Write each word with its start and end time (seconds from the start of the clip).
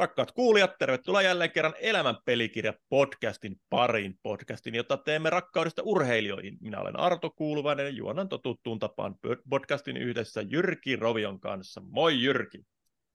Rakkaat 0.00 0.32
kuulijat, 0.32 0.78
tervetuloa 0.78 1.22
jälleen 1.22 1.50
kerran 1.50 1.74
Elämän 1.80 2.16
pelikirja 2.24 2.72
podcastin 2.88 3.60
pariin 3.70 4.18
podcastin, 4.22 4.74
jota 4.74 4.96
teemme 4.96 5.30
rakkaudesta 5.30 5.82
urheilijoihin. 5.84 6.58
Minä 6.60 6.80
olen 6.80 7.00
Arto 7.00 7.30
Kuuluvainen 7.30 7.86
ja 7.86 7.90
juonan 7.90 8.28
totuttuun 8.28 8.78
tapaan 8.78 9.14
podcastin 9.50 9.96
yhdessä 9.96 10.42
Jyrki 10.42 10.96
Rovion 10.96 11.40
kanssa. 11.40 11.80
Moi 11.80 12.22
Jyrki. 12.22 12.58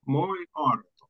Moi 0.07 0.45
Arto. 0.53 1.05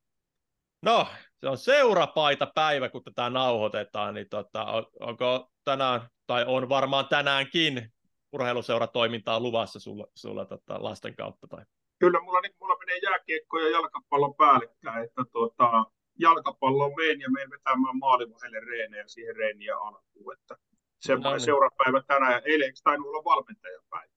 No, 0.82 1.08
se 1.38 1.48
on 1.48 1.58
seurapaita 1.58 2.52
päivä, 2.56 2.90
kun 2.90 3.04
tätä 3.04 3.30
nauhoitetaan, 3.30 4.14
niin 4.14 4.30
tota, 4.30 4.66
on, 4.66 4.86
onko 5.00 5.52
tänään, 5.64 6.02
tai 6.28 6.46
on 6.48 6.70
varmaan 6.70 7.08
tänäänkin 7.08 7.94
urheiluseuratoimintaa 8.32 9.40
luvassa 9.40 9.80
sulla, 9.80 10.08
sulla 10.16 10.46
tota, 10.46 10.84
lasten 10.84 11.16
kautta? 11.16 11.48
Tai? 11.48 11.66
Kyllä, 12.06 12.22
mulla, 12.22 12.42
niin, 12.42 12.56
mulla 12.60 12.78
menee 12.78 12.98
jääkiekko 12.98 13.60
ja 13.60 13.70
jalkapallo 13.70 14.34
päällekkäin, 14.34 15.04
että 15.04 15.22
tuota, 15.32 15.86
jalkapallo 16.20 16.90
meen 16.96 17.20
ja 17.20 17.30
meen 17.30 17.50
vetämään 17.50 17.98
maalivahelle 17.98 18.60
reenejä 18.60 19.04
siihen 19.08 19.36
reeniä 19.36 19.78
alkuun, 19.78 20.34
että 20.34 20.58
semmoinen 21.00 21.32
no 21.32 21.38
niin. 21.38 21.46
seurapäivä 21.46 22.02
tänään, 22.08 22.34
ja 22.34 22.42
eilen 22.46 22.66
eikö 22.66 22.80
tainnut 22.84 23.08
olla 23.08 23.24
valmentajapäivä? 23.24 24.14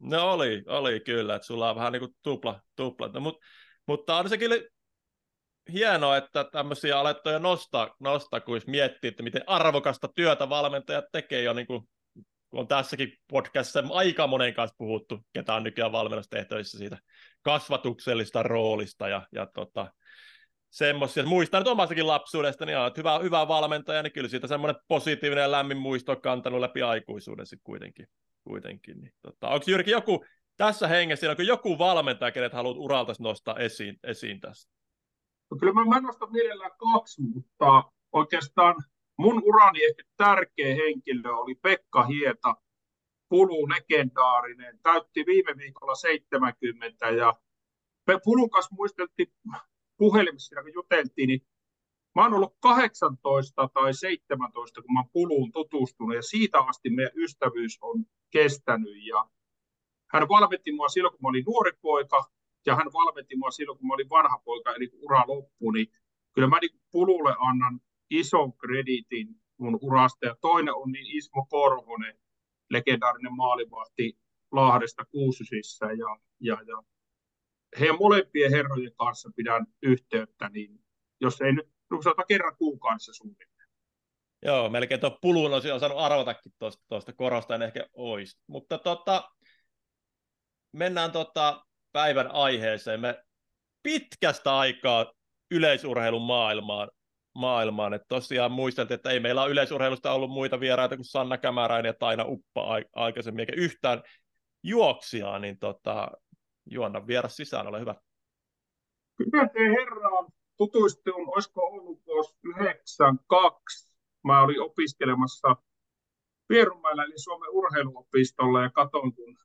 No 0.00 0.32
oli, 0.32 0.64
oli 0.66 1.00
kyllä, 1.00 1.34
että 1.34 1.46
sulla 1.46 1.70
on 1.70 1.76
vähän 1.76 1.92
niin 1.92 2.00
kuin 2.00 2.14
tupla, 2.22 2.60
tupla. 2.76 3.08
No, 3.08 3.20
mutta, 3.20 3.46
mutta 3.86 4.16
on 4.16 4.28
se 4.28 4.38
kyllä 4.38 4.56
hienoa, 5.72 6.16
että 6.16 6.44
tämmöisiä 6.44 7.00
alettuja 7.00 7.38
nostaa, 7.38 7.96
nostaa, 8.00 8.40
kun 8.40 8.60
miettii, 8.66 9.08
että 9.08 9.22
miten 9.22 9.42
arvokasta 9.46 10.08
työtä 10.14 10.48
valmentajat 10.48 11.04
tekee 11.12 11.42
jo 11.42 11.52
niin 11.52 11.66
kuin 11.66 11.88
on 12.52 12.68
tässäkin 12.68 13.12
podcastissa 13.28 13.84
aika 13.90 14.26
monen 14.26 14.54
kanssa 14.54 14.74
puhuttu, 14.78 15.20
ketä 15.32 15.54
on 15.54 15.62
nykyään 15.62 15.92
valmennustehtävissä 15.92 16.78
siitä 16.78 16.98
kasvatuksellista 17.42 18.42
roolista 18.42 19.08
ja, 19.08 19.22
ja 19.32 19.46
tota, 19.46 19.92
semmoisia. 20.70 21.26
Muistan 21.26 21.60
nyt 21.60 21.68
omastakin 21.68 22.06
lapsuudesta, 22.06 22.66
niin 22.66 22.78
että 22.86 23.00
hyvä, 23.00 23.18
hyvä 23.18 23.48
valmentaja, 23.48 24.02
niin 24.02 24.12
kyllä 24.12 24.28
siitä 24.28 24.46
semmoinen 24.46 24.82
positiivinen 24.88 25.42
ja 25.42 25.50
lämmin 25.50 25.76
muisto 25.76 26.12
on 26.12 26.20
kantanut 26.20 26.60
läpi 26.60 26.82
aikuisuuden 26.82 27.46
sitten 27.46 27.64
kuitenkin. 27.64 28.06
kuitenkin 28.44 29.00
niin, 29.00 29.12
tota, 29.22 29.48
onko 29.48 29.64
Jyrki 29.66 29.90
joku 29.90 30.24
tässä 30.56 30.88
hengessä, 30.88 31.30
onko 31.30 31.42
joku 31.42 31.78
valmentaja, 31.78 32.32
kenet 32.32 32.52
haluat 32.52 32.76
uralta 32.76 33.12
nostaa 33.18 33.56
esiin, 33.58 33.96
esiin 34.04 34.40
tässä? 34.40 34.68
No 35.50 35.56
kyllä 35.56 35.72
mä, 35.72 35.84
mä 35.84 36.00
nostan 36.00 36.32
mielellään 36.32 36.70
kaksi, 36.78 37.22
mutta 37.22 37.84
oikeastaan 38.12 38.74
Mun 39.22 39.42
urani 39.44 39.84
ehkä 39.84 40.02
tärkeä 40.16 40.74
henkilö 40.74 41.30
oli 41.32 41.54
Pekka 41.54 42.02
Hieta, 42.02 42.56
Pulu 43.28 43.68
legendaarinen, 43.68 44.78
täytti 44.82 45.26
viime 45.26 45.56
viikolla 45.56 45.94
70 45.94 47.10
ja 47.10 47.34
Pulun 48.24 48.50
kanssa 48.50 48.74
muisteltiin 48.74 49.32
puhelimessa, 49.96 50.62
kun 50.62 50.72
juteltiin, 50.74 51.26
niin 51.28 51.40
mä 52.14 52.22
oon 52.22 52.34
ollut 52.34 52.56
18 52.60 53.68
tai 53.74 53.94
17, 53.94 54.82
kun 54.82 54.92
mä 54.92 55.00
oon 55.00 55.10
Puluun 55.12 55.52
tutustunut 55.52 56.16
ja 56.16 56.22
siitä 56.22 56.58
asti 56.58 56.90
meidän 56.90 57.12
ystävyys 57.16 57.78
on 57.80 58.04
kestänyt 58.30 59.06
ja 59.06 59.28
hän 60.12 60.28
valmentti 60.28 60.72
mua 60.72 60.88
silloin, 60.88 61.12
kun 61.12 61.22
mä 61.22 61.28
olin 61.28 61.44
nuori 61.46 61.72
poika 61.82 62.24
ja 62.66 62.76
hän 62.76 62.92
valmentti 62.92 63.36
mua 63.36 63.50
silloin, 63.50 63.78
kun 63.78 63.86
mä 63.86 63.94
olin 63.94 64.10
vanha 64.10 64.38
poika, 64.44 64.74
eli 64.74 64.90
ura 65.02 65.24
loppui, 65.26 65.72
niin 65.72 65.86
kyllä 66.32 66.48
mä 66.48 66.58
niin 66.60 66.80
Pululle 66.92 67.34
annan 67.38 67.80
ison 68.18 68.52
kreditin 68.52 69.28
mun 69.56 69.78
urasta. 69.82 70.26
Ja 70.26 70.36
toinen 70.40 70.74
on 70.74 70.92
niin 70.92 71.16
Ismo 71.16 71.46
Korhonen, 71.50 72.18
legendaarinen 72.70 73.36
maalivahti 73.36 74.18
Lahdesta 74.52 75.04
Kuusysissa. 75.04 75.86
Ja, 75.86 76.18
ja, 76.40 76.58
ja 76.66 76.82
heidän 77.80 77.98
molempien 77.98 78.50
herrojen 78.50 78.94
kanssa 78.94 79.30
pidän 79.36 79.66
yhteyttä, 79.82 80.48
niin 80.48 80.84
jos 81.20 81.40
ei 81.40 81.52
nyt 81.52 81.68
rusata 81.90 82.24
kerran 82.28 82.56
kuukaudessa 82.56 83.12
suunnilleen. 83.12 83.68
Joo, 84.44 84.68
melkein 84.68 85.00
tuo 85.00 85.18
pulun 85.22 85.54
olisi 85.54 85.70
osannut 85.70 85.98
arvatakin 85.98 86.52
tuosta, 86.58 86.84
tuosta 86.88 87.12
korosta, 87.12 87.54
en 87.54 87.62
ehkä 87.62 87.86
olisi. 87.92 88.38
Mutta 88.46 88.78
tota, 88.78 89.30
mennään 90.72 91.12
tota 91.12 91.66
päivän 91.92 92.30
aiheeseen. 92.30 93.00
Me 93.00 93.24
pitkästä 93.82 94.58
aikaa 94.58 95.12
yleisurheilun 95.50 96.22
maailmaan 96.22 96.90
maailmaan. 97.34 97.94
Että 97.94 98.06
tosiaan 98.08 98.52
muisteltiin, 98.52 98.94
että 98.94 99.10
ei 99.10 99.20
meillä 99.20 99.42
ole 99.42 99.50
yleisurheilusta 99.50 100.12
ollut 100.12 100.30
muita 100.30 100.60
vieraita 100.60 100.96
kuin 100.96 101.04
Sanna 101.04 101.38
Kämäräinen 101.38 101.88
ja 101.88 101.94
Taina 101.94 102.24
Uppa 102.26 102.66
aikaisemmin, 102.94 103.40
eikä 103.40 103.52
yhtään 103.56 104.02
juoksijaa, 104.62 105.38
niin 105.38 105.58
tota, 105.58 106.10
juonna 106.70 107.06
vieras 107.06 107.36
sisään, 107.36 107.66
ole 107.66 107.80
hyvä. 107.80 107.94
Te 109.52 109.60
herraan 109.80 110.32
tutustuin, 110.56 111.28
olisiko 111.28 111.60
ollut 111.60 112.06
vuosi 112.06 112.36
92. 112.44 113.92
Mä 114.24 114.42
olin 114.42 114.60
opiskelemassa 114.60 115.56
Vierumäellä, 116.48 117.04
eli 117.04 117.18
Suomen 117.18 117.50
urheiluopistolla, 117.50 118.62
ja 118.62 118.70
katsoin, 118.70 119.14
kun 119.14 119.38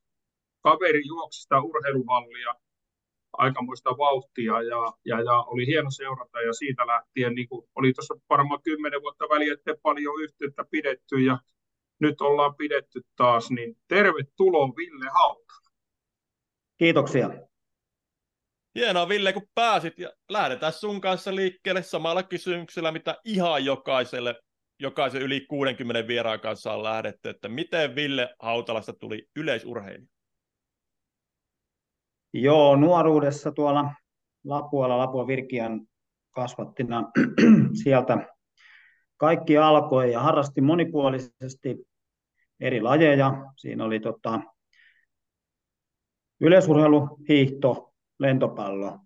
kaveri 0.60 1.02
juoksi 1.06 1.42
sitä 1.42 1.60
urheiluvallia 1.60 2.54
aikamoista 3.38 3.90
vauhtia 3.90 4.52
ja, 4.62 4.92
ja, 5.04 5.20
ja, 5.20 5.42
oli 5.42 5.66
hieno 5.66 5.90
seurata 5.90 6.40
ja 6.40 6.52
siitä 6.52 6.86
lähtien 6.86 7.34
niin 7.34 7.48
kuin 7.48 7.68
oli 7.74 7.92
tuossa 7.92 8.14
varmaan 8.30 8.62
kymmenen 8.62 9.02
vuotta 9.02 9.24
väliä, 9.24 9.52
että 9.52 9.74
paljon 9.82 10.22
yhteyttä 10.22 10.64
pidetty 10.70 11.20
ja 11.20 11.38
nyt 12.00 12.20
ollaan 12.20 12.54
pidetty 12.54 13.00
taas, 13.16 13.50
niin 13.50 13.76
tervetuloa 13.88 14.76
Ville 14.76 15.10
Hauta. 15.10 15.54
Kiitoksia. 16.78 17.30
Hienoa 18.74 19.08
Ville, 19.08 19.32
kun 19.32 19.48
pääsit 19.54 19.98
ja 19.98 20.12
lähdetään 20.28 20.72
sun 20.72 21.00
kanssa 21.00 21.34
liikkeelle 21.34 21.82
samalla 21.82 22.22
kysymyksellä, 22.22 22.92
mitä 22.92 23.16
ihan 23.24 23.64
jokaiselle, 23.64 24.34
jokaisen 24.80 25.22
yli 25.22 25.40
60 25.40 26.08
vieraan 26.08 26.40
kanssa 26.40 26.72
on 26.72 26.82
lähdetty, 26.82 27.28
että 27.28 27.48
miten 27.48 27.94
Ville 27.94 28.34
Hautalasta 28.38 28.92
tuli 28.92 29.26
yleisurheilija? 29.36 30.17
Joo, 32.32 32.76
nuoruudessa 32.76 33.52
tuolla 33.52 33.94
Lapualla, 34.44 34.98
Lapua 34.98 35.26
Virkian 35.26 35.86
kasvattina 36.30 37.10
sieltä 37.82 38.26
kaikki 39.16 39.58
alkoi 39.58 40.12
ja 40.12 40.20
harrasti 40.20 40.60
monipuolisesti 40.60 41.88
eri 42.60 42.80
lajeja. 42.80 43.52
Siinä 43.56 43.84
oli 43.84 44.00
tota, 44.00 44.40
yleisurheilu, 46.40 47.18
hiihto, 47.28 47.92
lentopallo, 48.18 48.98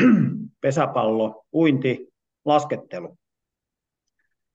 pesäpallo, 0.60 1.44
uinti, 1.52 2.08
laskettelu. 2.44 3.18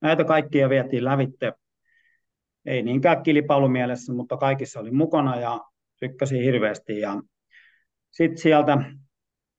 Näitä 0.02 0.24
kaikkia 0.24 0.70
vietiin 0.70 1.06
lävitte. 1.06 1.54
Ei 2.66 2.84
niinkään 2.84 3.24
kilpailumielessä, 3.24 4.14
mutta 4.14 4.38
kaikissa 4.38 4.80
oli 4.80 4.92
mukana 4.92 5.40
ja 5.40 5.62
tykkäsin 6.00 6.44
hirveästi. 6.44 7.00
Ja 7.00 7.22
sitten 8.12 8.38
sieltä 8.38 8.78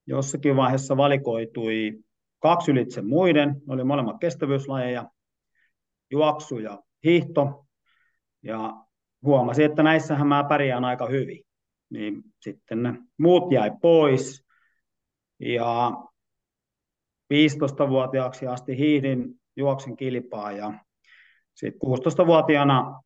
jossakin 0.07 0.57
vaiheessa 0.57 0.97
valikoitui 0.97 2.05
kaksi 2.39 2.71
ylitse 2.71 3.03
muiden, 3.03 3.49
ne 3.49 3.75
oli 3.75 3.85
molemmat 3.85 4.17
kestävyyslajeja, 4.21 5.11
juoksu 6.11 6.59
ja 6.59 6.83
hiihto, 7.05 7.67
ja 8.43 8.85
huomasin, 9.25 9.65
että 9.65 9.83
näissähän 9.83 10.27
mä 10.27 10.45
pärjään 10.45 10.85
aika 10.85 11.07
hyvin. 11.07 11.45
Niin 11.91 12.23
sitten 12.41 12.83
ne 12.83 12.95
muut 13.19 13.53
jäi 13.53 13.71
pois, 13.83 14.45
ja 15.41 15.93
15-vuotiaaksi 17.35 18.47
asti 18.47 18.79
hiihdin 18.79 19.35
juoksen 19.57 19.97
kilpaa, 19.97 20.53
ja 20.53 20.73
sitten 21.55 21.81
16-vuotiaana 21.89 23.03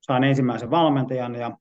sain 0.00 0.24
ensimmäisen 0.24 0.70
valmentajan, 0.70 1.34
ja 1.34 1.56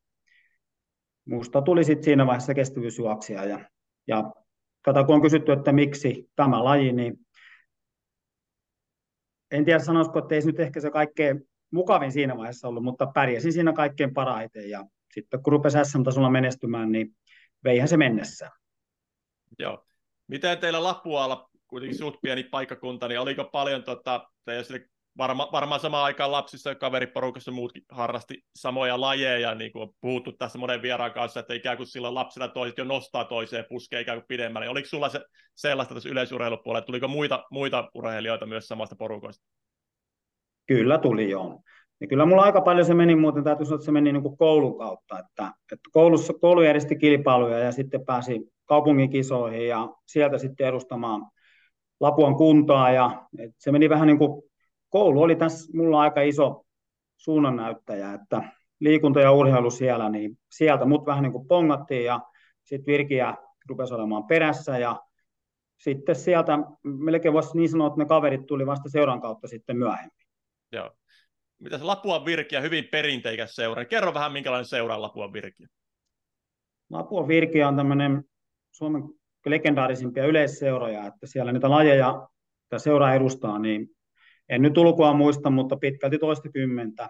Musta 1.25 1.61
tuli 1.61 1.83
sitten 1.83 2.03
siinä 2.03 2.25
vaiheessa 2.25 2.53
kestävyysjuoksija. 2.53 3.45
Ja, 3.45 3.69
ja 4.07 4.31
tätä 4.83 5.03
kun 5.03 5.15
on 5.15 5.21
kysytty, 5.21 5.51
että 5.51 5.71
miksi 5.71 6.29
tämä 6.35 6.63
laji, 6.63 6.91
niin 6.91 7.17
en 9.51 9.65
tiedä 9.65 9.79
sanoisiko, 9.79 10.19
että 10.19 10.35
ei 10.35 10.41
se 10.41 10.47
nyt 10.47 10.59
ehkä 10.59 10.79
se 10.79 10.91
kaikkein 10.91 11.49
mukavin 11.71 12.11
siinä 12.11 12.37
vaiheessa 12.37 12.67
ollut, 12.67 12.83
mutta 12.83 13.07
pärjäsin 13.13 13.53
siinä 13.53 13.73
kaikkein 13.73 14.13
parhaiten. 14.13 14.69
Ja 14.69 14.85
sitten 15.13 15.43
kun 15.43 15.53
rupesi 15.53 15.77
SM-tasolla 15.83 16.29
menestymään, 16.29 16.91
niin 16.91 17.15
veihän 17.63 17.87
se 17.87 17.97
mennessä. 17.97 18.49
Joo. 19.59 19.85
Miten 20.27 20.57
teillä 20.57 20.83
Lapualla, 20.83 21.49
kuitenkin 21.67 21.97
suht 21.97 22.21
pieni 22.21 22.43
paikkakunta, 22.43 23.07
niin 23.07 23.19
oliko 23.19 23.43
paljon 23.43 23.83
tota, 23.83 24.29
teidän 24.45 24.65
varma, 25.17 25.49
varmaan 25.51 25.79
samaan 25.79 26.05
aikaan 26.05 26.31
lapsissa 26.31 26.75
kaveriporukassa 26.75 27.51
muutkin 27.51 27.83
harrasti 27.89 28.43
samoja 28.55 29.01
lajeja, 29.01 29.55
niin 29.55 29.71
kuin 29.71 29.81
on 29.81 29.93
puhuttu 30.01 30.31
tässä 30.31 30.59
monen 30.59 30.81
vieraan 30.81 31.13
kanssa, 31.13 31.39
että 31.39 31.53
ikään 31.53 31.77
kuin 31.77 31.87
silloin 31.87 32.15
lapsena 32.15 32.47
toiset 32.47 32.77
jo 32.77 32.83
nostaa 32.83 33.25
toiseen 33.25 33.65
puskeen 33.69 34.01
ikään 34.01 34.17
kuin 34.17 34.27
pidemmälle. 34.27 34.69
Oliko 34.69 34.87
sulla 34.87 35.09
se, 35.09 35.21
sellaista 35.55 35.93
tässä 35.93 36.09
yleisurheilupuolella, 36.09 36.85
tuliko 36.85 37.07
muita, 37.07 37.43
muita 37.51 37.89
urheilijoita 37.95 38.45
myös 38.45 38.67
samasta 38.67 38.95
porukoista? 38.95 39.45
Kyllä 40.67 40.97
tuli 40.97 41.29
joo. 41.29 41.61
Ja 42.01 42.07
kyllä 42.07 42.25
mulla 42.25 42.43
aika 42.43 42.61
paljon 42.61 42.85
se 42.85 42.93
meni 42.93 43.15
muuten, 43.15 43.43
täytyy 43.43 43.65
sanoa, 43.65 43.75
että 43.75 43.85
se 43.85 43.91
meni 43.91 44.11
niin 44.11 44.23
kuin 44.23 44.37
koulun 44.37 44.77
kautta, 44.77 45.19
että, 45.19 45.53
että 45.71 45.89
koulussa, 45.91 46.33
koulu 46.33 46.61
järjesti 46.61 46.95
kilpailuja 46.95 47.59
ja 47.59 47.71
sitten 47.71 48.05
pääsi 48.05 48.51
kaupungin 48.65 49.09
kisoihin 49.09 49.67
ja 49.67 49.89
sieltä 50.07 50.37
sitten 50.37 50.67
edustamaan 50.67 51.21
Lapuan 51.99 52.35
kuntaa 52.35 52.91
ja 52.91 53.27
se 53.57 53.71
meni 53.71 53.89
vähän 53.89 54.07
niin 54.07 54.17
kuin, 54.17 54.43
koulu 54.91 55.21
oli 55.21 55.35
tässä 55.35 55.77
mulla 55.77 56.01
aika 56.01 56.21
iso 56.21 56.65
suunnannäyttäjä, 57.17 58.13
että 58.13 58.43
liikunta 58.79 59.21
ja 59.21 59.31
urheilu 59.31 59.71
siellä, 59.71 60.09
niin 60.09 60.37
sieltä 60.51 60.85
mut 60.85 61.05
vähän 61.05 61.23
niin 61.23 61.31
kuin 61.31 61.47
pongattiin 61.47 62.05
ja 62.05 62.19
sitten 62.63 62.91
Virkiä 62.91 63.35
rupesi 63.69 63.93
olemaan 63.93 64.23
perässä 64.23 64.77
ja 64.77 65.01
sitten 65.77 66.15
sieltä 66.15 66.59
melkein 66.83 67.33
voisi 67.33 67.57
niin 67.57 67.69
sanoa, 67.69 67.87
että 67.87 67.99
ne 67.99 68.05
kaverit 68.05 68.45
tuli 68.45 68.65
vasta 68.65 68.89
seuran 68.89 69.21
kautta 69.21 69.47
sitten 69.47 69.77
myöhemmin. 69.77 70.27
Joo. 70.71 70.91
Mitä 71.59 71.77
se 71.77 71.83
Lapuan 71.83 72.25
Virkiä, 72.25 72.61
hyvin 72.61 72.87
perinteikäs 72.91 73.55
seura. 73.55 73.85
Kerro 73.85 74.13
vähän, 74.13 74.31
minkälainen 74.31 74.65
seura 74.65 74.95
on 74.95 75.01
Lapuan 75.01 75.33
Virkiä. 75.33 75.67
Lapuan 76.89 77.27
Virkiä 77.27 77.67
on 77.67 77.75
tämmöinen 77.75 78.23
Suomen 78.71 79.03
legendaarisimpia 79.45 80.25
yleisseuroja, 80.25 81.05
että 81.05 81.27
siellä 81.27 81.51
niitä 81.51 81.69
lajeja, 81.69 82.27
mitä 82.65 82.79
seura 82.79 83.13
edustaa, 83.13 83.59
niin 83.59 83.87
en 84.49 84.61
nyt 84.61 84.77
ulkoa 84.77 85.13
muista, 85.13 85.49
mutta 85.49 85.77
pitkälti 85.77 86.17
toista 86.19 86.49
kymmentä. 86.49 87.09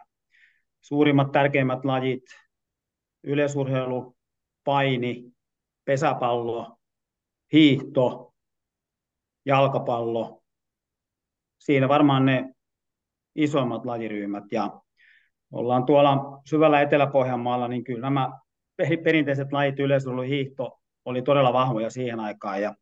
Suurimmat 0.81 1.31
tärkeimmät 1.31 1.85
lajit, 1.85 2.23
yleisurheilu, 3.23 4.17
paini, 4.63 5.31
pesäpallo, 5.85 6.77
hiihto, 7.53 8.33
jalkapallo. 9.45 10.43
Siinä 11.59 11.87
varmaan 11.87 12.25
ne 12.25 12.53
isoimmat 13.35 13.85
lajiryhmät. 13.85 14.43
Ja 14.51 14.81
ollaan 15.51 15.85
tuolla 15.85 16.41
syvällä 16.45 16.81
Etelä-Pohjanmaalla, 16.81 17.67
niin 17.67 17.83
kyllä 17.83 18.01
nämä 18.01 18.39
perinteiset 19.03 19.51
lajit, 19.51 19.79
yleisurheilu, 19.79 20.29
hiihto, 20.29 20.79
oli 21.05 21.21
todella 21.21 21.53
vahvoja 21.53 21.89
siihen 21.89 22.19
aikaan. 22.19 22.61
Ja 22.61 22.75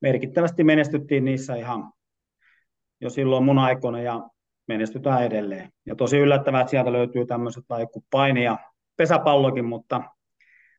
merkittävästi 0.00 0.64
menestyttiin 0.64 1.24
niissä 1.24 1.54
ihan 1.54 1.92
jo 3.04 3.10
silloin 3.10 3.44
mun 3.44 3.58
aikoina 3.58 4.02
ja 4.02 4.28
menestytään 4.68 5.24
edelleen. 5.24 5.72
Ja 5.86 5.96
tosi 5.96 6.18
yllättävää, 6.18 6.60
että 6.60 6.70
sieltä 6.70 6.92
löytyy 6.92 7.26
tämmöiset 7.26 7.64
lajit 7.68 7.90
kuin 7.92 8.04
paini 8.10 8.44
ja 8.44 8.58
pesäpallokin, 8.96 9.64
mutta 9.64 10.02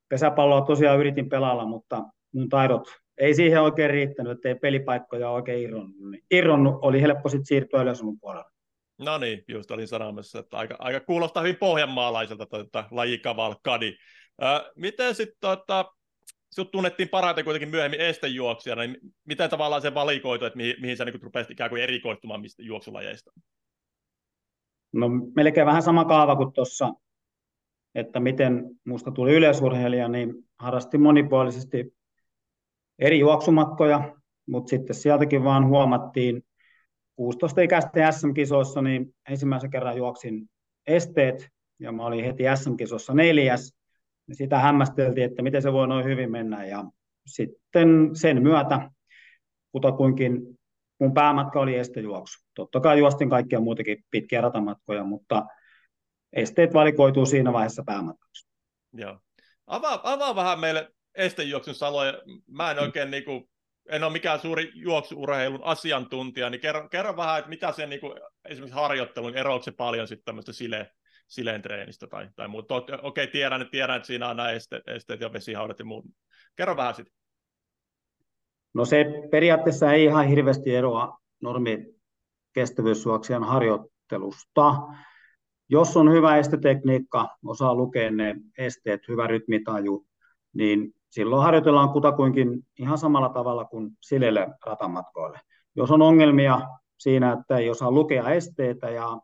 pesäpalloa 0.10 0.62
tosiaan 0.62 1.00
yritin 1.00 1.30
pelailla, 1.30 1.66
mutta 1.66 2.04
mun 2.34 2.50
taidot 2.50 2.88
ei 3.18 3.34
siihen 3.34 3.62
oikein 3.62 3.90
riittänyt, 3.90 4.32
että 4.32 4.50
ei 4.50 4.56
pelipaikkoja 4.56 5.30
oikein 5.30 5.64
irronnut. 5.64 6.12
Niin 6.12 6.24
irronnut 6.32 6.80
oli 6.82 7.02
helppo 7.02 7.30
sitten 7.30 7.46
siirtyä 7.46 7.82
yleisunnon 7.82 8.20
puolelle. 8.20 8.50
No 8.98 9.18
niin, 9.18 9.44
just 9.48 9.72
olin 9.72 9.88
sanomassa, 9.88 10.40
että 10.40 10.58
aika, 10.58 10.76
aika 10.80 11.00
kuulostaa 11.00 11.44
hyvin 11.44 11.56
pohjanmaalaiselta 11.56 12.46
tuota, 12.46 12.84
lajikavalkadi. 12.92 13.94
Äh, 14.44 14.62
miten 14.76 15.16
sitten 15.16 15.38
tota, 15.40 15.86
sut 16.56 16.72
tunnettiin 16.72 17.10
parhaiten 17.10 17.44
kuitenkin 17.44 17.70
myöhemmin 17.70 18.02
estejuoksijana, 18.02 18.82
niin 18.82 18.98
miten 19.26 19.50
tavallaan 19.50 19.82
se 19.82 19.94
valikoitu, 19.94 20.46
että 20.46 20.58
mihin, 20.58 20.76
mihin 20.82 20.98
sä 20.98 21.06
niin 21.06 21.22
rupesit 21.22 21.52
ikään 21.52 21.70
kuin 21.70 21.84
erikoistumaan 21.84 22.42
mistä 22.42 22.64
juoksulajeista? 22.64 23.32
No 24.94 25.10
melkein 25.36 25.68
vähän 25.68 25.82
sama 25.82 26.06
kaava 26.06 26.36
kuin 26.36 26.54
tuossa, 26.54 26.94
että 27.96 28.20
miten 28.20 28.64
musta 28.86 29.12
tuli 29.12 29.34
yleisurheilija, 29.34 30.08
niin 30.08 30.34
harrastin 30.60 31.02
monipuolisesti 31.02 31.94
eri 33.00 33.20
juoksumatkoja, 33.20 34.16
mutta 34.48 34.70
sitten 34.70 34.96
sieltäkin 34.96 35.44
vaan 35.44 35.68
huomattiin 35.68 36.46
16-ikäisten 37.22 38.14
SM-kisoissa, 38.14 38.82
niin 38.82 39.16
ensimmäisen 39.30 39.72
kerran 39.72 39.98
juoksin 39.98 40.50
esteet, 40.88 41.50
ja 41.80 41.92
mä 41.92 42.06
olin 42.06 42.26
heti 42.26 42.44
SM-kisossa 42.56 43.14
neljäs, 43.14 43.74
sitä 44.32 44.60
hämmästeltiin, 44.60 45.26
että 45.26 45.42
miten 45.42 45.62
se 45.62 45.74
voi 45.74 45.88
noin 45.88 46.06
hyvin 46.06 46.32
mennä. 46.32 46.66
Ja 46.66 46.84
sitten 47.28 48.10
sen 48.14 48.42
myötä 48.42 48.90
kutakuinkin 49.72 50.60
mun 51.00 51.14
päämatka 51.14 51.60
oli 51.60 51.76
estejuoksu. 51.76 52.40
Totta 52.54 52.80
kai 52.80 53.00
juostin 53.00 53.30
kaikkia 53.30 53.60
muutakin 53.60 54.04
pitkiä 54.12 54.42
ratamatkoja, 54.42 55.04
mutta 55.04 55.46
esteet 56.34 56.74
valikoituu 56.74 57.26
siinä 57.26 57.54
vaiheessa 57.54 57.84
päämatkaksi. 57.86 58.48
Joo. 58.94 59.20
Avaa, 59.68 60.00
avaa 60.04 60.36
vähän 60.36 60.60
meille 60.60 60.92
estejuoksun 61.16 61.76
saloja. 61.76 62.14
Mä 62.48 62.72
en 62.72 62.80
oikein 62.80 63.12
niin 63.12 63.24
kuin, 63.26 63.50
en 63.90 64.04
ole 64.04 64.12
mikään 64.12 64.40
suuri 64.40 64.72
juoksuurheilun 64.76 65.64
asiantuntija, 65.64 66.50
niin 66.50 66.62
kerro, 66.62 66.90
kerro 66.90 67.18
vähän, 67.18 67.40
että 67.40 67.50
mitä 67.50 67.72
se 67.72 67.86
niin 67.86 68.02
kuin, 68.02 68.14
esimerkiksi 68.46 68.76
harjoittelun, 68.76 69.38
eroako 69.38 69.64
se 69.64 69.72
paljon 69.72 70.08
sitten 70.08 70.26
tämmöistä 70.26 70.54
sile, 70.54 70.92
sileen 71.28 71.62
treenistä 71.62 72.08
tai, 72.08 72.30
tai 72.36 72.48
muuta. 72.48 72.76
Okei, 72.76 73.00
okay, 73.04 73.28
tiedän, 73.28 73.68
tiedän, 73.72 73.96
että 73.96 74.08
siinä 74.08 74.30
on 74.30 74.38
nämä 74.38 74.52
esteet, 74.52 74.88
esteet 74.88 75.22
ja 75.22 75.34
vesihaudat 75.34 75.80
ja 75.80 75.86
muut. 75.86 76.06
Kerro 76.56 76.78
vähän 76.78 76.96
sitten. 76.96 77.16
No 78.74 78.86
se 78.86 79.06
periaatteessa 79.32 79.94
ei 79.94 80.04
ihan 80.04 80.28
hirveästi 80.28 80.76
eroa 80.76 81.18
normi 81.42 81.86
kestävyyssuoksijan 82.54 83.44
harjoittelusta. 83.44 84.76
Jos 85.70 85.98
on 85.98 86.12
hyvä 86.12 86.38
estetekniikka, 86.38 87.38
osaa 87.46 87.76
lukea 87.76 88.12
ne 88.12 88.36
esteet, 88.58 89.08
hyvä 89.08 89.28
rytmitaju, 89.28 90.06
niin 90.54 90.94
silloin 91.10 91.44
harjoitellaan 91.44 91.90
kutakuinkin 91.90 92.68
ihan 92.80 92.98
samalla 92.98 93.30
tavalla 93.30 93.66
kuin 93.66 93.92
silelle 94.02 94.48
ratamatkoille. 94.66 95.40
Jos 95.76 95.92
on 95.92 96.02
ongelmia 96.02 96.62
siinä, 97.00 97.32
että 97.32 97.58
ei 97.58 97.70
osaa 97.70 97.92
lukea 97.92 98.30
esteitä 98.30 98.90
ja 98.90 99.20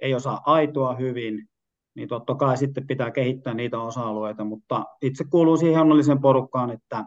ei 0.00 0.14
osaa 0.14 0.40
aitoa 0.46 0.94
hyvin, 0.94 1.48
niin 1.94 2.08
totta 2.08 2.34
kai 2.34 2.56
sitten 2.56 2.86
pitää 2.86 3.10
kehittää 3.10 3.54
niitä 3.54 3.80
osa-alueita, 3.80 4.44
mutta 4.44 4.84
itse 5.02 5.24
kuuluu 5.30 5.56
siihen 5.56 5.80
onnelliseen 5.80 6.20
porukkaan, 6.20 6.70
että 6.70 7.04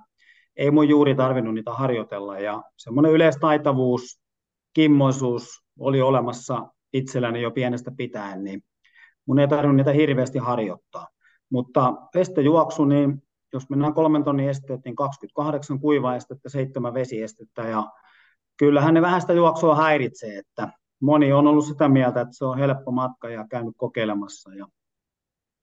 ei 0.56 0.71
mun 0.71 0.89
juuri 0.89 1.15
tarvinnut 1.15 1.53
niitä 1.53 1.71
harjoitella 1.71 2.39
ja 2.39 2.63
semmoinen 2.77 3.12
yleistaitavuus, 3.12 4.21
kimmoisuus 4.74 5.63
oli 5.80 6.01
olemassa 6.01 6.68
itselläni 6.94 7.41
jo 7.41 7.51
pienestä 7.51 7.91
pitäen, 7.97 8.44
niin 8.44 8.63
mun 9.25 9.39
ei 9.39 9.47
tarvinnut 9.47 9.75
niitä 9.75 9.91
hirveästi 9.91 10.39
harjoittaa. 10.39 11.07
Mutta 11.51 11.94
estejuoksu, 12.15 12.86
niin 12.86 13.24
jos 13.53 13.69
mennään 13.69 13.94
kolmen 13.94 14.24
tonnin 14.24 14.50
esteet, 14.50 14.81
niin 14.86 14.95
28 14.95 15.80
kuivaestettä, 15.80 16.50
7 16.50 16.94
vesiestettä 16.94 17.62
ja 17.62 17.83
kyllähän 18.57 18.94
ne 18.94 19.01
vähän 19.01 19.21
sitä 19.21 19.33
juoksua 19.33 19.75
häiritsee, 19.75 20.38
että 20.38 20.69
moni 21.01 21.34
on 21.34 21.48
ollut 21.48 21.66
sitä 21.66 21.90
mieltä, 21.90 22.22
että 22.22 22.34
se 22.36 22.46
on 22.46 22.57
helppo 22.57 22.92
matka 22.92 23.30
ja 23.30 23.48
käynyt 23.50 23.74
kokeilemassa 23.78 24.54
ja 24.54 24.68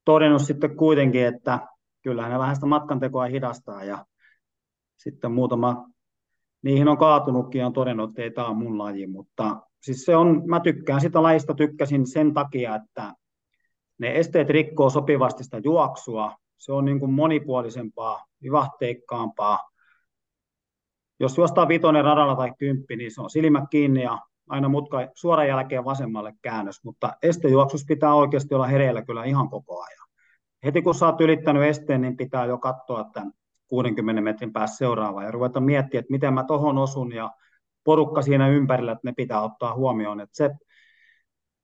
todennut 0.05 0.41
sitten 0.41 0.77
kuitenkin, 0.77 1.25
että 1.25 1.67
kyllähän 2.03 2.31
ne 2.31 2.39
vähän 2.39 2.55
sitä 2.55 2.67
matkantekoa 2.67 3.25
hidastaa 3.25 3.83
ja 3.83 4.05
sitten 4.97 5.31
muutama 5.31 5.85
niihin 6.61 6.87
on 6.87 6.97
kaatunutkin 6.97 7.59
ja 7.59 7.67
on 7.67 7.73
todennut, 7.73 8.09
että 8.09 8.21
ei 8.21 8.31
tämä 8.31 8.47
ole 8.47 8.57
mun 8.57 8.77
laji, 8.77 9.07
mutta 9.07 9.61
siis 9.81 10.05
se 10.05 10.15
on, 10.15 10.43
mä 10.45 10.59
tykkään 10.59 11.01
sitä 11.01 11.23
lajista, 11.23 11.53
tykkäsin 11.53 12.07
sen 12.07 12.33
takia, 12.33 12.75
että 12.75 13.13
ne 13.99 14.17
esteet 14.17 14.49
rikkoo 14.49 14.89
sopivasti 14.89 15.43
sitä 15.43 15.61
juoksua, 15.63 16.35
se 16.57 16.71
on 16.71 16.85
niin 16.85 16.99
kuin 16.99 17.11
monipuolisempaa, 17.11 18.25
vivahteikkaampaa. 18.43 19.59
Jos 21.19 21.37
juostaan 21.37 21.67
vitonen 21.67 22.03
radalla 22.03 22.35
tai 22.35 22.53
kymppi, 22.59 22.95
niin 22.95 23.11
se 23.11 23.21
on 23.21 23.29
silmät 23.29 23.63
kiinni 23.69 24.03
ja 24.03 24.19
aina 24.47 24.69
mutka 24.69 24.97
suoran 25.15 25.47
jälkeen 25.47 25.85
vasemmalle 25.85 26.33
käännös, 26.41 26.83
mutta 26.83 27.13
estejuoksus 27.21 27.85
pitää 27.87 28.13
oikeasti 28.13 28.55
olla 28.55 28.67
hereillä 28.67 29.01
kyllä 29.01 29.23
ihan 29.23 29.49
koko 29.49 29.81
ajan. 29.83 30.07
Heti 30.65 30.81
kun 30.81 30.95
sä 30.95 31.05
oot 31.05 31.21
ylittänyt 31.21 31.63
esteen, 31.63 32.01
niin 32.01 32.17
pitää 32.17 32.45
jo 32.45 32.57
katsoa 32.57 33.09
tämän 33.13 33.33
60 33.67 34.21
metrin 34.21 34.53
päässä 34.53 34.77
seuraavaa 34.77 35.23
ja 35.23 35.31
ruveta 35.31 35.59
miettimään, 35.59 35.99
että 35.99 36.11
miten 36.11 36.33
mä 36.33 36.43
tohon 36.43 36.77
osun 36.77 37.11
ja 37.11 37.31
porukka 37.83 38.21
siinä 38.21 38.47
ympärillä, 38.47 38.91
että 38.91 39.07
ne 39.07 39.13
pitää 39.17 39.41
ottaa 39.41 39.75
huomioon. 39.75 40.19
Että 40.19 40.35
se, 40.35 40.51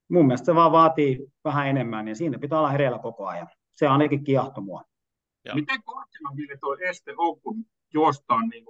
mun 0.10 0.26
mielestä 0.26 0.46
se 0.46 0.56
vaan 0.56 0.72
vaatii 0.72 1.28
vähän 1.44 1.68
enemmän 1.68 2.08
ja 2.08 2.16
siinä 2.16 2.40
pitää 2.40 2.60
olla 2.60 2.72
hereillä 2.72 3.00
koko 3.00 3.28
ajan. 3.28 3.48
Se 3.76 3.88
ainakin 3.88 4.24
kiehto 4.24 4.62
mua. 4.62 4.84
Ja. 5.46 5.56
Miten 5.56 5.84
korkealla 5.84 6.36
Ville 6.36 6.58
tuo 6.58 6.78
este 6.90 7.14
on, 7.18 7.42
kun 7.42 7.66
juostaan 7.94 8.50
niin 8.50 8.66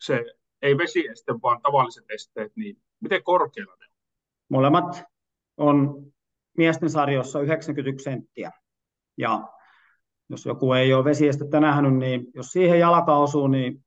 se 0.00 0.24
ei 0.62 0.78
vesieste, 0.78 1.32
vaan 1.42 1.62
tavalliset 1.62 2.04
esteet, 2.08 2.52
niin 2.56 2.76
miten 3.04 3.22
korkealla 3.22 3.74
ne 3.80 3.86
on? 3.86 3.94
Molemmat 4.48 5.04
on 5.56 6.06
miesten 6.58 6.90
sarjossa 6.90 7.40
91 7.40 8.04
senttiä. 8.04 8.50
Ja 9.18 9.48
jos 10.28 10.46
joku 10.46 10.72
ei 10.72 10.94
ole 10.94 11.04
vesiestettä 11.04 11.60
nähnyt, 11.60 11.94
niin 11.94 12.26
jos 12.34 12.46
siihen 12.46 12.80
jalka 12.80 13.16
osuu, 13.16 13.46
niin 13.46 13.84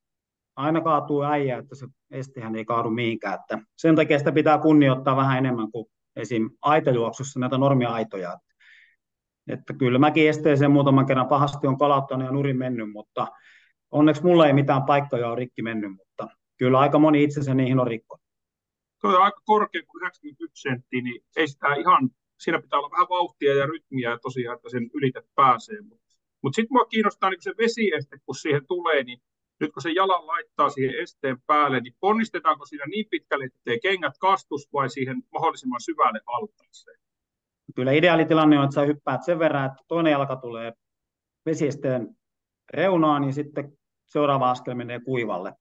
aina 0.56 0.82
kaatuu 0.82 1.24
äijä, 1.24 1.58
että 1.58 1.76
se 1.76 1.88
estihän 2.12 2.56
ei 2.56 2.66
kaadu 2.66 2.90
mihinkään. 2.90 3.40
Että 3.40 3.60
sen 3.78 3.96
takia 3.96 4.20
sitä 4.20 4.32
pitää 4.32 4.58
kunnioittaa 4.58 5.16
vähän 5.16 5.38
enemmän 5.38 5.72
kuin 5.72 5.86
esim. 6.16 6.50
aitajuoksussa 6.62 7.40
näitä 7.40 7.58
normia 7.58 7.90
aitoja. 7.90 8.38
Että 9.48 9.74
kyllä 9.74 10.00
mäkin 10.00 10.30
esteeseen 10.30 10.72
muutaman 10.72 11.06
kerran 11.06 11.28
pahasti 11.28 11.68
on 11.68 11.78
kalauttanut 11.78 12.26
ja 12.26 12.32
nurin 12.32 12.58
mennyt, 12.58 12.92
mutta 12.92 13.28
onneksi 13.92 14.24
mulla 14.24 14.48
ei 14.48 14.54
mitään 14.54 14.84
paikkoja 14.84 15.28
ole 15.28 15.36
rikki 15.36 15.62
mennyt, 15.62 15.92
mutta 15.92 16.28
kyllä 16.58 16.80
aika 16.80 17.00
moni 17.00 17.24
itsensä 17.24 17.54
niihin 17.54 17.80
on 17.80 17.88
rikkonut. 17.88 18.27
Se 19.02 19.08
on 19.08 19.24
aika 19.24 19.42
korkea 19.46 19.82
kuin 19.88 20.02
91 20.02 20.62
senttiä, 20.62 21.02
niin 21.02 21.24
ei 21.36 21.48
sitä 21.48 21.74
ihan, 21.74 22.10
siinä 22.40 22.62
pitää 22.62 22.80
olla 22.80 22.92
vähän 22.92 23.10
vauhtia 23.10 23.56
ja 23.56 23.66
rytmiä 23.66 24.10
ja 24.10 24.18
tosiaan, 24.18 24.56
että 24.56 24.70
sen 24.70 24.90
ylität 24.94 25.26
pääsee. 25.36 25.82
Mutta 25.82 26.16
mut 26.42 26.56
sitten 26.56 26.74
mua 26.74 26.86
kiinnostaa 26.86 27.30
niin 27.30 27.42
se 27.42 27.54
vesieste, 27.58 28.18
kun 28.26 28.36
siihen 28.36 28.68
tulee, 28.68 29.04
niin 29.04 29.22
nyt 29.60 29.72
kun 29.74 29.82
se 29.82 29.92
jalan 29.92 30.28
laittaa 30.28 30.70
siihen 30.70 31.00
esteen 31.00 31.42
päälle, 31.48 31.80
niin 31.80 31.96
ponnistetaanko 32.00 32.66
siinä 32.66 32.86
niin 32.86 33.06
pitkälle, 33.12 33.46
ettei 33.46 33.80
kengät 33.80 34.18
kastus 34.20 34.74
vai 34.74 34.90
siihen 34.90 35.24
mahdollisimman 35.34 35.82
syvälle 35.82 36.20
altaaseen? 36.28 37.00
Kyllä 37.76 37.92
ideaalitilanne 37.92 38.60
on, 38.60 38.64
että 38.64 38.76
sä 38.76 38.82
hyppäät 38.82 39.24
sen 39.24 39.40
verran, 39.40 39.66
että 39.66 39.84
toinen 39.88 40.12
jalka 40.12 40.36
tulee 40.36 40.74
vesiesteen 41.46 42.18
reunaan 42.74 43.24
ja 43.24 43.32
sitten 43.34 43.78
seuraava 44.06 44.52
askel 44.52 44.76
menee 44.76 45.00
kuivalle. 45.00 45.54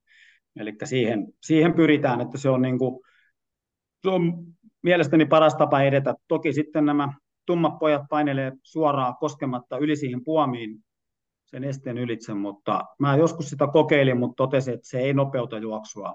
Eli 0.57 0.75
siihen, 0.85 1.26
siihen 1.43 1.75
pyritään, 1.75 2.21
että 2.21 2.38
se 2.38 2.50
on, 2.50 2.62
niin 2.62 2.78
kuin, 2.78 3.00
se 4.03 4.11
on 4.11 4.47
mielestäni 4.83 5.26
paras 5.26 5.55
tapa 5.55 5.83
edetä. 5.83 6.15
Toki 6.29 6.53
sitten 6.53 6.85
nämä 6.85 7.12
tummat 7.47 7.79
pojat 7.79 8.03
painelee 8.11 8.53
suoraan 8.62 9.17
koskematta 9.17 9.79
yli 9.79 9.97
siihen 9.97 10.25
puomiin 10.25 10.85
sen 11.45 11.65
esteen 11.65 11.99
ylitse, 11.99 12.35
mutta 12.35 12.85
mä 12.99 13.17
joskus 13.17 13.50
sitä 13.50 13.67
kokeilin, 13.67 14.19
mutta 14.19 14.37
totesin, 14.37 14.75
että 14.75 14.88
se 14.88 14.99
ei 14.99 15.15
nopeuta 15.15 15.59
juoksua 15.59 16.15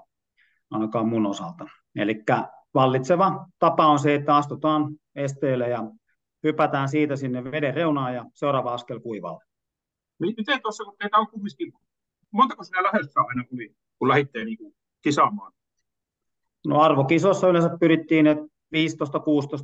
ainakaan 0.70 1.08
mun 1.08 1.26
osalta. 1.26 1.64
Eli 1.96 2.22
vallitseva 2.74 3.46
tapa 3.58 3.86
on 3.86 3.98
se, 3.98 4.14
että 4.14 4.36
astutaan 4.36 4.94
esteelle 5.14 5.68
ja 5.68 5.84
hypätään 6.42 6.88
siitä 6.88 7.16
sinne 7.16 7.44
veden 7.44 7.74
reunaan 7.74 8.14
ja 8.14 8.24
seuraava 8.34 8.74
askel 8.74 9.00
kuivalle. 9.00 9.44
Miten 10.18 10.62
tuossa, 10.62 10.84
kun 10.84 10.96
teitä 10.98 11.18
on 11.18 11.28
kumminkin, 11.28 11.72
montako 12.30 12.64
sinä 12.64 12.82
lähdössä 12.82 13.20
aina 13.20 13.44
oli, 13.52 13.74
kun 13.98 14.08
lähditte 14.08 14.44
niin 14.44 14.58
kisaamaan? 15.02 15.52
No 16.66 16.80
arvokisossa 16.80 17.48
yleensä 17.48 17.70
pyrittiin, 17.80 18.26
että 18.26 18.44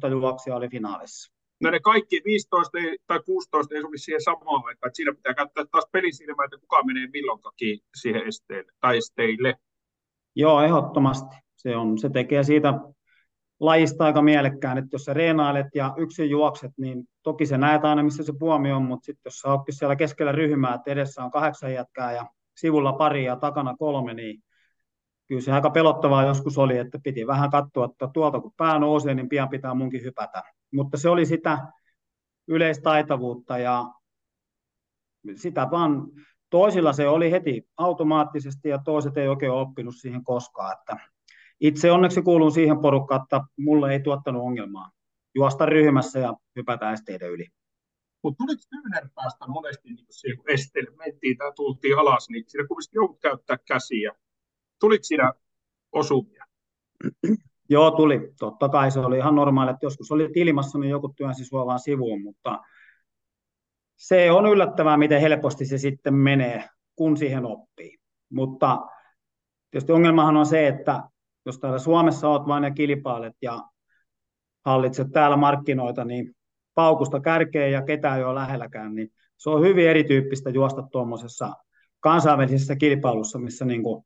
15-16 0.08 0.10
juoksia 0.10 0.56
oli 0.56 0.68
finaalissa. 0.68 1.32
No 1.60 1.70
ne 1.70 1.80
kaikki 1.80 2.22
15 2.24 2.78
tai 3.06 3.20
16 3.26 3.74
ei 3.74 3.82
sovi 3.82 3.98
siihen 3.98 4.22
samaan 4.22 4.62
aikaan, 4.66 4.88
että 4.88 4.96
siinä 4.96 5.14
pitää 5.14 5.34
käyttää 5.34 5.64
taas 5.70 5.84
pelisilmää, 5.92 6.44
että 6.44 6.58
kuka 6.58 6.82
menee 6.82 7.08
milloinkakin 7.12 7.78
siihen 8.00 8.22
esteelle 8.28 8.72
tai 8.80 8.96
esteille. 8.96 9.54
Joo, 10.36 10.62
ehdottomasti. 10.62 11.36
Se, 11.56 11.76
on, 11.76 11.98
se 11.98 12.10
tekee 12.10 12.42
siitä 12.42 12.74
lajista 13.60 14.04
aika 14.04 14.22
mielekkään, 14.22 14.78
että 14.78 14.88
jos 14.92 15.04
sä 15.04 15.14
reenailet 15.14 15.66
ja 15.74 15.94
yksin 15.96 16.30
juokset, 16.30 16.72
niin 16.76 17.04
toki 17.22 17.46
se 17.46 17.58
näet 17.58 17.84
aina, 17.84 18.02
missä 18.02 18.22
se 18.22 18.32
puomi 18.38 18.72
on, 18.72 18.82
mutta 18.82 19.04
sitten 19.04 19.22
jos 19.24 19.38
sä 19.38 19.48
siellä 19.70 19.96
keskellä 19.96 20.32
ryhmää, 20.32 20.74
että 20.74 20.90
edessä 20.90 21.24
on 21.24 21.30
kahdeksan 21.30 21.74
jätkää 21.74 22.12
ja 22.12 22.26
sivulla 22.56 22.92
pari 22.92 23.24
ja 23.24 23.36
takana 23.36 23.76
kolme, 23.78 24.14
niin 24.14 24.42
kyllä 25.28 25.40
se 25.42 25.52
aika 25.52 25.70
pelottavaa 25.70 26.24
joskus 26.24 26.58
oli, 26.58 26.78
että 26.78 26.98
piti 27.02 27.26
vähän 27.26 27.50
katsoa, 27.50 27.84
että 27.84 28.08
tuolta 28.14 28.40
kun 28.40 28.52
pää 28.56 28.78
nousee, 28.78 29.14
niin 29.14 29.28
pian 29.28 29.48
pitää 29.48 29.74
munkin 29.74 30.02
hypätä. 30.02 30.42
Mutta 30.72 30.98
se 30.98 31.08
oli 31.08 31.26
sitä 31.26 31.58
yleistaitavuutta 32.48 33.58
ja 33.58 33.84
sitä 35.34 35.70
vaan 35.70 36.06
toisilla 36.50 36.92
se 36.92 37.08
oli 37.08 37.30
heti 37.30 37.68
automaattisesti 37.76 38.68
ja 38.68 38.78
toiset 38.84 39.16
ei 39.16 39.28
oikein 39.28 39.52
oppinut 39.52 39.94
siihen 39.96 40.24
koskaan. 40.24 40.76
Että 40.78 40.96
itse 41.60 41.92
onneksi 41.92 42.22
kuulun 42.22 42.52
siihen 42.52 42.78
porukkaan, 42.78 43.22
että 43.22 43.40
mulle 43.58 43.92
ei 43.92 44.00
tuottanut 44.00 44.42
ongelmaa 44.42 44.90
juosta 45.34 45.66
ryhmässä 45.66 46.18
ja 46.18 46.34
hypätä 46.56 46.92
esteiden 46.92 47.30
yli. 47.30 47.46
Mutta 48.22 48.44
tuliko 48.44 48.62
kyynär 48.70 49.08
päästä 49.14 49.46
monesti 49.46 49.88
niin 49.88 50.36
kun 50.36 50.50
esteelle 50.50 50.90
mentiin 50.96 51.36
tai 51.36 51.52
tultiin 51.56 51.98
alas, 51.98 52.28
niin 52.30 52.44
siinä 52.48 52.66
kuitenkin 52.66 52.96
joudut 52.96 53.20
käyttää 53.20 53.56
käsiä. 53.68 54.12
Tuliko 54.80 55.04
siinä 55.04 55.32
osumia? 55.92 56.44
Joo, 57.70 57.90
tuli. 57.90 58.32
Totta 58.38 58.68
kai 58.68 58.90
se 58.90 59.00
oli 59.00 59.16
ihan 59.16 59.34
normaali, 59.34 59.70
että 59.70 59.86
joskus 59.86 60.10
oli 60.10 60.30
ilmassa, 60.34 60.78
niin 60.78 60.90
joku 60.90 61.08
työnsi 61.16 61.44
sua 61.44 61.66
vaan 61.66 61.80
sivuun, 61.80 62.22
mutta 62.22 62.58
se 63.96 64.30
on 64.30 64.46
yllättävää, 64.46 64.96
miten 64.96 65.20
helposti 65.20 65.66
se 65.66 65.78
sitten 65.78 66.14
menee, 66.14 66.64
kun 66.96 67.16
siihen 67.16 67.46
oppii. 67.46 67.98
Mutta 68.32 68.86
tietysti 69.70 69.92
ongelmahan 69.92 70.36
on 70.36 70.46
se, 70.46 70.68
että 70.68 71.02
jos 71.46 71.58
täällä 71.58 71.78
Suomessa 71.78 72.28
olet 72.28 72.48
vain 72.48 72.62
ne 72.62 72.70
kilpailet 72.70 73.36
ja 73.42 73.62
hallitset 74.64 75.08
täällä 75.12 75.36
markkinoita, 75.36 76.04
niin 76.04 76.34
paukusta 76.74 77.20
kärkeen 77.20 77.72
ja 77.72 77.82
ketään 77.82 78.18
ei 78.18 78.24
ole 78.24 78.34
lähelläkään, 78.34 78.94
niin 78.94 79.08
se 79.36 79.50
on 79.50 79.62
hyvin 79.62 79.88
erityyppistä 79.88 80.50
juosta 80.50 80.82
tuommoisessa 80.82 81.52
kansainvälisessä 82.00 82.76
kilpailussa, 82.76 83.38
missä 83.38 83.64
niin 83.64 83.82
kuin 83.82 84.04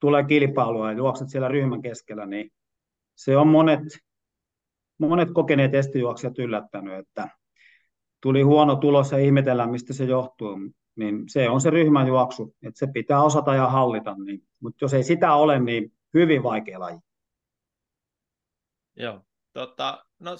tulee 0.00 0.24
kilpailua 0.24 0.90
ja 0.90 0.96
juokset 0.96 1.28
siellä 1.28 1.48
ryhmän 1.48 1.82
keskellä, 1.82 2.26
niin 2.26 2.50
se 3.14 3.36
on 3.36 3.48
monet, 3.48 3.80
monet 4.98 5.28
kokeneet 5.34 5.74
estijuoksijat 5.74 6.38
yllättänyt, 6.38 6.98
että 6.98 7.28
tuli 8.20 8.42
huono 8.42 8.76
tulos 8.76 9.12
ja 9.12 9.18
ihmetellään, 9.18 9.70
mistä 9.70 9.92
se 9.92 10.04
johtuu, 10.04 10.58
niin 10.96 11.28
se 11.28 11.48
on 11.48 11.60
se 11.60 11.70
ryhmäjuoksu, 11.70 12.56
että 12.62 12.78
se 12.78 12.86
pitää 12.86 13.22
osata 13.22 13.54
ja 13.54 13.68
hallita, 13.68 14.16
niin, 14.24 14.42
mutta 14.60 14.84
jos 14.84 14.94
ei 14.94 15.02
sitä 15.02 15.34
ole, 15.34 15.60
niin 15.60 15.92
hyvin 16.14 16.42
vaikea 16.42 16.80
laji. 16.80 16.98
Joo, 18.96 19.20
tota, 19.52 20.04
no 20.18 20.36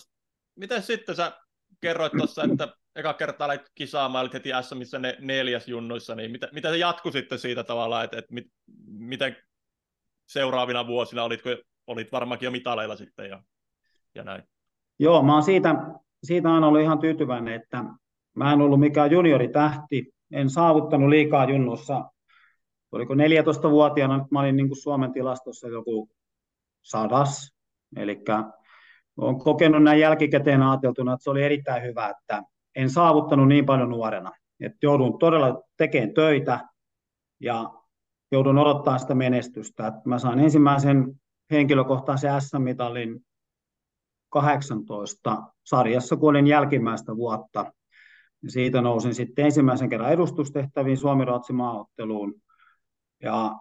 miten 0.55 0.83
sitten 0.83 1.17
sä 1.17 1.33
kerroit 1.81 2.13
tuossa, 2.19 2.45
että 2.45 2.69
eka 2.97 3.15
kertaa 3.15 3.47
olit 3.47 3.71
kisaamaan, 3.75 4.31
heti 4.33 4.51
missä 4.75 4.99
ne 4.99 5.17
neljäs 5.21 5.69
junnuissa, 5.69 6.15
niin 6.15 6.31
mitä, 6.31 6.49
mitä 6.53 6.71
se 6.71 6.77
jatkui 6.77 7.13
sitten 7.13 7.39
siitä 7.39 7.65
tavalla, 7.65 8.05
että, 8.05 8.19
että 8.19 8.35
mit, 8.35 8.47
miten 8.87 9.37
seuraavina 10.27 10.87
vuosina, 10.87 11.25
olitko, 11.25 11.51
olit 11.87 12.13
varmaankin 12.13 12.47
jo 12.47 12.51
mitaleilla 12.51 12.97
sitten 12.97 13.31
ja, 13.31 13.43
ja 14.15 14.25
näin? 14.25 14.43
Joo, 14.99 15.23
mä 15.23 15.33
oon 15.33 15.43
siitä, 15.43 15.75
siitä 16.25 16.55
aina 16.55 16.67
ollut 16.67 16.83
ihan 16.83 16.99
tyytyväinen, 16.99 17.55
että 17.55 17.85
mä 18.35 18.53
en 18.53 18.61
ollut 18.61 18.81
mikään 18.81 19.11
junioritähti, 19.11 20.13
en 20.33 20.51
saavuttanut 20.51 21.09
liikaa 21.09 21.51
junnussa. 21.51 22.11
Oliko 22.93 23.15
14-vuotiaana, 23.15 24.19
nyt 24.19 24.31
mä 24.31 24.41
olin 24.41 24.57
niin 24.57 24.69
kuin 24.69 24.83
Suomen 24.83 25.13
tilastossa 25.13 25.69
joku 25.69 26.09
sadas, 26.83 27.57
eli 27.97 28.25
olen 29.17 29.39
kokenut 29.39 29.83
näin 29.83 30.01
jälkikäteen 30.01 30.63
ajateltuna, 30.63 31.13
että 31.13 31.25
se 31.25 31.31
oli 31.31 31.43
erittäin 31.43 31.83
hyvä, 31.83 32.09
että 32.09 32.43
en 32.75 32.91
saavuttanut 32.91 33.49
niin 33.49 33.67
paljon 33.67 33.91
nuorena. 33.91 34.33
Että 34.61 34.79
joudun 34.83 35.19
todella 35.19 35.63
tekemään 35.77 36.15
töitä 36.15 36.61
ja 37.41 37.71
joudun 38.37 38.59
odottaa 38.59 38.99
sitä 38.99 39.15
menestystä. 39.15 39.87
Että 39.87 40.01
mä 40.05 40.19
sain 40.19 40.39
ensimmäisen 40.39 41.21
henkilökohtaisen 41.51 42.41
S-mitalin 42.41 43.21
18 44.29 45.43
sarjassa, 45.65 46.17
kun 46.17 46.31
olin 46.31 46.47
jälkimmäistä 46.47 47.17
vuotta. 47.17 47.73
Ja 48.43 48.51
siitä 48.51 48.81
nousin 48.81 49.15
sitten 49.15 49.45
ensimmäisen 49.45 49.89
kerran 49.89 50.13
edustustehtäviin 50.13 50.97
Suomi-Ruotsin 50.97 51.57
maaotteluun. 51.57 52.35
Ja 53.23 53.55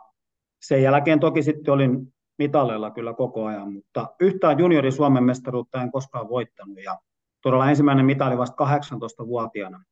sen 0.62 0.84
jälkeen 0.84 1.20
toki 1.20 1.44
sitten 1.44 1.74
olin 1.74 2.14
mitaleilla 2.38 2.92
kyllä 2.92 3.14
koko 3.14 3.46
ajan, 3.46 3.74
mutta 3.74 4.08
yhtään 4.20 4.60
juniori 4.60 4.92
Suomen 4.92 5.24
mestaruutta 5.24 5.82
en 5.82 5.92
koskaan 5.92 6.30
voittanut 6.30 6.84
ja 6.84 7.00
todella 7.42 7.70
ensimmäinen 7.70 8.06
mitali 8.06 8.38
vasta 8.38 8.64
18-vuotiaana. 8.64 9.84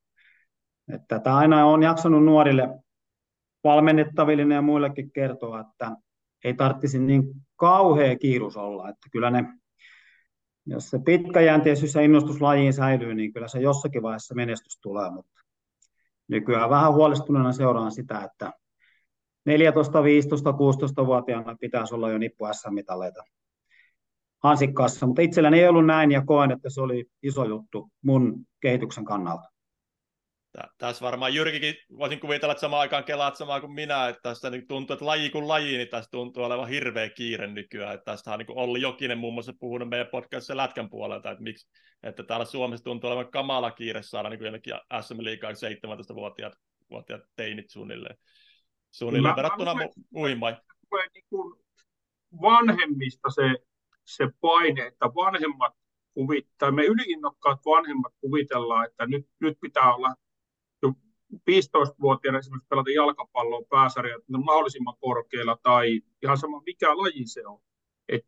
Että 0.93 1.19
tämä 1.19 1.37
aina 1.37 1.65
on 1.65 1.83
jaksanut 1.83 2.25
nuorille 2.25 2.82
valmennettaville 3.63 4.53
ja 4.53 4.61
muillekin 4.61 5.11
kertoa, 5.11 5.59
että 5.59 5.91
ei 6.43 6.53
tarvitsisi 6.53 6.99
niin 6.99 7.23
kauhea 7.55 8.17
kiirus 8.17 8.57
olla, 8.57 8.89
että 8.89 9.09
kyllä 9.11 9.31
ne, 9.31 9.45
jos 10.65 10.89
se 10.89 10.99
pitkäjänteisyys 11.05 11.95
ja 11.95 12.01
innostus 12.01 12.41
lajiin 12.41 12.73
säilyy, 12.73 13.13
niin 13.13 13.33
kyllä 13.33 13.47
se 13.47 13.59
jossakin 13.59 14.01
vaiheessa 14.01 14.35
menestys 14.35 14.79
tulee, 14.81 15.11
mutta 15.11 15.41
nykyään 16.27 16.69
vähän 16.69 16.93
huolestuneena 16.93 17.51
seuraan 17.51 17.91
sitä, 17.91 18.21
että 18.21 18.53
14, 19.45 20.03
15, 20.03 20.51
16-vuotiaana 20.51 21.55
pitäisi 21.59 21.95
olla 21.95 22.11
jo 22.11 22.17
nippu 22.17 22.45
S-mitaleita 22.51 23.23
hansikkaassa, 24.43 25.07
mutta 25.07 25.21
itselläni 25.21 25.59
ei 25.59 25.67
ollut 25.67 25.85
näin 25.85 26.11
ja 26.11 26.23
koen, 26.25 26.51
että 26.51 26.69
se 26.69 26.81
oli 26.81 27.05
iso 27.23 27.45
juttu 27.45 27.89
mun 28.01 28.45
kehityksen 28.59 29.05
kannalta. 29.05 29.52
Tässä 30.77 31.05
varmaan 31.05 31.33
Jyrkikin, 31.33 31.75
voisin 31.97 32.19
kuvitella, 32.19 32.51
että 32.51 32.61
samaan 32.61 32.81
aikaan 32.81 33.03
kelaat 33.03 33.35
samaa 33.35 33.59
kuin 33.59 33.71
minä, 33.71 34.07
että 34.07 34.21
tässä 34.23 34.49
niin 34.49 34.67
tuntuu, 34.67 34.93
että 34.93 35.05
laji 35.05 35.29
kuin 35.29 35.47
laji, 35.47 35.77
niin 35.77 35.87
tässä 35.87 36.11
tuntuu 36.11 36.43
olevan 36.43 36.67
hirveä 36.67 37.09
kiire 37.09 37.47
nykyään. 37.47 37.93
Että 37.93 38.11
tästä 38.11 38.33
on 38.33 38.39
niin 38.39 38.47
Olli 38.57 38.81
Jokinen 38.81 39.17
muun 39.17 39.33
muassa 39.33 39.53
puhunut 39.59 39.89
meidän 39.89 40.07
podcastissa 40.07 40.57
Lätkän 40.57 40.89
puolelta, 40.89 41.31
että, 41.31 41.43
miksi, 41.43 41.67
että 42.03 42.23
täällä 42.23 42.45
Suomessa 42.45 42.83
tuntuu 42.83 43.09
olevan 43.09 43.31
kamala 43.31 43.71
kiire 43.71 44.01
saada 44.03 44.29
niin 44.29 44.43
jonnekin 44.43 44.73
SM 45.01 45.23
Liigaa 45.23 45.51
17-vuotiaat 45.51 46.53
vuotiaat 46.93 47.21
teinit 47.35 47.69
suunnilleen, 47.69 48.17
suunnilleen 48.91 49.35
verrattuna 49.35 49.75
muihin 50.09 50.39
Niin 51.13 51.25
vanhemmista 52.41 53.29
se, 53.29 53.55
se 54.05 54.27
paine, 54.41 54.87
että 54.87 55.05
vanhemmat 55.05 55.73
kuvittaa, 56.13 56.71
me 56.71 56.85
yliinnokkaat 56.85 57.59
vanhemmat 57.65 58.13
kuvitellaan, 58.21 58.85
että 58.85 59.05
nyt, 59.05 59.27
nyt 59.41 59.57
pitää 59.61 59.95
olla 59.95 60.15
15-vuotiaana 61.33 62.39
esimerkiksi 62.39 62.67
pelata 62.67 62.91
jalkapalloa 62.91 63.61
pääsarjat 63.69 64.23
mahdollisimman 64.43 64.95
korkealla 64.99 65.57
tai 65.63 66.01
ihan 66.23 66.37
sama 66.37 66.61
mikä 66.65 66.97
laji 66.97 67.27
se 67.27 67.47
on. 67.47 67.59
Et 68.09 68.25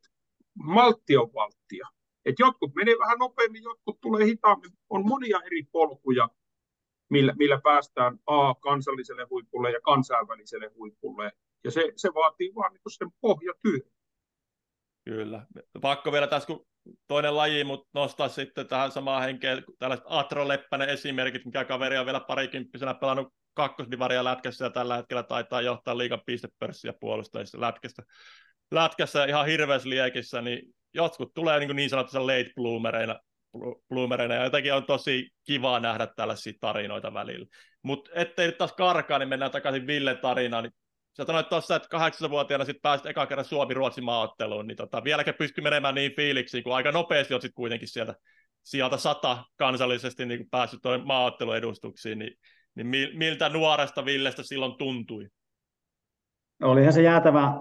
maltti 0.53 1.17
on 1.17 1.33
valttia. 1.33 1.87
Et 2.25 2.35
jotkut 2.39 2.75
menee 2.75 2.95
vähän 2.99 3.19
nopeammin, 3.19 3.63
jotkut 3.63 4.01
tulee 4.01 4.25
hitaammin. 4.25 4.71
On 4.89 5.07
monia 5.07 5.41
eri 5.45 5.63
polkuja. 5.71 6.29
millä, 7.09 7.33
millä 7.37 7.61
päästään 7.63 8.19
A 8.25 8.55
kansalliselle 8.55 9.27
huipulle 9.29 9.71
ja 9.71 9.81
kansainväliselle 9.81 10.71
huipulle. 10.75 11.31
Ja 11.63 11.71
se, 11.71 11.93
se 11.95 12.09
vaatii 12.13 12.55
vaan 12.55 12.73
niin 12.73 12.81
sen 12.87 13.11
pohjatyön. 13.21 13.81
Kyllä. 15.05 15.45
Pakko 15.81 16.11
vielä 16.11 16.27
tässä, 16.27 16.47
kun 16.47 16.65
toinen 17.07 17.35
laji, 17.35 17.63
mutta 17.63 17.89
nostaa 17.93 18.29
sitten 18.29 18.67
tähän 18.67 18.91
samaan 18.91 19.23
henkeen 19.23 19.63
tällaiset 19.79 20.05
Atro 20.09 20.47
Leppänen 20.47 20.89
esimerkit, 20.89 21.45
mikä 21.45 21.65
kaveri 21.65 21.97
on 21.97 22.05
vielä 22.05 22.19
parikymppisenä 22.19 22.93
pelannut 22.93 23.33
kakkosdivaria 23.53 24.23
lätkässä 24.23 24.65
ja 24.65 24.69
tällä 24.69 24.95
hetkellä 24.95 25.23
taitaa 25.23 25.61
johtaa 25.61 25.97
liikan 25.97 26.21
pistepörssiä 26.25 26.93
puolustajissa 26.99 27.61
lätkästä. 27.61 28.03
Lätkässä 28.71 29.25
ihan 29.25 29.45
hirveässä 29.45 29.89
liekissä, 29.89 30.41
niin 30.41 30.61
jotkut 30.93 31.33
tulee 31.33 31.59
niin, 31.59 31.75
niin 31.75 31.89
sanotusti 31.89 32.19
late 32.19 32.51
bloomereina, 32.55 33.19
bloomereina, 33.89 34.35
ja 34.35 34.43
jotenkin 34.43 34.73
on 34.73 34.85
tosi 34.85 35.29
kiva 35.45 35.79
nähdä 35.79 36.07
tällaisia 36.15 36.53
tarinoita 36.59 37.13
välillä. 37.13 37.45
Mutta 37.81 38.11
ettei 38.13 38.47
nyt 38.47 38.57
taas 38.57 38.73
karkaa, 38.73 39.19
niin 39.19 39.29
mennään 39.29 39.51
takaisin 39.51 39.87
Ville 39.87 40.15
tarinaan, 40.15 40.63
niin 40.63 40.73
sä 41.17 41.25
sanoit 41.25 41.49
tuossa, 41.49 41.75
että 41.75 41.89
kahdeksanvuotiaana 41.89 42.65
sitten 42.65 42.81
pääsit 42.81 43.05
eka 43.05 43.25
kerran 43.25 43.45
Suomi-Ruotsin 43.45 44.03
maaotteluun, 44.03 44.67
niin 44.67 44.77
tota, 44.77 45.03
vieläkin 45.03 45.33
pystyi 45.33 45.63
menemään 45.63 45.95
niin 45.95 46.15
fiiliksiin, 46.15 46.63
kun 46.63 46.75
aika 46.75 46.91
nopeasti 46.91 47.33
olet 47.33 47.41
sitten 47.41 47.55
kuitenkin 47.55 47.87
sieltä 47.87 48.15
sieltä 48.63 48.97
sata 48.97 49.43
kansallisesti 49.57 50.25
niin 50.25 50.49
päässyt 50.49 50.81
tuon 50.81 51.07
maaotteluedustuksiin, 51.07 52.19
niin, 52.19 52.33
niin 52.75 53.17
miltä 53.17 53.49
nuoresta 53.49 54.05
Villestä 54.05 54.43
silloin 54.43 54.77
tuntui? 54.77 55.27
Olihan 56.63 56.93
se 56.93 57.01
jäätävä 57.01 57.53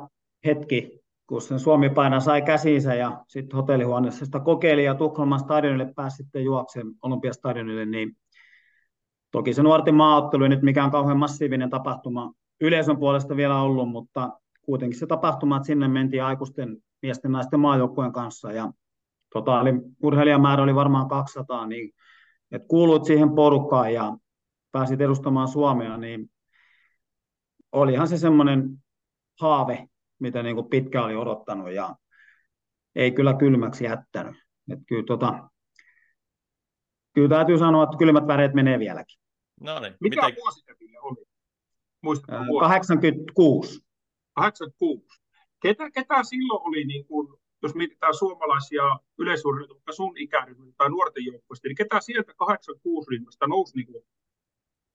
hetki, 0.45 1.01
kun 1.27 1.43
sen 1.43 1.59
Suomi 1.59 1.91
paina 1.91 2.21
sai 2.21 2.43
käsiinsä 2.43 2.95
ja 2.95 3.25
sitten 3.29 3.57
hotellihuoneessa 3.57 4.25
sitä 4.25 4.41
kokeili 4.41 4.85
ja 4.85 4.95
Tukholman 4.95 5.41
stadionille 5.41 5.93
pääsi 5.97 6.17
sitten 6.17 6.45
juokseen 6.45 6.87
Olympiastadionille, 7.03 7.87
niin 7.87 8.17
toki 9.31 9.55
se 9.55 9.63
nuorten 9.63 9.95
maaottelu 9.95 10.43
ei 10.43 10.49
nyt 10.49 10.63
mikään 10.63 10.91
kauhean 10.91 11.19
massiivinen 11.19 11.71
tapahtuma 11.71 12.33
yleisön 12.61 12.99
puolesta 12.99 13.37
vielä 13.37 13.61
ollut, 13.61 13.89
mutta 13.89 14.31
kuitenkin 14.63 14.99
se 14.99 15.07
tapahtuma, 15.07 15.57
että 15.57 15.67
sinne 15.67 15.89
mentiin 15.89 16.25
aikuisten 16.25 16.77
miesten 17.03 17.33
naisten 17.33 17.61
maajoukkueen 17.61 18.13
kanssa 18.13 18.53
ja 18.53 18.73
totaali 19.33 19.71
urheilijamäärä 20.03 20.63
oli 20.63 20.75
varmaan 20.75 21.09
200, 21.09 21.67
niin 21.67 21.93
että 22.53 22.69
kuuluit 22.69 23.05
siihen 23.05 23.35
porukkaan 23.35 23.95
ja 23.95 24.17
pääsit 24.73 25.01
edustamaan 25.01 25.49
Suomea, 25.49 25.97
niin 25.97 26.31
olihan 27.73 28.09
se 28.09 28.19
semmoinen 28.19 28.85
haave, 29.41 29.89
mitä 30.19 30.43
niin 30.43 30.57
kuin 30.57 30.69
pitkä 30.69 31.05
oli 31.05 31.17
odottanut 31.17 31.73
ja 31.73 31.97
ei 32.97 33.13
kyllä 33.13 33.35
kylmäksi 33.35 33.85
jättänyt. 33.85 34.37
että 34.73 34.85
kyllä, 34.89 35.05
tota, 35.07 35.49
kyllä 37.13 37.29
täytyy 37.29 37.59
sanoa, 37.59 37.85
että 37.85 37.97
kylmät 37.99 38.27
väreet 38.27 38.55
menee 38.55 38.79
vieläkin. 38.79 39.21
No 39.61 39.81
niin. 39.81 39.95
Mikä 40.01 40.27
miten... 40.27 40.43
vuosi 40.43 40.63
oli? 41.03 41.27
Muistatko 42.05 42.61
86. 42.61 43.81
86. 44.35 45.21
Ketä, 45.63 45.91
ketä 45.91 46.23
silloin 46.23 46.69
oli, 46.69 46.85
niin 46.85 47.07
kuin, 47.07 47.29
jos 47.63 47.75
mietitään 47.75 48.15
suomalaisia 48.15 48.83
yleisurheilijoita, 49.19 49.93
sun 49.93 50.19
ikäryhmän 50.19 50.75
tai 50.77 50.91
nuorten 50.91 51.25
joukkoista, 51.25 51.69
niin 51.69 51.77
ketä 51.77 52.01
sieltä 52.01 52.33
86 52.37 53.11
ryhmästä 53.11 53.47
nousi 53.47 53.77
niin 53.77 53.87
kuin 53.87 54.05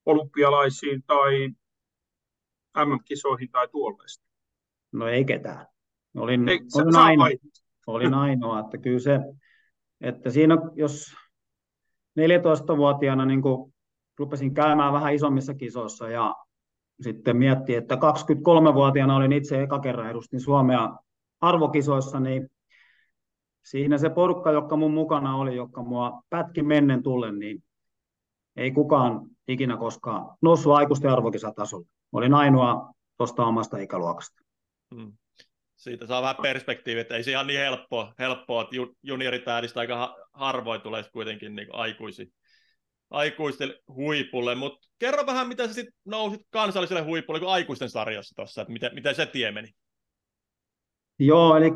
olympialaisiin 0.06 1.04
tai 1.08 1.50
MM-kisoihin 2.86 3.52
tai 3.52 3.68
tuollaista? 3.68 4.26
No 4.92 5.08
ei 5.08 5.26
ketään. 5.26 5.68
Olin, 6.18 6.50
ei, 6.50 6.60
olin, 6.76 6.96
ainoa, 6.96 7.28
olin 7.88 8.14
ainoa, 8.14 8.60
että 8.60 8.78
kyllä 8.78 9.00
se, 9.00 9.20
että 10.02 10.30
siinä 10.30 10.58
jos 10.74 11.16
14-vuotiaana 12.20 13.26
niin 13.26 13.42
kuin 13.42 13.74
rupesin 14.18 14.54
käymään 14.54 14.94
vähän 14.94 15.14
isommissa 15.14 15.54
kisoissa 15.54 16.10
ja 16.10 16.36
sitten 17.02 17.38
miettii, 17.38 17.76
että 17.76 17.96
23-vuotiaana 17.96 19.16
olin 19.16 19.32
itse 19.32 19.62
eka 19.62 19.80
kerran 19.80 20.10
edustin 20.10 20.40
Suomea 20.40 20.96
arvokisoissa, 21.42 22.20
niin 22.20 22.50
siinä 23.66 23.98
se 23.98 24.10
porukka, 24.10 24.52
joka 24.52 24.76
mun 24.76 24.94
mukana 24.94 25.36
oli, 25.36 25.56
joka 25.56 25.84
mua 25.84 26.22
pätki 26.30 26.64
mennen 26.64 27.04
tullen, 27.04 27.40
niin 27.40 27.64
ei 28.56 28.72
kukaan 28.72 29.22
ikinä 29.48 29.78
koskaan 29.78 30.38
noussut 30.42 30.74
aikuisten 30.74 31.12
arvokisatasolle. 31.12 31.88
Olin 32.12 32.34
ainoa 32.34 32.94
tuosta 33.18 33.46
omasta 33.46 33.78
ikäluokasta. 33.78 34.42
Hmm. 34.96 35.14
Siitä 35.76 36.08
saa 36.08 36.22
vähän 36.22 36.36
perspektiiviä, 36.42 37.02
että 37.02 37.16
ei 37.16 37.24
se 37.24 37.32
ihan 37.32 37.48
niin 37.48 37.60
helppoa, 37.60 38.14
helppoa 38.20 38.62
että 38.62 38.76
junioritähdistä 39.04 39.80
aika 39.80 40.16
harvoin 40.34 40.82
tulee 40.82 41.04
kuitenkin 41.14 41.56
niin 41.56 41.68
aikuisia 41.72 42.26
aikuisten 43.10 43.74
huipulle, 43.88 44.56
mutta 44.56 44.88
kerro 45.00 45.26
vähän, 45.26 45.48
miten 45.48 45.68
sä 45.68 45.74
sitten 45.74 45.94
nousit 46.06 46.42
kansalliselle 46.50 47.02
huipulle 47.02 47.40
kuin 47.40 47.50
aikuisten 47.50 47.90
sarjassa 47.90 48.36
tuossa, 48.36 48.62
että 48.62 48.74
miten, 48.74 48.94
miten 48.94 49.16
se 49.16 49.26
tie 49.26 49.52
meni? 49.52 49.70
Joo, 51.20 51.56
eli 51.56 51.72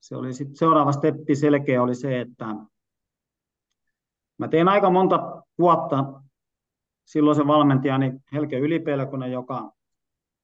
se 0.00 0.16
oli 0.16 0.32
sitten 0.32 0.56
seuraava 0.56 0.92
steppi 0.92 1.36
selkeä 1.36 1.82
oli 1.82 1.94
se, 1.94 2.20
että 2.20 2.46
mä 4.38 4.48
tein 4.48 4.68
aika 4.68 4.90
monta 4.90 5.42
vuotta 5.58 6.04
silloisen 7.04 7.46
valmentajani 7.46 8.12
Helke 8.32 8.58
Ylipelkonen, 8.58 9.32
joka, 9.32 9.72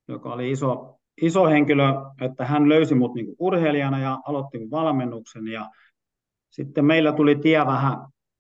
joka 0.09 0.33
oli 0.33 0.51
iso, 0.51 0.99
iso 1.23 1.47
henkilö, 1.47 1.85
että 2.21 2.45
hän 2.45 2.69
löysi 2.69 2.95
mut 2.95 3.15
niinku 3.15 3.37
urheilijana 3.39 4.01
ja 4.01 4.19
aloitti 4.27 4.71
valmennuksen 4.71 5.49
ja 5.49 5.71
sitten 6.51 6.85
meillä 6.85 7.13
tuli 7.13 7.37
tie 7.37 7.67
vähän 7.67 7.97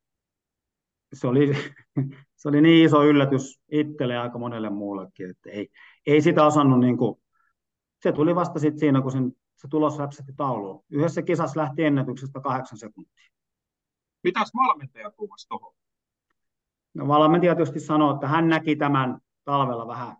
se, 1.13 1.27
oli, 1.27 1.53
se 2.39 2.49
oli 2.49 2.61
niin 2.61 2.85
iso 2.85 3.03
yllätys 3.03 3.59
itselle 3.71 4.13
ja 4.13 4.21
aika 4.21 4.39
monelle 4.39 4.69
muullekin, 4.69 5.29
että 5.29 5.49
ei, 5.49 5.69
ei 6.07 6.21
sitä 6.21 6.45
osannut, 6.45 6.79
niin 6.79 6.97
kuin, 6.97 7.21
se 8.03 8.11
tuli 8.11 8.35
vasta 8.35 8.59
sitten 8.59 8.79
siinä, 8.79 9.01
kun 9.01 9.11
sen 9.11 9.31
se 9.61 9.67
tulos 9.67 9.97
räpsähti 9.97 10.33
tauluun. 10.33 10.85
Yhdessä 10.89 11.21
kisassa 11.21 11.59
lähti 11.59 11.83
ennätyksestä 11.83 12.39
kahdeksan 12.39 12.77
sekuntia. 12.77 13.29
Mitäs 14.23 14.51
valmentaja 14.55 15.11
tuumasi 15.11 15.47
tuohon? 15.47 15.75
No 16.93 17.07
valmentaja 17.07 17.55
tietysti 17.55 17.79
sanoi, 17.79 18.13
että 18.13 18.27
hän 18.27 18.49
näki 18.49 18.75
tämän 18.75 19.19
talvella 19.45 19.87
vähän, 19.87 20.17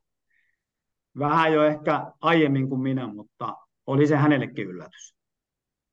vähän 1.20 1.54
jo 1.54 1.64
ehkä 1.64 2.12
aiemmin 2.22 2.70
kuin 2.70 2.82
minä, 2.82 3.08
mutta 3.08 3.58
oli 3.88 4.08
se 4.08 4.16
hänellekin 4.16 4.68
yllätys. 4.68 5.16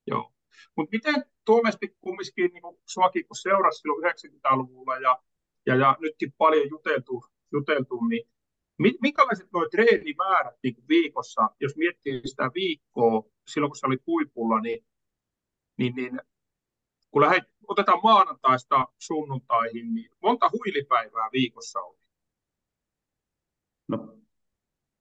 Joo. 0.07 0.33
Mutta 0.77 0.97
miten 0.97 1.25
Tuomesti 1.47 1.97
kumminkin 2.01 2.51
niin 2.53 2.79
suakin, 2.87 3.27
kun 3.27 3.37
seurasi 3.37 3.79
silloin 3.79 4.05
90-luvulla 4.05 4.97
ja, 4.97 5.23
ja, 5.67 5.75
ja 5.75 5.97
nytkin 6.01 6.33
paljon 6.39 6.71
juteltu, 6.71 7.25
juteltu 7.53 8.05
niin 8.05 8.29
minkälaiset 8.79 9.53
nuo 9.53 9.69
treenimäärät 9.71 10.55
niin 10.63 10.77
viikossa, 10.89 11.51
jos 11.61 11.77
miettii 11.77 12.21
sitä 12.25 12.51
viikkoa 12.55 13.23
silloin, 13.47 13.71
kun 13.71 13.77
sä 13.77 13.87
olit 13.87 14.07
huipulla, 14.07 14.61
niin, 14.61 14.85
niin, 15.79 15.95
niin 15.95 16.21
kun 17.11 17.23
lähdet, 17.23 17.45
otetaan 17.69 18.01
maanantaista 18.03 18.87
sunnuntaihin, 18.99 19.95
niin 19.95 20.11
monta 20.23 20.51
huilipäivää 20.53 21.29
viikossa 21.33 21.81
oli? 21.81 21.99
No, 23.89 24.17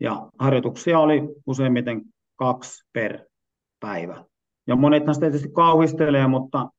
Ja 0.00 0.30
harjoituksia 0.38 0.98
oli 0.98 1.22
useimmiten 1.46 2.02
kaksi 2.36 2.88
per 2.92 3.24
päivä. 3.80 4.24
Ja 4.66 4.76
monethan 4.76 5.14
sitä 5.14 5.26
tietysti 5.26 5.52
kauhistelee, 5.52 6.26
mutta 6.26 6.70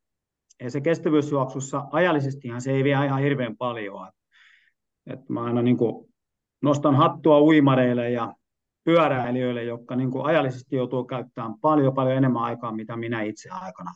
ei 0.60 0.70
se 0.70 0.82
kestävyysjuoksussa 0.82 1.86
ajallisestihan 1.92 2.62
se 2.62 2.72
ei 2.72 2.84
vie 2.84 3.06
ihan 3.06 3.22
hirveän 3.22 3.58
paljon. 3.58 4.12
Et 5.08 5.30
mä 5.30 5.44
aina 5.44 5.62
niin 5.62 5.78
kuin 5.78 6.14
nostan 6.62 6.96
hattua 6.96 7.42
uimareille 7.42 8.10
ja 8.10 8.34
pyöräilijöille, 8.84 9.64
jotka 9.64 9.96
niin 9.96 10.12
kuin 10.12 10.26
ajallisesti 10.26 10.76
joutuu 10.76 11.04
käyttämään 11.04 11.54
paljon 11.62 11.94
paljon 11.94 12.18
enemmän 12.18 12.44
aikaa, 12.44 12.72
mitä 12.72 12.98
minä 12.98 13.22
itse 13.22 13.50
aikana. 13.50 13.92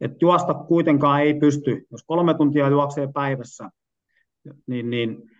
Et 0.00 0.22
juosta 0.22 0.54
kuitenkaan 0.54 1.20
ei 1.20 1.34
pysty, 1.34 1.86
jos 1.90 2.04
kolme 2.04 2.34
tuntia 2.34 2.68
juoksee 2.68 3.08
päivässä, 3.14 3.70
niin, 4.66 4.90
niin 4.90 5.30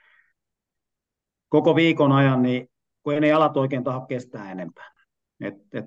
koko 1.48 1.76
viikon 1.76 2.12
ajan, 2.12 2.42
niin 2.42 2.68
kun 3.02 3.14
ei 3.14 3.20
ne 3.20 3.28
jalat 3.28 3.56
oikein 3.56 3.84
taho 3.84 4.06
kestää 4.06 4.52
enempää. 4.52 4.90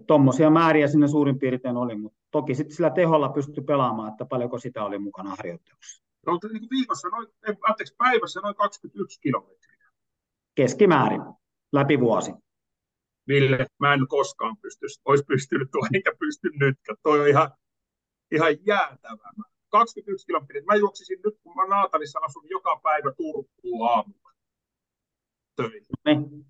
Tuommoisia 0.07 0.49
määriä 0.49 0.87
sinne 0.87 1.07
suurin 1.07 1.39
piirtein 1.39 1.77
oli, 1.77 1.95
mutta 1.95 2.19
toki 2.31 2.55
sitten 2.55 2.75
sillä 2.75 2.89
teholla 2.89 3.29
pystyi 3.29 3.63
pelaamaan, 3.63 4.11
että 4.11 4.25
paljonko 4.25 4.59
sitä 4.59 4.83
oli 4.83 4.99
mukana 4.99 5.29
harjoittelussa. 5.29 6.03
No, 6.25 6.39
niin 6.53 6.69
viikossa 6.69 7.07
noin, 7.07 7.27
anteeksi, 7.69 7.95
päivässä 7.97 8.39
noin 8.39 8.55
21 8.55 9.19
kilometriä. 9.21 9.91
Keskimäärin, 10.55 11.21
läpi 11.71 11.99
vuosi. 11.99 12.33
Ville, 13.27 13.67
mä 13.79 13.93
en 13.93 14.07
koskaan 14.07 14.57
pysty, 14.57 14.85
olisi 15.05 15.23
pystynyt 15.23 15.71
tuo, 15.71 15.81
enkä 15.93 16.11
pysty 16.19 16.49
nyt. 16.59 16.77
Toi 17.03 17.19
on 17.19 17.27
ihan, 17.27 17.51
ihan 18.33 18.65
jäätävä. 18.65 19.31
21 19.69 20.25
kilometriä. 20.25 20.63
Mä 20.65 20.75
juoksisin 20.75 21.19
nyt, 21.25 21.35
kun 21.43 21.55
mä 21.55 21.65
Naatalissa 21.65 22.19
asun 22.19 22.49
joka 22.49 22.79
päivä 22.83 23.11
Turkuun 23.11 23.89
aamulla 23.89 24.31
töihin. 25.55 25.83
Niin. 26.05 26.45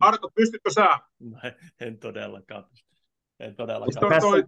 Arto, 0.00 0.30
pystytkö 0.34 0.70
sä? 0.70 0.98
No, 1.20 1.38
en 1.80 1.98
todellakaan 1.98 2.64
En 3.40 3.56
todellakaan. 3.56 4.08
Tässä, 4.08 4.28
toi... 4.28 4.44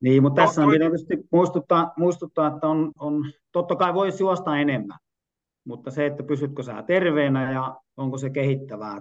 Niin, 0.00 0.22
mutta 0.22 0.42
tässä 0.42 0.62
on 0.62 0.70
tietysti 0.70 1.16
muistuttaa, 1.32 1.92
muistuttaa 1.96 2.46
että 2.46 2.68
on, 2.68 2.92
on, 2.98 3.32
totta 3.52 3.76
kai 3.76 3.94
voisi 3.94 4.22
juosta 4.22 4.58
enemmän, 4.58 4.98
mutta 5.64 5.90
se, 5.90 6.06
että 6.06 6.22
pysytkö 6.22 6.62
sä 6.62 6.82
terveenä 6.82 7.52
ja 7.52 7.76
onko 7.96 8.18
se 8.18 8.30
kehittävää. 8.30 9.00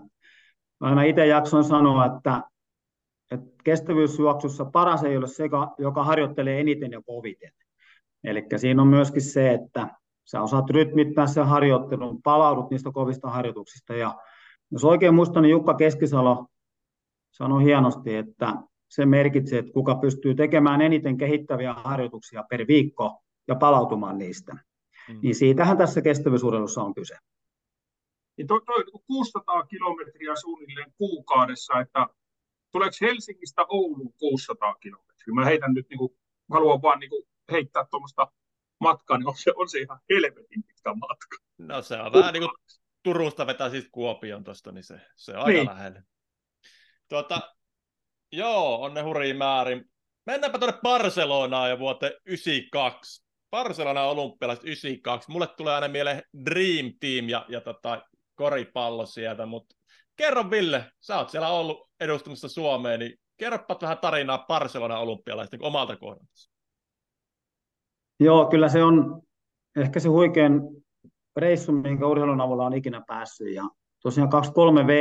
Aina 0.79 1.03
itse 1.03 1.27
jakson 1.27 1.63
sanoa, 1.63 2.05
että, 2.05 2.41
että 3.31 3.47
kestävyysjuoksussa 3.63 4.65
paras 4.65 5.03
ei 5.03 5.17
ole 5.17 5.27
se, 5.27 5.43
joka 5.77 6.03
harjoittelee 6.03 6.59
eniten 6.59 6.91
ja 6.91 7.01
koviten. 7.01 7.51
Eli 8.23 8.45
siinä 8.57 8.81
on 8.81 8.87
myöskin 8.87 9.21
se, 9.21 9.53
että 9.53 9.87
sä 10.25 10.41
osaat 10.41 10.69
rytmittää 10.69 11.27
sen 11.27 11.45
harjoittelun, 11.45 12.21
palaudut 12.21 12.69
niistä 12.69 12.91
kovista 12.91 13.29
harjoituksista 13.29 13.95
ja 13.95 14.15
jos 14.71 14.83
oikein 14.83 15.13
muistan, 15.13 15.43
niin 15.43 15.51
Jukka 15.51 15.73
Keskisalo 15.73 16.45
sanoi 17.31 17.63
hienosti, 17.63 18.15
että 18.15 18.53
se 18.89 19.05
merkitsee, 19.05 19.59
että 19.59 19.71
kuka 19.71 19.95
pystyy 19.95 20.35
tekemään 20.35 20.81
eniten 20.81 21.17
kehittäviä 21.17 21.73
harjoituksia 21.73 22.43
per 22.49 22.67
viikko 22.67 23.23
ja 23.47 23.55
palautumaan 23.55 24.17
niistä. 24.17 24.53
Mm. 24.53 25.19
Niin 25.23 25.35
siitähän 25.35 25.77
tässä 25.77 26.01
kestävyysurheilussa 26.01 26.81
on 26.83 26.93
kyse. 26.93 27.15
Niin 28.37 28.47
toi, 28.47 28.61
toi 28.65 28.83
600 29.07 29.63
kilometriä 29.63 30.35
suunnilleen 30.35 30.93
kuukaudessa, 30.97 31.79
että 31.79 32.07
tuleeko 32.71 32.95
Helsingistä 33.01 33.65
Ouluun 33.69 34.13
600 34.19 34.75
kilometriä? 34.75 35.33
Mä 35.33 35.45
heitän 35.45 35.73
nyt, 35.73 35.89
niin 35.89 35.97
kuin, 35.97 36.17
haluan 36.51 36.81
vaan 36.81 36.99
niin 36.99 37.09
kuin, 37.09 37.23
heittää 37.51 37.85
tuommoista 37.91 38.31
matkaa, 38.79 39.17
niin 39.17 39.27
on 39.27 39.37
se, 39.37 39.53
on 39.55 39.69
se 39.69 39.79
ihan 39.79 39.99
helvetin 40.09 40.63
pitkä 40.63 40.93
matka. 40.93 41.37
No 41.57 41.81
se 41.81 41.95
on 41.95 42.13
vähän 42.13 42.33
niin 42.33 42.43
kuin 42.43 42.77
Turusta 43.03 43.47
vetää 43.47 43.69
siis 43.69 43.89
Kuopion 43.91 44.43
tuosta, 44.43 44.71
niin 44.71 44.83
se, 44.83 45.01
se 45.15 45.31
on 45.31 45.37
aika 45.37 45.51
niin. 45.51 45.65
lähellä. 45.65 46.03
Tuota, 47.09 47.41
joo, 48.31 48.81
on 48.81 48.93
ne 48.93 49.01
hurjia 49.01 49.35
määrin. 49.35 49.85
Mennäänpä 50.25 50.59
tuonne 50.59 50.79
Barcelonaan 50.83 51.69
ja 51.69 51.79
vuoteen 51.79 52.13
92. 52.25 53.25
Barcelona 53.51 54.03
olympialaiset 54.03 54.65
92. 54.65 55.31
Mulle 55.31 55.47
tulee 55.47 55.75
aina 55.75 55.87
mieleen 55.87 56.23
Dream 56.45 56.93
Team 56.99 57.29
ja, 57.29 57.45
ja 57.49 57.61
tota, 57.61 58.01
koripallo 58.35 59.05
sieltä, 59.05 59.45
mutta 59.45 59.75
kerro 60.17 60.51
Ville, 60.51 60.85
sä 60.99 61.17
oot 61.17 61.29
siellä 61.29 61.49
ollut 61.49 61.89
edustamassa 61.99 62.49
Suomeen, 62.49 62.99
niin 62.99 63.13
kerropa 63.37 63.77
vähän 63.81 63.97
tarinaa 63.97 64.45
Barcelona 64.47 64.99
olympialaisten 64.99 65.63
omalta 65.63 65.97
kohdalta. 65.97 66.33
Joo, 68.19 68.45
kyllä 68.45 68.69
se 68.69 68.83
on 68.83 69.21
ehkä 69.75 69.99
se 69.99 70.09
huikein 70.09 70.61
reissu, 71.35 71.71
minkä 71.71 72.07
urheilun 72.07 72.41
avulla 72.41 72.65
on 72.65 72.73
ikinä 72.73 73.01
päässyt. 73.07 73.53
Ja 73.53 73.63
tosiaan 74.01 74.29
23V, 74.33 74.91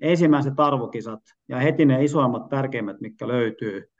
ensimmäiset 0.00 0.60
arvokisat 0.60 1.20
ja 1.48 1.58
heti 1.58 1.84
ne 1.84 2.04
isoimmat, 2.04 2.48
tärkeimmät, 2.48 3.00
mitkä 3.00 3.28
löytyy, 3.28 3.90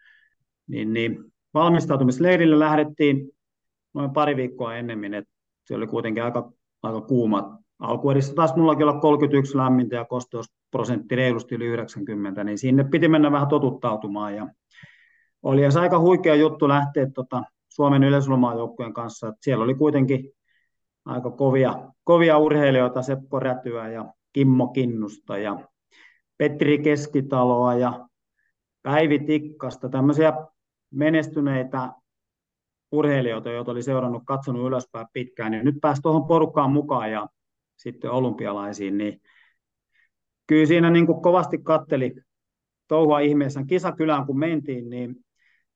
niin, 0.66 0.92
niin 0.92 1.24
valmistautumisleirille 1.54 2.58
lähdettiin 2.58 3.30
noin 3.94 4.10
pari 4.10 4.36
viikkoa 4.36 4.76
ennemmin, 4.76 5.14
että 5.14 5.30
se 5.66 5.74
oli 5.74 5.86
kuitenkin 5.86 6.24
aika, 6.24 6.52
aika 6.82 7.00
kuuma. 7.00 7.58
Alkuedessä 7.78 8.34
taas 8.34 8.56
mullakin 8.56 8.88
olla 8.88 9.00
31 9.00 9.56
lämmintä 9.56 9.96
ja 9.96 10.04
kosteusprosentti 10.74 11.16
reilusti 11.16 11.54
yli 11.54 11.66
90, 11.66 12.44
niin 12.44 12.58
sinne 12.58 12.84
piti 12.84 13.08
mennä 13.08 13.32
vähän 13.32 13.48
totuttautumaan. 13.48 14.34
Ja 14.34 14.48
oli 15.42 15.72
se 15.72 15.80
aika 15.80 15.98
huikea 15.98 16.34
juttu 16.34 16.68
lähteä 16.68 17.10
tota 17.14 17.42
Suomen 17.68 18.04
yleisulmaajoukkueen 18.04 18.92
kanssa. 18.92 19.28
Että 19.28 19.38
siellä 19.40 19.64
oli 19.64 19.74
kuitenkin 19.74 20.30
aika 21.04 21.30
kovia, 21.30 21.92
kovia 22.04 22.38
urheilijoita, 22.38 23.02
Seppo 23.02 23.40
Rätyä 23.40 23.88
ja 23.88 24.04
Kimmo 24.32 24.68
Kinnusta 24.68 25.38
ja 25.38 25.58
Petri 26.38 26.78
Keskitaloa 26.78 27.74
ja 27.74 28.08
Päivi 28.82 29.18
Tikkasta, 29.18 29.88
tämmöisiä 29.88 30.32
menestyneitä 30.90 31.92
urheilijoita, 32.92 33.50
joita 33.50 33.70
oli 33.70 33.82
seurannut, 33.82 34.22
katsonut 34.26 34.66
ylöspäin 34.66 35.06
pitkään, 35.12 35.52
niin 35.52 35.64
nyt 35.64 35.76
pääsi 35.80 36.02
tuohon 36.02 36.26
porukkaan 36.26 36.70
mukaan 36.70 37.12
ja 37.12 37.28
sitten 37.76 38.10
olympialaisiin, 38.10 38.98
niin 38.98 39.20
kyllä 40.46 40.66
siinä 40.66 40.90
niin 40.90 41.06
kuin 41.06 41.22
kovasti 41.22 41.58
katteli 41.58 42.14
touhua 42.88 43.18
ihmeessä 43.18 43.64
kisakylään, 43.68 44.26
kun 44.26 44.38
mentiin, 44.38 44.90
niin 44.90 45.16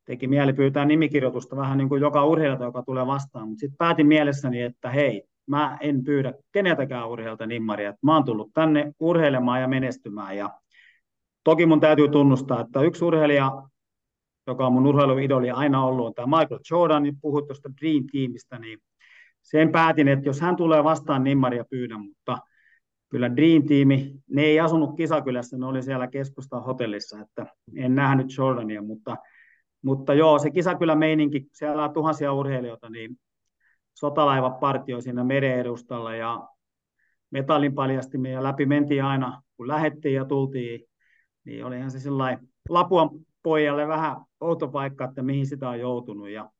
teki 0.05 0.27
mieli 0.27 0.53
pyytää 0.53 0.85
nimikirjoitusta 0.85 1.57
vähän 1.57 1.79
niin 1.79 1.89
kuin 1.89 2.01
joka 2.01 2.25
urheilija, 2.25 2.65
joka 2.65 2.83
tulee 2.83 3.07
vastaan, 3.07 3.49
mutta 3.49 3.61
sitten 3.61 3.79
päätin 3.79 4.07
mielessäni, 4.07 4.63
että 4.63 4.91
hei, 4.91 5.23
mä 5.47 5.79
en 5.81 6.05
pyydä 6.05 6.33
keneltäkään 6.53 7.09
urheilta 7.09 7.47
nimmaria, 7.47 7.95
mä 8.03 8.15
oon 8.15 8.25
tullut 8.25 8.51
tänne 8.55 8.93
urheilemaan 9.01 9.61
ja 9.61 9.69
menestymään. 9.69 10.37
Ja 10.37 10.51
toki 11.45 11.67
mun 11.67 11.81
täytyy 11.81 12.09
tunnustaa, 12.09 12.61
että 12.61 12.81
yksi 12.81 13.05
urheilija, 13.05 13.63
joka 14.47 14.67
on 14.67 14.73
mun 14.73 14.87
urheiluidoli 14.87 15.51
aina 15.51 15.85
ollut, 15.85 16.07
on 16.07 16.15
tämä 16.15 16.39
Michael 16.39 16.61
Jordan, 16.71 17.03
niin 17.03 17.21
puhuit 17.21 17.47
tuosta 17.47 17.71
Dream 17.81 18.05
Teamista, 18.13 18.59
niin 18.59 18.79
sen 19.43 19.73
päätin, 19.73 20.09
että 20.09 20.29
jos 20.29 20.41
hän 20.41 20.57
tulee 20.57 20.85
vastaan 20.85 21.25
nimmaria 21.25 21.65
pyydän, 21.71 22.01
mutta 22.01 22.39
kyllä 23.09 23.37
Dream 23.37 23.63
Teami, 23.67 24.15
ne 24.31 24.43
ei 24.43 24.61
asunut 24.61 24.97
kisakylässä, 24.97 25.59
ne 25.59 25.67
oli 25.67 25.83
siellä 25.83 26.07
keskustan 26.07 26.65
hotellissa, 26.65 27.21
että 27.21 27.47
en 27.77 27.95
nähnyt 27.95 28.37
Jordania, 28.39 28.83
mutta 28.83 29.17
mutta 29.83 30.15
joo, 30.15 30.39
se 30.39 30.51
meininki, 30.95 31.47
siellä 31.53 31.85
on 31.85 31.93
tuhansia 31.93 32.33
urheilijoita, 32.33 32.91
niin 32.91 33.17
sotalaiva 33.95 34.51
partioi 34.51 35.03
siinä 35.03 35.25
meren 35.25 35.59
edustalla 35.59 36.15
ja 36.15 36.49
metallin 37.31 37.75
paljastimia 37.75 38.33
ja 38.33 38.43
läpi 38.43 38.67
mentiin 38.67 39.05
aina, 39.05 39.43
kun 39.57 39.69
lähettiin 39.69 40.15
ja 40.15 40.25
tultiin, 40.25 40.81
niin 41.45 41.65
olihan 41.65 41.91
se 41.91 42.01
sellainen 42.01 42.49
Lapuan 42.69 43.11
pojalle 43.43 43.89
vähän 43.89 44.17
outo 44.41 44.69
paikka, 44.69 45.05
että 45.05 45.23
mihin 45.23 45.47
sitä 45.47 45.69
on 45.69 45.81
joutunut. 45.81 46.29
Ja 46.29 46.51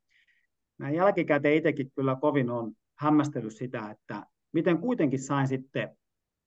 näin 0.77 0.95
jälkikäteen 0.95 1.55
itsekin 1.55 1.91
kyllä 1.95 2.15
kovin 2.15 2.49
on 2.49 2.71
hämmästellyt 2.95 3.55
sitä, 3.55 3.91
että 3.91 4.25
miten 4.51 4.77
kuitenkin 4.77 5.19
sain 5.19 5.47
sitten 5.47 5.97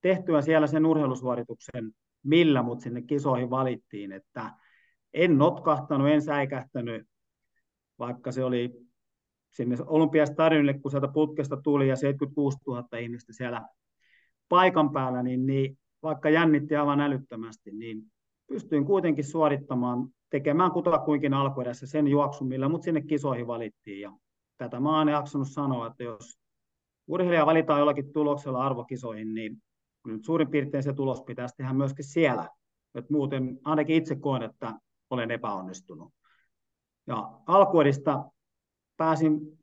tehtyä 0.03 0.43
siellä 0.43 0.67
sen 0.67 0.87
urheilusuorituksen, 0.87 1.93
millä 2.23 2.63
mut 2.63 2.81
sinne 2.81 3.03
kisoihin 3.03 3.51
valittiin, 3.51 4.13
että 4.13 4.51
en 5.15 5.39
notkahtanut, 5.39 6.09
en 6.09 6.23
säikähtänyt, 6.23 7.07
vaikka 7.99 8.33
se 8.33 8.45
oli 8.45 8.73
sinne 9.51 9.77
Olympiastadionille, 9.87 10.75
kun 10.75 10.91
sieltä 10.91 11.09
putkesta 11.09 11.57
tuli 11.57 11.89
ja 11.89 11.97
76 11.97 12.59
000 12.67 12.99
ihmistä 12.99 13.33
siellä 13.33 13.69
paikan 14.49 14.93
päällä, 14.93 15.23
niin, 15.23 15.47
niin 15.47 15.79
vaikka 16.03 16.31
jännitti 16.31 16.77
aivan 16.77 17.01
älyttömästi, 17.01 17.71
niin 17.71 18.03
pystyin 18.47 18.85
kuitenkin 18.85 19.25
suorittamaan, 19.25 20.09
tekemään 20.31 20.71
kutakuinkin 20.71 21.35
alkuedessä 21.35 21.87
sen 21.87 22.09
juoksun, 22.09 22.49
millä 22.49 22.69
mut 22.69 22.83
sinne 22.83 23.03
kisoihin 23.03 23.47
valittiin. 23.47 24.01
Ja 24.01 24.13
tätä 24.57 24.81
mä 24.81 24.99
oon 24.99 25.09
jaksanut 25.09 25.51
sanoa, 25.51 25.87
että 25.87 26.03
jos 26.03 26.39
urheilija 27.07 27.47
valitaan 27.47 27.79
jollakin 27.79 28.13
tuloksella 28.13 28.67
arvokisoihin, 28.67 29.35
niin 29.35 29.63
nyt 30.07 30.25
suurin 30.25 30.51
piirtein 30.51 30.83
se 30.83 30.93
tulos 30.93 31.23
pitäisi 31.23 31.57
tehdä 31.57 31.73
myöskin 31.73 32.05
siellä. 32.05 32.49
Et 32.95 33.11
muuten 33.11 33.59
ainakin 33.65 33.97
itse 33.97 34.17
koen, 34.17 34.43
että 34.43 34.75
olen 35.11 35.31
epäonnistunut. 35.31 36.13
Ja 37.07 37.41
alkuedistä 37.47 38.25
pääsin 38.97 39.59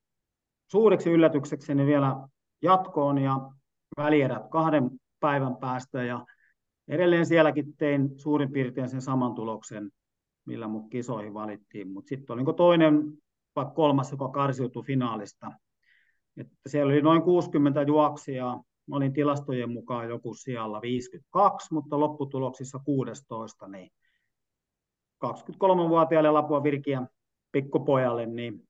suureksi 0.71 1.09
yllätyksekseni 1.09 1.85
vielä 1.85 2.27
jatkoon 2.61 3.17
ja 3.17 3.51
välierät 3.97 4.43
kahden 4.51 4.89
päivän 5.19 5.55
päästä 5.55 6.03
ja 6.03 6.25
edelleen 6.87 7.25
sielläkin 7.25 7.77
tein 7.77 8.19
suurin 8.19 8.51
piirtein 8.51 8.89
sen 8.89 9.01
saman 9.01 9.35
tuloksen, 9.35 9.89
millä 10.45 10.67
mut 10.67 10.89
kisoihin 10.89 11.33
valittiin, 11.33 11.91
mutta 11.91 12.09
sitten 12.09 12.33
oli 12.33 12.43
niin 12.43 12.55
toinen 12.55 13.13
vai 13.55 13.65
kolmas, 13.75 14.11
joka 14.11 14.29
karsiutui 14.29 14.83
finaalista. 14.83 15.51
Että 16.37 16.55
siellä 16.67 16.91
oli 16.91 17.01
noin 17.01 17.21
60 17.21 17.81
juoksijaa, 17.81 18.63
mä 18.89 18.95
olin 18.95 19.13
tilastojen 19.13 19.69
mukaan 19.69 20.09
joku 20.09 20.33
siellä 20.33 20.81
52, 20.81 21.73
mutta 21.73 21.99
lopputuloksissa 21.99 22.79
16, 22.79 23.67
niin 23.67 23.91
23-vuotiaalle 25.25 26.31
Lapua 26.31 26.63
Virkiä 26.63 27.01
pikkupojalle, 27.51 28.25
niin 28.25 28.67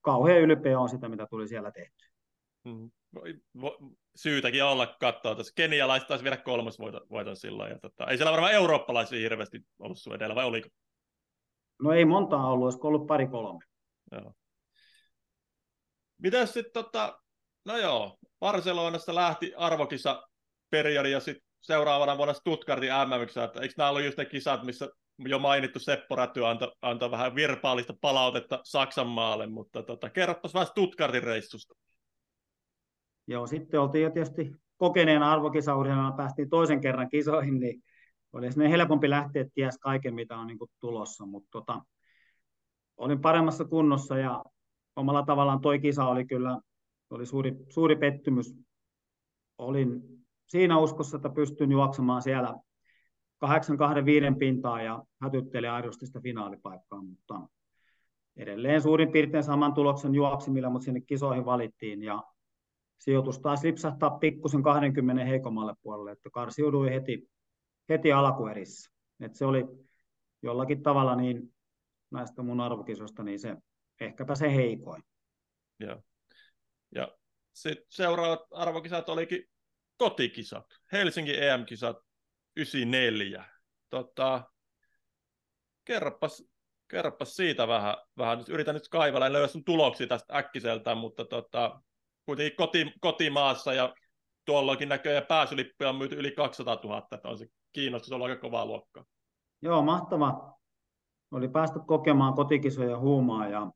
kauhean 0.00 0.40
ylpeä 0.40 0.80
on 0.80 0.88
sitä, 0.88 1.08
mitä 1.08 1.26
tuli 1.30 1.48
siellä 1.48 1.70
tehty. 1.70 2.06
Mm. 2.64 2.90
Syytäkin 4.16 4.64
olla 4.64 4.96
katsoa. 5.00 5.34
Tässä 5.34 5.52
kenialaiset 5.56 6.08
taisi 6.08 6.24
viedä 6.24 6.36
kolmas 6.36 6.78
voiton, 6.78 7.06
voiton 7.10 7.36
silloin. 7.36 7.70
Ja 7.70 7.78
tota, 7.78 8.06
ei 8.06 8.16
siellä 8.16 8.32
varmaan 8.32 8.52
eurooppalaisia 8.52 9.18
hirveästi 9.18 9.60
ollut 9.78 9.98
sun 9.98 10.14
edellä, 10.14 10.34
vai 10.34 10.44
oliko? 10.44 10.68
No 11.82 11.92
ei 11.92 12.04
montaa 12.04 12.50
ollut, 12.50 12.64
olisiko 12.64 12.88
ollut 12.88 13.06
pari 13.06 13.26
kolme. 13.26 13.64
Joo. 14.12 14.32
Mitäs 16.18 16.52
sitten, 16.52 16.72
tota, 16.72 17.20
no 17.66 17.76
joo, 17.76 18.18
Barcelonasta 18.40 19.14
lähti 19.14 19.52
arvokisa 19.56 20.22
periodi 20.70 21.10
ja 21.10 21.20
sitten 21.20 21.46
seuraavana 21.60 22.16
vuonna 22.16 22.34
Stuttgartin 22.34 22.90
mm 22.90 23.62
eikö 23.62 23.74
nämä 23.76 23.90
ollut 23.90 24.04
just 24.04 24.18
ne 24.18 24.24
kisat, 24.24 24.64
missä 24.64 24.88
jo 25.18 25.38
mainittu 25.38 25.78
Seppo 25.78 26.16
Räty 26.16 26.46
antoi, 26.46 26.72
antoi 26.82 27.10
vähän 27.10 27.34
virpaalista 27.34 27.94
palautetta 28.00 28.60
Saksan 28.64 29.06
maalle, 29.06 29.46
mutta 29.46 29.82
tota, 29.82 30.10
kerropas 30.10 30.54
vähän 30.54 30.66
Stuttgartin 30.66 31.22
reissusta. 31.22 31.74
Joo, 33.26 33.46
sitten 33.46 33.80
oltiin 33.80 34.04
jo 34.04 34.10
tietysti 34.10 34.52
kokeneen 34.76 35.22
arvokisaurheilijana, 35.22 36.16
päästiin 36.16 36.50
toisen 36.50 36.80
kerran 36.80 37.08
kisoihin, 37.08 37.60
niin 37.60 37.82
oli 38.32 38.52
sinne 38.52 38.70
helpompi 38.70 39.10
lähteä, 39.10 39.42
että 39.42 39.52
ties 39.54 39.78
kaiken, 39.78 40.14
mitä 40.14 40.36
on 40.36 40.46
niin 40.46 40.58
tulossa, 40.80 41.26
mutta 41.26 41.48
tota, 41.50 41.80
olin 42.96 43.20
paremmassa 43.20 43.64
kunnossa 43.64 44.18
ja 44.18 44.44
omalla 44.96 45.22
tavallaan 45.22 45.60
toi 45.60 45.78
kisa 45.78 46.04
oli 46.04 46.26
kyllä 46.26 46.60
oli 47.16 47.26
suuri, 47.26 47.56
suuri 47.68 47.96
pettymys. 47.96 48.54
Olin 49.58 50.02
siinä 50.46 50.78
uskossa, 50.78 51.16
että 51.16 51.30
pystyn 51.30 51.72
juoksemaan 51.72 52.22
siellä 52.22 52.54
8-2-5 53.44 54.38
pintaa 54.38 54.82
ja 54.82 55.02
hätytteli 55.22 55.68
aidosti 55.68 56.06
sitä 56.06 56.20
finaalipaikkaa, 56.20 57.02
mutta 57.02 57.48
edelleen 58.36 58.82
suurin 58.82 59.12
piirtein 59.12 59.44
saman 59.44 59.74
tuloksen 59.74 60.14
juoksimilla, 60.14 60.70
mutta 60.70 60.84
sinne 60.84 61.00
kisoihin 61.00 61.44
valittiin 61.44 62.02
ja 62.02 62.22
sijoitus 62.98 63.38
taas 63.38 63.64
lipsahtaa 63.64 64.18
pikkusen 64.18 64.62
20 64.62 65.24
heikommalle 65.24 65.74
puolelle, 65.82 66.12
että 66.12 66.30
karsiudui 66.32 66.90
heti, 66.90 67.28
heti 67.88 68.12
alkuerissä. 68.12 68.90
Et 69.20 69.34
se 69.34 69.46
oli 69.46 69.64
jollakin 70.42 70.82
tavalla 70.82 71.16
niin 71.16 71.54
näistä 72.10 72.42
mun 72.42 72.60
arvokisoista 72.60 73.22
niin 73.22 73.38
se 73.38 73.56
ehkäpä 74.00 74.34
se 74.34 74.54
heikoin. 74.54 75.02
Joo. 75.80 76.02
Ja 76.94 77.08
sitten 77.52 77.86
seuraavat 77.88 78.40
arvokisat 78.50 79.08
olikin 79.08 79.44
kotikisat, 79.96 80.66
Helsinki 80.92 81.44
EM-kisat 81.44 81.96
94. 82.56 83.44
Tota, 83.90 84.42
kerropas, 85.84 86.44
kerropas 86.88 87.36
siitä 87.36 87.68
vähän, 87.68 87.96
vähän. 88.18 88.38
Nyt 88.38 88.48
yritän 88.48 88.74
nyt 88.74 88.88
kaivella, 88.88 89.26
en 89.26 89.32
löydä 89.32 89.48
sun 89.48 89.64
tuloksia 89.64 90.06
tästä 90.06 90.36
äkkiseltä, 90.36 90.94
mutta 90.94 91.24
tota, 91.24 91.80
kuitenkin 92.26 92.56
koti, 92.56 92.92
kotimaassa 93.00 93.74
ja 93.74 93.94
tuollakin 94.44 94.88
näköjään 94.88 95.26
pääsylippuja 95.26 95.90
on 95.90 95.96
myyty 95.96 96.16
yli 96.16 96.30
200 96.30 96.80
000, 96.84 97.08
että 97.12 97.28
on 97.28 97.38
se 97.38 97.46
kiinnostus 97.72 98.12
ollut 98.12 98.28
aika 98.28 98.40
kovaa 98.40 98.66
luokkaa. 98.66 99.04
Joo, 99.62 99.82
mahtava. 99.82 100.56
Oli 101.30 101.48
päästä 101.48 101.78
kokemaan 101.86 102.34
kotikisoja 102.34 102.98
huumaa 102.98 103.48
ja 103.48 103.70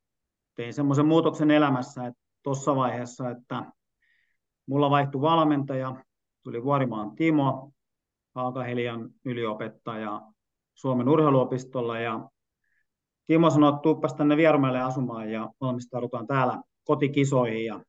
tein 0.55 0.75
semmoisen 0.75 1.07
muutoksen 1.07 1.51
elämässä, 1.51 2.07
että 2.07 2.21
tuossa 2.43 2.77
vaiheessa, 2.77 3.31
että 3.31 3.65
mulla 4.67 4.91
vaihtui 4.91 5.21
valmentaja, 5.21 6.05
tuli 6.43 6.65
Vuorimaan 6.65 7.17
Timo, 7.17 7.73
Haakahelian 8.35 9.11
yliopettaja 9.25 10.23
Suomen 10.75 11.09
urheiluopistolla 11.09 11.99
ja 11.99 12.29
Timo 13.27 13.51
sanoi, 13.51 13.69
että 13.69 13.83
tuuppas 13.83 14.15
tänne 14.15 14.37
Vierumäelle 14.37 14.81
asumaan 14.81 15.33
ja 15.33 15.51
valmistaudutaan 15.61 16.27
täällä 16.27 16.63
kotikisoihin 16.85 17.65
ja 17.65 17.81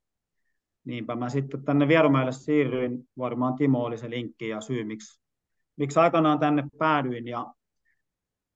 niinpä 0.86 1.16
mä 1.16 1.30
sitten 1.30 1.64
tänne 1.66 1.88
Vierumäelle 1.88 2.32
siirryin. 2.32 3.10
Vuorimaan 3.18 3.56
Timo 3.56 3.84
oli 3.84 3.98
se 3.98 4.10
linkki 4.10 4.48
ja 4.48 4.62
syy, 4.62 4.84
miksi, 4.84 5.22
miksi 5.76 6.00
aikanaan 6.00 6.40
tänne 6.40 6.64
päädyin 6.78 7.28
ja 7.28 7.54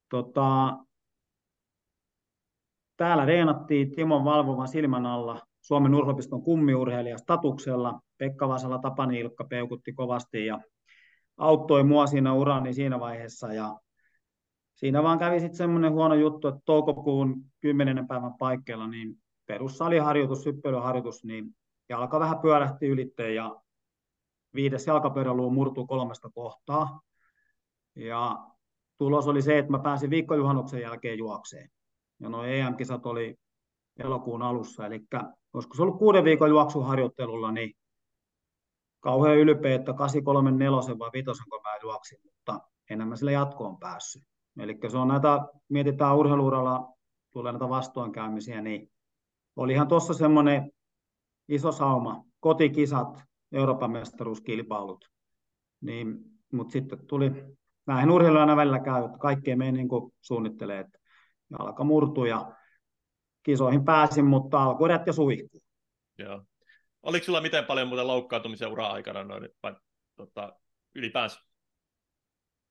tota, 0.09 0.77
täällä 2.97 3.25
reenattiin 3.25 3.95
Timon 3.95 4.25
valvovan 4.25 4.67
silmän 4.67 5.05
alla 5.05 5.41
Suomen 5.65 5.95
urheilupiston 5.95 6.41
kummiurheilija 6.43 7.17
statuksella. 7.17 7.99
Pekka 8.17 8.47
Vasala 8.47 8.79
Tapani 8.79 9.19
Ilkka 9.19 9.43
peukutti 9.43 9.93
kovasti 9.93 10.45
ja 10.45 10.59
auttoi 11.37 11.83
mua 11.83 12.07
siinä 12.07 12.33
urani 12.33 12.73
siinä 12.73 12.99
vaiheessa. 12.99 13.53
Ja 13.53 13.79
siinä 14.75 15.03
vaan 15.03 15.19
kävi 15.19 15.39
sitten 15.39 15.57
semmoinen 15.57 15.93
huono 15.93 16.15
juttu, 16.15 16.47
että 16.47 16.61
toukokuun 16.65 17.45
10. 17.61 18.07
päivän 18.07 18.33
paikkeilla 18.39 18.87
niin 18.87 19.15
perussaliharjoitus, 19.45 20.45
hyppelyharjoitus, 20.45 21.23
niin 21.23 21.55
jalka 21.89 22.19
vähän 22.19 22.39
pyörähti 22.39 22.87
ylitteen 22.87 23.35
ja 23.35 23.55
viides 24.55 24.87
jalkapyöräluu 24.87 25.51
murtui 25.51 25.85
kolmesta 25.87 26.29
kohtaa. 26.33 27.01
Ja 27.95 28.47
tulos 28.97 29.27
oli 29.27 29.41
se, 29.41 29.57
että 29.57 29.71
mä 29.71 29.79
pääsin 29.79 30.09
viikkojuhannuksen 30.09 30.81
jälkeen 30.81 31.17
juokseen. 31.17 31.69
Ja 32.19 32.29
nuo 32.29 32.43
EM-kisat 32.43 33.05
oli 33.05 33.35
elokuun 33.99 34.41
alussa, 34.41 34.85
eli 34.85 35.01
olisiko 35.55 35.75
se 35.75 35.81
ollut 35.81 35.99
kuuden 35.99 36.23
viikon 36.23 36.49
juoksuharjoittelulla, 36.49 37.51
niin 37.51 37.73
kauhean 38.99 39.37
ylpeä, 39.37 39.75
että 39.75 39.93
834 39.93 40.99
vai 40.99 41.09
5 41.13 41.43
kun 41.49 41.61
mä 41.63 41.77
juoksin, 41.81 42.19
mutta 42.23 42.59
enää 42.89 43.07
mä 43.07 43.31
jatkoon 43.31 43.77
päässyt. 43.79 44.23
Eli 44.59 44.77
se 44.87 44.97
on 44.97 45.07
näitä, 45.07 45.39
mietitään 45.69 46.17
urheiluuralla, 46.17 46.93
tulee 47.31 47.51
näitä 47.51 47.69
vastoinkäymisiä, 47.69 48.61
niin 48.61 48.91
olihan 49.55 49.87
tuossa 49.87 50.13
semmoinen 50.13 50.71
iso 51.47 51.71
sauma, 51.71 52.23
kotikisat, 52.39 53.23
Euroopan 53.51 53.91
mestaruuskilpailut, 53.91 55.09
niin, 55.81 56.17
mutta 56.53 56.71
sitten 56.71 57.07
tuli, 57.07 57.31
näihin 57.87 58.11
urheilijoina 58.11 58.55
välillä 58.55 58.79
käy, 58.79 59.05
että 59.05 59.17
kaikkea 59.17 59.57
me 59.57 59.71
niin 59.71 59.87
suunnittelee, 60.21 60.79
että 60.79 60.99
jalka 61.59 61.83
murtui 61.83 62.29
ja 62.29 62.51
kisoihin 63.45 63.85
pääsin, 63.85 64.25
mutta 64.25 64.63
alkuerät 64.63 65.07
ja 65.07 65.13
suihku. 65.13 65.61
Joo. 66.17 66.41
Oliko 67.03 67.25
sulla 67.25 67.41
miten 67.41 67.65
paljon 67.65 67.87
muuten 67.87 68.07
loukkaantumisia 68.07 68.69
ura 68.69 68.87
aikana 68.87 69.23
noin, 69.23 69.49
vai, 69.63 69.75
tota, 70.15 70.53
ylipäänsä? 70.95 71.39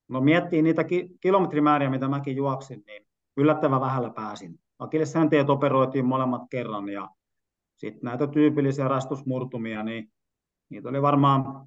No 0.09 0.21
miettii 0.21 0.63
niitä 0.63 0.85
ki- 0.85 1.09
kilometrimääriä, 1.21 1.91
mitä 1.91 2.09
mäkin 2.09 2.37
juoksin, 2.37 2.83
niin 2.87 3.07
yllättävän 3.37 3.81
vähällä 3.81 4.11
pääsin. 4.11 4.61
Akilleshänteet 4.79 5.51
operoitiin 5.51 6.05
molemmat 6.05 6.43
kerran 6.51 6.89
ja 6.89 7.09
sitten 7.77 8.03
näitä 8.03 8.27
tyypillisiä 8.27 8.89
rastusmurtumia, 8.89 9.83
niin 9.83 10.13
niitä 10.69 10.89
oli 10.89 11.03
varmaan 11.03 11.67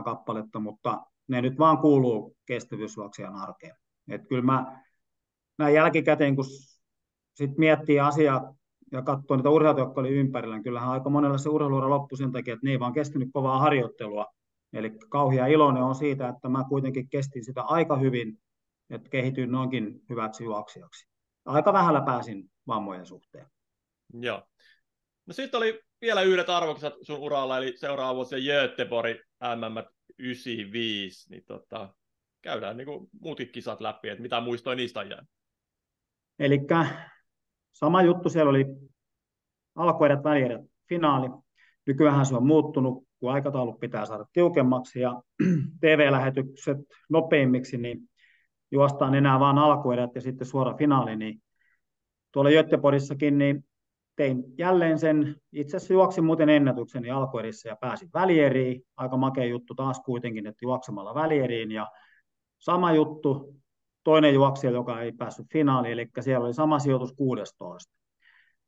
6-7 0.00 0.04
kappaletta, 0.04 0.60
mutta 0.60 1.00
ne 1.28 1.42
nyt 1.42 1.58
vaan 1.58 1.78
kuuluu 1.78 2.36
kestävyysjuoksijan 2.46 3.34
arkeen. 3.34 3.76
Et 4.08 4.28
kyllä 4.28 4.42
mä 4.42 4.82
näin 5.58 5.74
jälkikäteen, 5.74 6.36
kun 6.36 6.44
sit 7.40 7.58
miettii 7.58 8.00
asiaa 8.00 8.54
ja 8.92 9.02
katsoo 9.02 9.36
niitä 9.36 9.50
urheilijoita, 9.50 9.80
jotka 9.80 10.00
oli 10.00 10.08
ympärillä, 10.08 10.54
niin 10.54 10.62
kyllähän 10.62 10.90
aika 10.90 11.10
monella 11.10 11.38
se 11.38 11.48
urheiluura 11.48 11.90
loppui 11.90 12.18
sen 12.18 12.32
takia, 12.32 12.54
että 12.54 12.66
ne 12.66 12.70
ei 12.70 12.80
vaan 12.80 12.92
kestänyt 12.92 13.28
kovaa 13.32 13.58
harjoittelua. 13.58 14.26
Eli 14.72 14.92
kauhia 15.08 15.46
iloinen 15.46 15.82
on 15.82 15.94
siitä, 15.94 16.28
että 16.28 16.48
mä 16.48 16.64
kuitenkin 16.68 17.08
kestin 17.08 17.44
sitä 17.44 17.62
aika 17.62 17.96
hyvin, 17.96 18.38
että 18.90 19.10
kehityin 19.10 19.50
noinkin 19.50 20.02
hyväksi 20.10 20.44
juoksijaksi. 20.44 21.08
Aika 21.44 21.72
vähällä 21.72 22.00
pääsin 22.00 22.50
vammojen 22.66 23.06
suhteen. 23.06 23.46
Joo. 24.12 24.42
No 25.26 25.32
sitten 25.32 25.58
oli 25.58 25.80
vielä 26.00 26.22
yhdet 26.22 26.48
arvokisat 26.48 26.94
sun 27.02 27.18
uralla, 27.18 27.58
eli 27.58 27.76
seuraava 27.76 28.14
vuosi 28.14 28.36
Göteborg 28.46 29.16
MM 29.40 29.90
95, 30.18 31.30
niin 31.30 31.44
tota, 31.46 31.94
käydään 32.42 32.76
niin 32.76 33.08
muutkin 33.20 33.52
kisat 33.52 33.80
läpi, 33.80 34.08
että 34.08 34.22
mitä 34.22 34.40
muistoja 34.40 34.76
niistä 34.76 35.00
on 35.00 35.10
jäänyt. 35.10 35.30
Eli 36.38 36.58
sama 37.72 38.02
juttu, 38.02 38.30
siellä 38.30 38.50
oli 38.50 38.66
alkuerät, 39.74 40.24
välierät, 40.24 40.60
finaali. 40.88 41.30
Nykyään 41.86 42.26
se 42.26 42.36
on 42.36 42.46
muuttunut, 42.46 43.04
kun 43.20 43.32
aikataulut 43.32 43.80
pitää 43.80 44.06
saada 44.06 44.24
tiukemmaksi 44.32 45.00
ja 45.00 45.22
TV-lähetykset 45.80 46.78
nopeimmiksi, 47.08 47.78
niin 47.78 47.98
juostaan 48.70 49.14
enää 49.14 49.40
vain 49.40 49.58
alkuerät 49.58 50.10
ja 50.14 50.20
sitten 50.20 50.46
suora 50.46 50.74
finaali, 50.74 51.16
niin 51.16 51.42
tuolla 52.32 52.50
Göteborgissakin 52.50 53.38
niin 53.38 53.64
tein 54.16 54.44
jälleen 54.58 54.98
sen, 54.98 55.36
itse 55.52 55.76
asiassa 55.76 55.94
juoksin 55.94 56.24
muuten 56.24 56.48
ennätykseni 56.48 57.10
alkuerissä 57.10 57.68
ja 57.68 57.76
pääsin 57.76 58.10
välieriin. 58.14 58.82
Aika 58.96 59.16
makea 59.16 59.44
juttu 59.44 59.74
taas 59.74 60.00
kuitenkin, 60.04 60.46
että 60.46 60.64
juoksemalla 60.64 61.14
välieriin 61.14 61.72
ja 61.72 61.90
sama 62.58 62.92
juttu, 62.92 63.54
toinen 64.04 64.34
juoksija, 64.34 64.72
joka 64.72 65.00
ei 65.00 65.12
päässyt 65.12 65.46
finaaliin, 65.52 65.92
eli 65.92 66.08
siellä 66.20 66.44
oli 66.44 66.54
sama 66.54 66.78
sijoitus 66.78 67.12
16. 67.12 67.92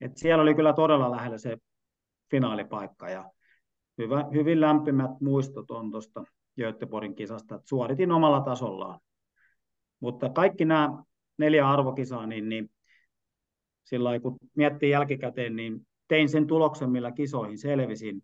Et 0.01 0.16
siellä 0.16 0.42
oli 0.42 0.55
kyllä 0.55 0.73
todella 0.73 1.11
lähellä 1.11 1.38
se 1.38 1.57
finaalipaikka 2.31 3.11
ja 3.11 3.31
hyvä, 3.99 4.25
hyvin 4.33 4.61
lämpimät 4.61 5.11
muistot 5.21 5.71
on 5.71 5.90
tuosta 5.90 6.25
Göteborgin 6.61 7.14
kisasta, 7.14 7.55
että 7.55 7.68
suoritin 7.68 8.12
omalla 8.12 8.40
tasollaan. 8.40 9.01
Mutta 10.01 10.29
kaikki 10.29 10.64
nämä 10.64 11.03
neljä 11.38 11.68
arvokisaa, 11.68 12.27
niin, 12.27 12.49
niin 12.49 12.71
sillä 13.85 14.21
kun 14.21 14.37
miettii 14.57 14.90
jälkikäteen, 14.90 15.57
niin 15.57 15.87
tein 16.09 16.29
sen 16.29 16.47
tuloksen, 16.47 16.90
millä 16.90 17.12
kisoihin 17.12 17.59
selvisin. 17.59 18.23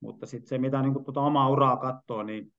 Mutta 0.00 0.26
sitten 0.26 0.48
se, 0.48 0.58
mitä 0.58 0.82
niin 0.82 1.04
tuota 1.04 1.20
omaa 1.20 1.48
uraa 1.48 1.76
katsoo, 1.76 2.22
niin 2.22 2.52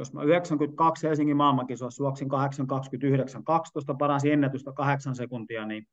jos 0.00 0.12
mä 0.12 0.22
92 0.22 1.08
Helsingin 1.08 1.36
maailmankisoissa 1.36 2.02
juoksin 2.02 2.28
8.29, 2.30 3.42
12 3.44 3.94
paransi 3.94 4.32
ennätystä 4.32 4.72
8 4.72 5.14
sekuntia, 5.14 5.66
niin 5.66 5.86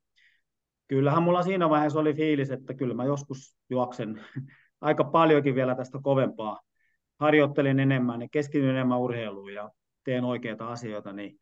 kyllähän 0.88 1.24
mulla 1.24 1.44
siinä 1.44 1.70
vaiheessa 1.70 2.00
oli 2.00 2.14
fiilis, 2.14 2.52
että 2.52 2.74
kyllä 2.74 2.94
mä 2.94 3.06
joskus 3.06 3.56
juoksen 3.70 4.26
aika 4.82 5.04
paljonkin 5.04 5.56
vielä 5.56 5.76
tästä 5.76 6.00
kovempaa. 6.02 6.60
Harjoittelin 7.20 7.80
enemmän 7.80 8.22
ja 8.22 8.28
keskityin 8.32 8.70
enemmän 8.70 9.00
urheiluun 9.00 9.54
ja 9.54 9.72
teen 10.04 10.24
oikeita 10.24 10.68
asioita, 10.68 11.14
niin, 11.14 11.40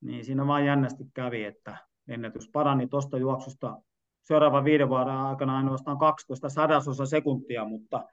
niin 0.00 0.24
siinä 0.24 0.46
vaan 0.46 0.66
jännästi 0.66 1.04
kävi, 1.14 1.44
että 1.44 1.76
ennätys 2.08 2.50
parani 2.52 2.86
tuosta 2.86 3.18
juoksusta 3.18 3.76
seuraavan 4.22 4.64
viiden 4.64 4.88
vuoden 4.88 5.14
aikana 5.14 5.56
ainoastaan 5.56 5.98
12 5.98 6.48
sadasosa 6.48 7.06
sekuntia, 7.06 7.64
mutta 7.64 8.04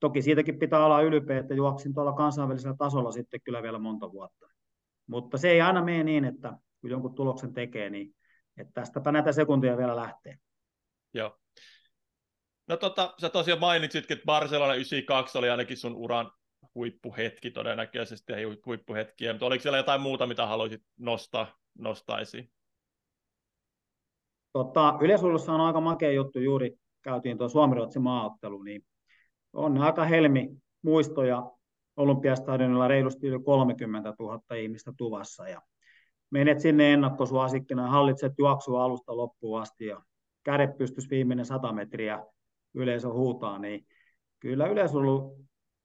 toki 0.00 0.22
siitäkin 0.22 0.58
pitää 0.58 0.86
olla 0.86 1.02
ylpeä, 1.02 1.38
että 1.38 1.54
juoksin 1.54 1.94
tuolla 1.94 2.12
kansainvälisellä 2.12 2.76
tasolla 2.78 3.12
sitten 3.12 3.40
kyllä 3.44 3.62
vielä 3.62 3.78
monta 3.78 4.12
vuotta. 4.12 4.46
Mutta 5.06 5.38
se 5.38 5.50
ei 5.50 5.60
aina 5.60 5.84
mene 5.84 6.04
niin, 6.04 6.24
että 6.24 6.58
kun 6.80 6.90
jonkun 6.90 7.14
tuloksen 7.14 7.54
tekee, 7.54 7.90
niin 7.90 8.14
että 8.56 8.72
tästäpä 8.74 9.12
näitä 9.12 9.32
sekuntia 9.32 9.76
vielä 9.76 9.96
lähtee. 9.96 10.38
Joo. 11.14 11.38
No 12.68 12.76
tota, 12.76 13.14
sä 13.20 13.28
tosiaan 13.28 13.60
mainitsitkin, 13.60 14.14
että 14.16 14.26
Barcelona 14.26 14.74
92 14.74 15.38
oli 15.38 15.50
ainakin 15.50 15.76
sun 15.76 15.94
uran 15.94 16.30
huippuhetki 16.74 17.50
todennäköisesti, 17.50 18.32
ei 18.32 18.44
huippuhetkiä, 18.66 19.32
mutta 19.32 19.46
oliko 19.46 19.62
siellä 19.62 19.78
jotain 19.78 20.00
muuta, 20.00 20.26
mitä 20.26 20.46
haluaisit 20.46 20.82
nostaa, 20.98 21.58
nostaa 21.78 22.20
esiin? 22.20 22.50
Tota, 24.52 24.98
yleisurheilussa 25.00 25.52
on 25.52 25.60
aika 25.60 25.80
makea 25.80 26.12
juttu, 26.12 26.40
juuri 26.40 26.78
käytiin 27.02 27.38
tuo 27.38 27.48
Suomi-Ruotsin 27.48 28.02
maaottelu, 28.02 28.62
niin 28.62 28.84
on 29.54 29.78
aika 29.78 30.04
helmi 30.04 30.50
muistoja 30.82 31.50
Olympiastadionilla 31.96 32.88
reilusti 32.88 33.26
yli 33.26 33.42
30 33.42 34.14
000 34.18 34.56
ihmistä 34.56 34.92
tuvassa 34.96 35.48
ja 35.48 35.62
menet 36.30 36.60
sinne 36.60 36.92
ennakkosuosikkina 36.92 37.90
hallitset 37.90 38.32
juoksua 38.38 38.84
alusta 38.84 39.16
loppuun 39.16 39.60
asti 39.60 39.86
ja 39.86 40.02
kädet 40.44 40.78
pystys 40.78 41.10
viimeinen 41.10 41.46
100 41.46 41.72
metriä 41.72 42.24
yleisö 42.74 43.08
huutaa, 43.08 43.58
niin 43.58 43.86
kyllä 44.40 44.66
yleisö 44.66 44.98
on 44.98 45.04
ollut 45.04 45.36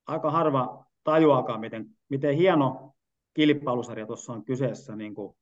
aika 0.08 0.32
harva 0.32 0.86
tajuakaan, 1.04 1.60
miten, 1.60 1.86
miten 2.10 2.36
hieno 2.36 2.94
kilpailusarja 3.34 4.06
tuossa 4.06 4.34
on 4.34 4.46
kyseessä 4.46 4.96
niin 4.96 5.16
kuin, 5.16 5.36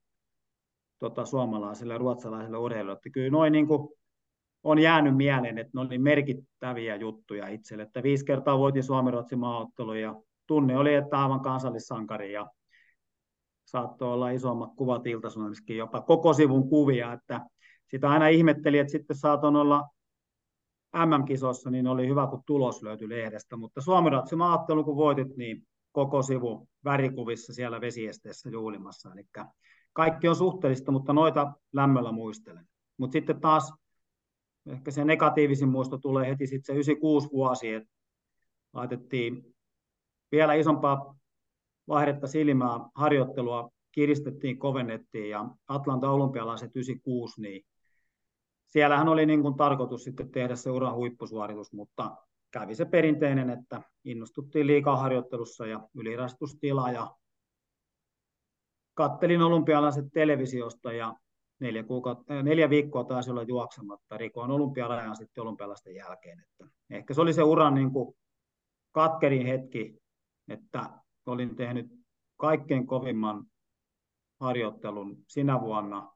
tota, 1.00 1.26
suomalaisille 1.26 1.94
ja 1.94 1.98
ruotsalaisille 1.98 2.58
urheilijoille. 2.58 3.02
Kyllä 3.12 3.30
noin 3.30 3.52
niin 3.52 3.68
kuin, 3.68 3.90
on 4.63 4.80
jäänyt 4.80 5.17
mieleen, 5.17 5.58
että 5.58 5.72
ne 5.74 5.82
oli 5.82 5.98
merkittäviä 5.98 6.96
juttuja 6.96 7.48
itselle. 7.48 7.84
Että 7.84 8.04
viisi 8.04 8.26
kertaa 8.26 8.58
voitin 8.58 8.84
Suomi-Ruotsin 8.84 9.39
maaottelu 9.39 9.93
ja 9.93 10.15
tunne 10.48 10.78
oli, 10.78 10.93
että 10.93 11.22
aivan 11.24 11.41
kansallissankari 11.41 12.34
ja 12.34 12.48
saattoi 13.65 14.13
olla 14.13 14.30
isommat 14.30 14.76
kuvat 14.76 15.08
ilta 15.08 15.28
jopa 15.76 16.02
koko 16.02 16.34
sivun 16.34 16.70
kuvia, 16.70 17.13
että 17.13 17.41
sitä 17.88 18.10
aina 18.10 18.28
ihmetteli, 18.28 18.78
että 18.78 18.91
sitten 18.91 19.17
saatoin 19.17 19.56
olla 19.56 19.89
MM-kisossa, 20.96 21.70
niin 21.70 21.88
oli 21.88 22.08
hyvä, 22.08 22.28
kun 22.28 22.43
tulos 22.46 22.84
löytyi 22.84 23.10
lehdestä, 23.10 23.58
mutta 23.58 23.82
Suomi-Ruotsin 23.82 24.38
maaottelu, 24.38 24.84
kun 24.84 24.96
voitit, 24.96 25.38
niin 25.38 25.67
koko 25.91 26.22
sivu 26.22 26.70
värikuvissa 26.84 27.54
siellä 27.54 27.82
vesiesteessä 27.82 28.50
juulimassa, 28.50 29.12
eli 29.13 29.24
kaikki 29.93 30.28
on 30.28 30.36
suhteellista, 30.36 30.91
mutta 30.91 31.13
noita 31.13 31.54
lämmöllä 31.74 32.12
muistelen. 32.12 32.67
Mutta 32.98 33.13
sitten 33.13 33.41
taas 33.41 33.74
ehkä 34.67 34.91
se 34.91 35.06
negatiivisin 35.06 35.69
muisto 35.69 35.97
tulee 35.97 36.30
heti 36.30 36.47
sitten 36.47 36.65
se 36.65 36.71
96 36.73 37.30
vuosi, 37.32 37.73
että 37.73 37.89
laitettiin 38.73 39.56
vielä 40.32 40.53
isompaa 40.53 41.15
vaihdetta 41.88 42.27
silmää, 42.27 42.80
harjoittelua 42.95 43.69
kiristettiin, 43.91 44.60
kovennettiin 44.60 45.30
ja 45.30 45.45
Atlanta 45.67 46.10
olympialaiset 46.10 46.75
96, 46.75 47.41
niin 47.41 47.65
siellähän 48.67 49.08
oli 49.08 49.25
niin 49.25 49.41
kuin 49.41 49.56
tarkoitus 49.56 50.03
sitten 50.03 50.32
tehdä 50.32 50.56
se 50.56 50.71
uran 50.71 50.95
huippusuoritus, 50.95 51.73
mutta 51.73 52.15
kävi 52.51 52.75
se 52.75 52.86
perinteinen, 52.86 53.49
että 53.49 53.82
innostuttiin 54.06 54.67
liikaa 54.67 54.97
harjoittelussa 54.97 55.65
ja 55.65 55.89
ylirastustila 55.95 56.91
ja 56.91 57.15
kattelin 58.93 59.41
olympialaiset 59.41 60.06
televisiosta 60.13 60.93
ja 60.93 61.13
neljä, 61.60 61.84
kuukautta, 61.84 62.34
äh, 62.34 62.43
neljä 62.43 62.70
viikkoa 62.70 63.04
taisi 63.04 63.32
olla 63.32 63.43
juoksematta, 63.43 64.17
rikoin 64.17 64.52
olympiarajan 64.52 65.15
sitten 65.15 65.41
olympialaisten 65.41 65.96
jälkeen. 65.96 66.39
Että 66.39 66.67
ehkä 66.89 67.13
se 67.13 67.22
oli 67.22 67.34
se 67.34 67.43
uran 67.43 67.76
niin 67.76 67.91
kuin 67.91 68.15
katkerin 68.91 69.48
hetki, 69.48 69.98
että 70.48 70.89
olin 71.26 71.56
tehnyt 71.56 71.88
kaikkein 72.38 72.88
kovimman 72.88 73.46
harjoittelun 74.39 75.24
sinä 75.28 75.62
vuonna, 75.62 76.13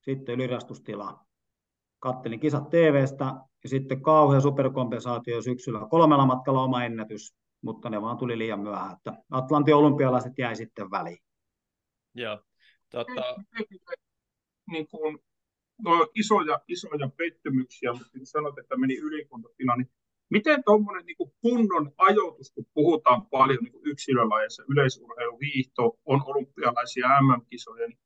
sitten 0.00 0.34
ylirastustila. 0.34 1.24
Kattelin 1.98 2.40
kisat 2.40 2.70
TVstä 2.70 3.24
ja 3.62 3.68
sitten 3.68 4.02
kauhea 4.02 4.40
superkompensaatio 4.40 5.42
syksyllä 5.42 5.86
kolmella 5.90 6.26
matkalla 6.26 6.62
oma 6.62 6.84
ennätys, 6.84 7.34
mutta 7.62 7.90
ne 7.90 8.02
vaan 8.02 8.18
tuli 8.18 8.38
liian 8.38 8.60
myöhään, 8.60 8.96
että 8.96 9.22
Atlantin 9.30 9.74
olympialaiset 9.74 10.32
jäi 10.38 10.56
sitten 10.56 10.90
väliin. 10.90 11.22
Joo. 12.14 12.38
Tota... 12.90 13.36
Niin 14.72 14.88
kuin, 14.88 15.18
no, 15.82 16.06
isoja, 16.14 16.60
isoja 16.68 17.08
pettymyksiä, 17.16 17.92
mutta 17.92 18.08
kun 18.18 18.26
sanot, 18.26 18.58
että 18.58 18.76
meni 18.76 18.96
ylikuntotila, 18.96 19.76
niin 19.76 19.90
miten 20.30 20.64
tuommoinen 20.64 21.06
niin 21.06 21.32
kunnon 21.40 21.92
ajoitus, 21.98 22.50
kun 22.50 22.66
puhutaan 22.74 23.26
paljon 23.26 23.58
niin 23.64 23.82
yksilölajeissa, 23.84 24.62
yleisurheilu, 24.68 25.40
viihto, 25.40 25.98
on 26.04 26.20
olympialaisia 26.26 27.06
MM-kisoja, 27.20 27.88
niin 27.88 27.98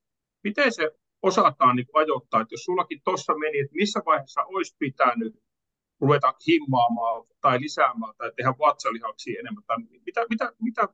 miten 0.44 0.72
se 0.72 0.90
osataan 1.22 1.76
niin 1.76 1.86
ajoittaa, 1.92 2.40
että 2.40 2.54
jos 2.54 2.64
sullakin 2.64 3.00
tuossa 3.04 3.38
meni, 3.38 3.58
että 3.58 3.74
missä 3.74 4.00
vaiheessa 4.06 4.44
olisi 4.44 4.76
pitänyt 4.78 5.34
ruveta 6.00 6.34
himmaamaan 6.46 7.24
tai 7.40 7.60
lisäämään 7.60 8.14
tai 8.18 8.32
tehdä 8.36 8.54
vatsalihaksi 8.58 9.38
enemmän, 9.38 9.64
tai 9.66 9.76
mitä, 10.06 10.26
mitä, 10.30 10.52
mitä, 10.60 10.88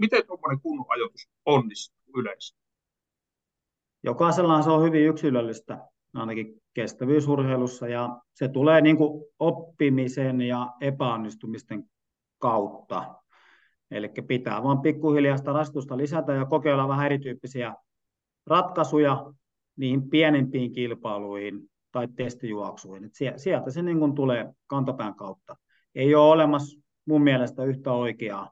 miten 0.00 0.26
tuommoinen 0.26 0.60
kunnon 0.60 0.86
ajoitus 0.88 1.28
onnistuu 1.46 2.12
yleensä? 2.16 2.56
Jokaisella 4.02 4.62
se 4.62 4.70
on 4.70 4.82
hyvin 4.82 5.06
yksilöllistä, 5.06 5.78
ainakin 6.14 6.62
kestävyysurheilussa, 6.74 7.88
ja 7.88 8.20
se 8.34 8.48
tulee 8.48 8.80
niin 8.80 8.96
kuin 8.96 9.24
oppimisen 9.38 10.40
ja 10.40 10.72
epäonnistumisten 10.80 11.84
kautta. 12.38 13.14
Eli 13.90 14.08
pitää 14.28 14.62
vain 14.62 14.78
pikkuhiljaa 14.78 15.36
sitä 15.36 15.52
rastusta 15.52 15.96
lisätä 15.96 16.32
ja 16.32 16.44
kokeilla 16.44 16.88
vähän 16.88 17.06
erityyppisiä 17.06 17.74
ratkaisuja, 18.46 19.32
niihin 19.76 20.10
pienempiin 20.10 20.72
kilpailuihin 20.72 21.70
tai 21.92 22.08
testijuoksuihin. 22.16 23.04
Et 23.04 23.12
sieltä 23.36 23.70
se 23.70 23.82
niin 23.82 23.98
kuin 23.98 24.14
tulee 24.14 24.52
kantapään 24.66 25.14
kautta. 25.14 25.56
Ei 25.94 26.14
ole 26.14 26.32
olemassa 26.32 26.80
mun 27.06 27.22
mielestä 27.22 27.64
yhtä 27.64 27.92
oikeaa 27.92 28.50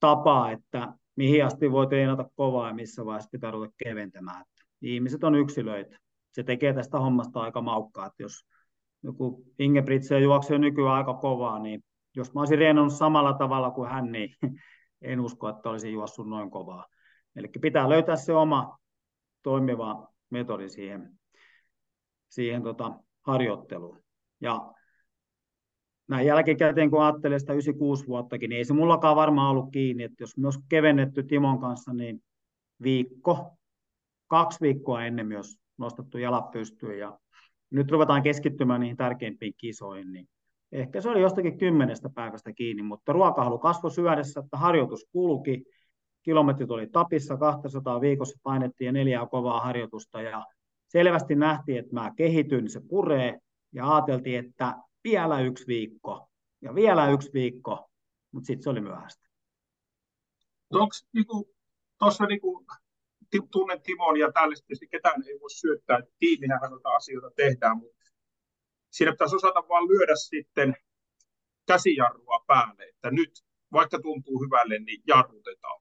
tapaa, 0.00 0.50
että 0.50 0.92
mihin 1.18 1.44
asti 1.44 1.72
voi 1.72 1.86
treenata 1.86 2.30
kovaa 2.36 2.68
ja 2.68 2.74
missä 2.74 3.04
vaiheessa 3.04 3.30
pitää 3.32 3.50
ruveta 3.50 3.74
keventämään. 3.84 4.44
Ihmiset 4.82 5.24
on 5.24 5.34
yksilöitä. 5.34 5.98
Se 6.32 6.42
tekee 6.42 6.72
tästä 6.72 6.98
hommasta 6.98 7.40
aika 7.40 7.60
maukkaa, 7.60 8.06
että 8.06 8.22
jos 8.22 8.46
joku 9.02 9.44
Ingebrigtsen 9.58 10.22
juoksee 10.22 10.58
nykyään 10.58 10.94
aika 10.94 11.14
kovaa, 11.14 11.58
niin 11.58 11.84
jos 12.16 12.34
mä 12.34 12.40
olisin 12.40 12.58
reenannut 12.58 12.92
samalla 12.92 13.32
tavalla 13.32 13.70
kuin 13.70 13.90
hän, 13.90 14.12
niin 14.12 14.34
en 15.02 15.20
usko, 15.20 15.48
että 15.48 15.70
olisin 15.70 15.92
juossut 15.92 16.28
noin 16.28 16.50
kovaa. 16.50 16.86
Eli 17.36 17.48
pitää 17.60 17.88
löytää 17.88 18.16
se 18.16 18.32
oma 18.32 18.78
toimiva 19.42 20.08
metodi 20.30 20.68
siihen, 20.68 21.18
siihen 22.28 22.62
tota, 22.62 22.92
harjoitteluun. 23.22 24.02
Ja 24.40 24.72
näin 26.08 26.26
jälkikäteen, 26.26 26.90
kun 26.90 27.02
ajattelee 27.02 27.38
sitä 27.38 27.52
96 27.52 28.06
vuottakin, 28.06 28.50
niin 28.50 28.58
ei 28.58 28.64
se 28.64 28.74
mullakaan 28.74 29.16
varmaan 29.16 29.50
ollut 29.50 29.72
kiinni, 29.72 30.02
että 30.02 30.22
jos 30.22 30.36
myös 30.36 30.58
kevennetty 30.68 31.22
Timon 31.22 31.60
kanssa, 31.60 31.92
niin 31.92 32.22
viikko, 32.82 33.58
kaksi 34.26 34.60
viikkoa 34.60 35.04
ennen 35.04 35.26
myös 35.26 35.58
nostettu 35.78 36.18
jalat 36.18 36.50
pystyyn. 36.50 36.98
Ja 36.98 37.18
nyt 37.70 37.90
ruvetaan 37.90 38.22
keskittymään 38.22 38.80
niihin 38.80 38.96
tärkeimpiin 38.96 39.54
kisoihin, 39.58 40.12
niin 40.12 40.28
ehkä 40.72 41.00
se 41.00 41.08
oli 41.08 41.20
jostakin 41.20 41.58
kymmenestä 41.58 42.08
päivästä 42.14 42.52
kiinni, 42.52 42.82
mutta 42.82 43.12
ruokahalu 43.12 43.58
kasvoi 43.58 43.90
syödessä, 43.90 44.40
että 44.40 44.56
harjoitus 44.56 45.06
kulki, 45.12 45.64
kilometrit 46.22 46.70
oli 46.70 46.86
tapissa, 46.86 47.36
200 47.36 48.00
viikossa 48.00 48.40
painettiin 48.42 48.86
ja 48.86 48.92
neljää 48.92 49.26
kovaa 49.26 49.60
harjoitusta. 49.60 50.22
Ja 50.22 50.46
selvästi 50.86 51.34
nähtiin, 51.34 51.78
että 51.78 51.94
mä 51.94 52.12
kehityn, 52.16 52.70
se 52.70 52.80
puree. 52.88 53.38
Ja 53.72 53.94
ajateltiin, 53.94 54.44
että 54.46 54.74
vielä 55.10 55.40
yksi 55.40 55.66
viikko 55.66 56.30
ja 56.60 56.74
vielä 56.74 57.10
yksi 57.10 57.30
viikko, 57.34 57.90
mutta 58.32 58.46
sitten 58.46 58.62
se 58.62 58.70
oli 58.70 58.80
myöhäistä. 58.80 59.28
Onko 60.70 60.94
niinku, 61.12 61.54
tuossa 61.98 62.26
niinku, 62.26 62.66
tunnen 63.50 63.82
Timon 63.82 64.18
ja 64.18 64.32
tällaista, 64.32 64.66
ketään 64.90 65.22
ei 65.26 65.40
voi 65.40 65.50
syöttää, 65.50 65.98
että 65.98 66.14
tiiminähän 66.18 66.70
noita 66.70 66.88
asioita 66.88 67.30
tehdään, 67.30 67.78
mutta 67.78 68.04
siinä 68.90 69.12
pitäisi 69.12 69.36
osata 69.36 69.68
vaan 69.68 69.88
lyödä 69.88 70.16
sitten 70.16 70.76
käsijarrua 71.66 72.44
päälle, 72.46 72.84
että 72.84 73.10
nyt 73.10 73.44
vaikka 73.72 73.98
tuntuu 73.98 74.40
hyvälle, 74.44 74.78
niin 74.78 75.02
jarrutetaan. 75.06 75.80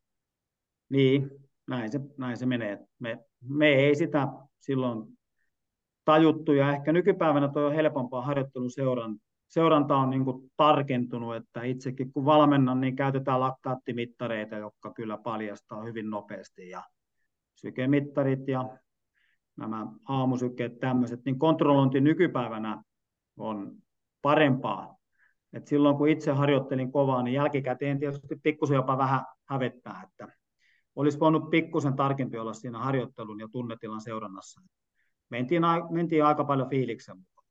Niin, 0.90 1.30
näin 1.68 1.92
se, 1.92 2.00
näin 2.18 2.38
se 2.38 2.46
menee. 2.46 2.88
Me, 3.00 3.26
me 3.42 3.68
ei 3.68 3.96
sitä 3.96 4.28
silloin 4.60 5.17
tajuttu 6.08 6.54
ja 6.54 6.72
ehkä 6.72 6.94
nykypäivänä 6.94 7.48
tuo 7.48 7.62
on 7.62 7.74
helpompaa 7.74 8.22
harjoittelun 8.22 8.72
seuran, 8.72 9.18
seuranta 9.48 9.96
on 9.96 10.10
niin 10.10 10.26
kuin 10.26 10.52
tarkentunut, 10.58 11.36
että 11.36 11.64
itsekin 11.64 12.14
kun 12.14 12.26
valmennan, 12.26 12.82
niin 12.82 12.96
käytetään 12.96 13.40
laktaattimittareita, 13.40 14.56
jotka 14.56 14.94
kyllä 14.94 15.18
paljastaa 15.18 15.84
hyvin 15.84 16.10
nopeasti 16.10 16.70
ja 16.70 16.84
sykemittarit 17.56 18.48
ja 18.48 18.78
nämä 19.58 19.88
aamusykkeet 20.08 20.80
tämmöiset, 20.80 21.20
niin 21.26 21.40
kontrollointi 21.40 22.02
nykypäivänä 22.02 22.84
on 23.38 23.72
parempaa. 24.22 24.96
Et 25.54 25.68
silloin 25.68 25.98
kun 25.98 26.10
itse 26.10 26.32
harjoittelin 26.32 26.92
kovaa, 26.92 27.24
niin 27.24 27.34
jälkikäteen 27.34 28.00
tietysti 28.00 28.36
pikkusen 28.44 28.76
jopa 28.76 28.98
vähän 28.98 29.26
hävettää, 29.46 30.04
että 30.08 30.28
olisi 30.96 31.20
voinut 31.20 31.50
pikkusen 31.50 31.96
tarkempi 31.96 32.38
olla 32.38 32.54
siinä 32.54 32.80
harjoittelun 32.80 33.40
ja 33.40 33.48
tunnetilan 33.52 34.02
seurannassa. 34.02 34.62
Mentiin, 35.30 35.62
mentiin 35.90 36.26
aika 36.26 36.44
paljon 36.44 36.70
fiiliksen 36.70 37.18
mukaan. 37.18 37.48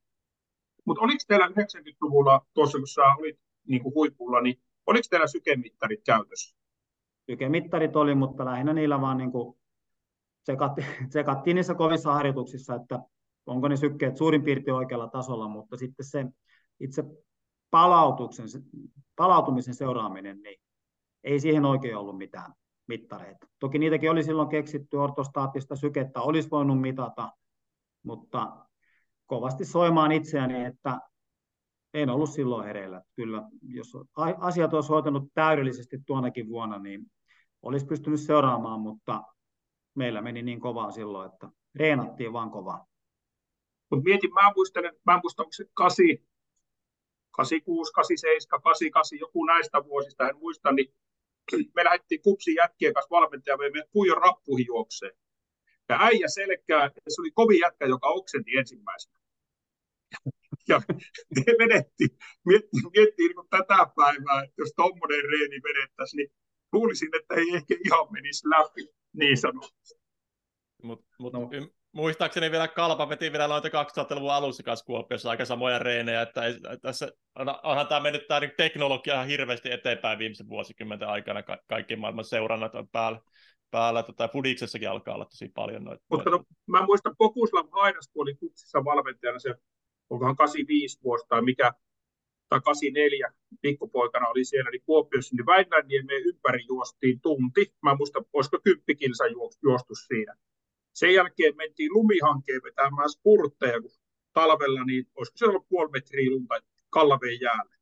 Mutta 0.85 1.03
oliko 1.05 1.19
teillä 1.29 1.47
90-luvulla, 1.47 2.47
tuossa 2.55 2.79
kun 2.79 2.89
sä 2.89 3.03
olit 3.19 3.39
niin 3.69 3.83
kuin 3.83 3.95
huipulla, 3.95 4.41
niin 4.41 4.61
oliko 4.87 5.07
teillä 5.11 5.27
sykemittarit 5.27 6.01
käytössä? 6.05 6.57
Sykemittarit 7.31 7.97
oli, 7.97 8.15
mutta 8.15 8.45
lähinnä 8.45 8.73
niillä 8.73 9.01
vaan 9.01 9.19
niin 9.19 9.33
kuin 9.33 9.59
tsekattiin, 10.43 10.87
tsekattiin 11.09 11.55
niissä 11.55 11.75
kovissa 11.75 12.13
harjoituksissa, 12.13 12.75
että 12.75 13.01
onko 13.47 13.69
ne 13.69 13.77
sykkeet 13.77 14.17
suurin 14.17 14.43
piirtein 14.43 14.75
oikealla 14.75 15.09
tasolla, 15.09 15.49
mutta 15.49 15.77
sitten 15.77 16.07
se 16.07 16.27
itse 16.81 17.05
palautuksen, 17.71 18.47
palautumisen 19.17 19.75
seuraaminen, 19.75 20.43
niin 20.43 20.61
ei 21.25 21.41
siihen 21.41 21.65
oikein 21.65 21.97
ollut 21.97 22.19
mitään 22.19 22.53
mittareita. 22.87 23.47
Toki 23.59 23.79
niitäkin 23.79 24.11
oli 24.11 24.25
silloin 24.25 24.49
keksitty, 24.49 24.97
ortostaattista 24.97 25.77
sykettä 25.77 26.21
olisi 26.21 26.51
voinut 26.51 26.81
mitata, 26.81 27.33
mutta 28.07 28.67
kovasti 29.27 29.65
soimaan 29.65 30.13
itseäni, 30.13 30.65
että 30.65 31.01
en 31.95 32.11
ollut 32.11 32.31
silloin 32.31 32.67
hereillä. 32.67 33.03
Kyllä, 33.17 33.43
jos 33.63 33.93
asiat 34.39 34.75
olisi 34.75 34.89
hoitanut 34.89 35.25
täydellisesti 35.35 35.99
tuonakin 36.07 36.49
vuonna, 36.49 36.79
niin 36.79 37.07
olisi 37.63 37.87
pystynyt 37.87 38.21
seuraamaan, 38.21 38.81
mutta 38.81 39.23
meillä 39.95 40.23
meni 40.23 40.43
niin 40.43 40.61
kovaa 40.61 40.91
silloin, 40.91 41.33
että 41.33 41.49
reenattiin 41.75 42.33
vaan 42.33 42.51
kovaa. 42.51 42.87
Mutta 43.91 44.05
mietin, 44.05 44.35
mä 44.35 44.53
muistelen, 44.57 44.93
mä 45.07 45.21
muistan, 45.23 45.45
onko 45.45 45.53
se 45.53 45.65
8, 45.75 46.07
86, 47.31 47.93
87, 47.93 48.63
88, 48.63 49.19
joku 49.19 49.45
näistä 49.45 49.85
vuosista, 49.85 50.29
en 50.29 50.37
muista, 50.37 50.73
niin 50.73 50.95
me 51.75 51.85
lähdettiin 51.85 52.23
kupsi 52.23 52.55
jätkien 52.55 52.95
kanssa 52.95 53.11
valmentaja, 53.11 53.57
me 53.57 53.83
puijon 53.93 54.23
rappuihin 54.23 54.67
juokseen. 54.67 55.13
Ja 55.89 55.99
äijä 56.01 56.29
selkää, 56.29 56.91
se 57.09 57.21
oli 57.21 57.31
kovin 57.31 57.61
jätkä, 57.61 57.87
joka 57.87 58.09
oksenti 58.09 58.57
ensimmäisenä. 58.57 59.17
Ja 60.69 60.83
me 61.37 61.53
vedettiin, 61.59 62.11
miettii, 62.45 62.81
miettii 62.97 63.29
niin 63.29 63.49
tätä 63.51 63.87
päivää, 63.97 64.43
että 64.43 64.55
jos 64.59 64.73
tuommoinen 64.77 65.23
reeni 65.31 65.63
vedettäisiin, 65.63 66.19
niin 66.19 66.33
luulisin, 66.73 67.17
että 67.17 67.35
ei 67.35 67.57
ehkä 67.57 67.75
ihan 67.85 68.07
menisi 68.11 68.49
läpi, 68.49 68.89
niin 69.13 69.37
sanotusti. 69.37 70.01
Mutta 70.83 71.07
mut, 71.19 71.33
no 71.33 71.51
muistaakseni 71.93 72.51
vielä 72.51 72.69
Kalpa 72.69 73.09
veti 73.09 73.33
vielä 73.33 73.49
noita 73.49 73.69
2000-luvun 73.69 74.33
alussa 74.33 74.63
kanssa 74.63 74.87
Kuopiossa 74.87 75.31
aika 75.31 75.45
samoja 75.45 75.79
reenejä, 75.79 76.23
että 76.23 76.45
ei, 76.45 76.55
tässä 76.83 77.13
onhan 77.63 77.87
tämä 77.87 78.01
mennyt 78.01 78.27
tämä 78.27 78.41
teknologia 78.57 79.15
ihan 79.15 79.27
hirveästi 79.27 79.73
eteenpäin 79.73 80.19
viimeisen 80.19 80.49
vuosikymmenten 80.49 81.09
aikana, 81.09 81.43
Ka- 81.43 81.59
kaikki 81.69 81.97
maailman 81.97 82.25
seurannat 82.25 82.75
on 82.75 82.89
päällä, 82.89 83.21
päällä 83.71 84.03
tota, 84.03 84.29
Fudiksessakin 84.29 84.91
alkaa 84.91 85.15
olla 85.15 85.25
tosi 85.25 85.49
paljon 85.49 85.85
noita. 85.85 86.05
Mutta 86.11 86.31
no, 86.31 86.45
mä 86.67 86.87
muistan 86.87 87.17
Pokuslav 87.19 87.67
Hainas, 87.73 88.09
kun 88.13 88.23
oli 88.23 88.35
kutsissa 88.35 88.85
valmentajana 88.85 89.39
se, 89.39 89.55
onkohan 90.11 90.37
85 90.37 90.99
vuotta 91.05 91.27
tai 91.29 91.43
mikä, 91.43 91.73
tai 92.49 92.61
84 92.65 93.33
pikkupoikana 93.61 94.29
oli 94.29 94.45
siellä, 94.45 94.71
niin 94.71 94.83
Kuopiossa, 94.87 95.37
niin 95.37 95.47
Väinäniemen 95.47 96.23
ympäri 96.25 96.65
juostiin 96.69 97.21
tunti. 97.21 97.75
Mä 97.83 97.95
muistan, 97.95 98.25
olisiko 98.33 98.59
kymppikilsa 98.65 99.25
juostu 99.63 99.95
siinä 99.95 100.35
sen 100.97 101.15
jälkeen 101.15 101.57
mentiin 101.57 101.93
lumihankeen 101.93 102.63
vetämään 102.63 103.11
spurtteja, 103.11 103.81
kun 103.81 103.91
talvella, 104.33 104.85
niin 104.85 105.05
olisiko 105.15 105.39
se 105.39 105.47
ollut 105.47 105.69
puoli 105.69 105.91
metriä 105.91 106.31
lunta 106.31 106.55
Kallaveen 106.91 107.41
jäällä. 107.41 107.77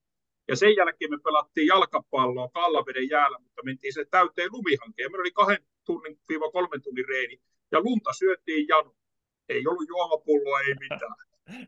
Ja 0.48 0.56
sen 0.56 0.76
jälkeen 0.76 1.10
me 1.10 1.18
pelattiin 1.24 1.66
jalkapalloa 1.66 2.48
Kallaveden 2.48 3.08
jäällä, 3.10 3.38
mutta 3.38 3.62
mentiin 3.64 3.94
se 3.94 4.04
täyteen 4.04 4.52
lumihankeen. 4.52 5.10
Meillä 5.10 5.22
oli 5.22 5.30
kahden 5.30 5.66
tunnin 5.84 6.18
viiva 6.28 6.50
kolmen 6.50 6.82
tunnin 6.82 7.08
reeni, 7.08 7.40
ja 7.72 7.80
lunta 7.80 8.12
syötiin 8.12 8.68
janu. 8.68 8.96
Ei 9.48 9.66
ollut 9.66 9.88
juomapulloa, 9.88 10.60
ei 10.60 10.74
mitään. 10.74 11.14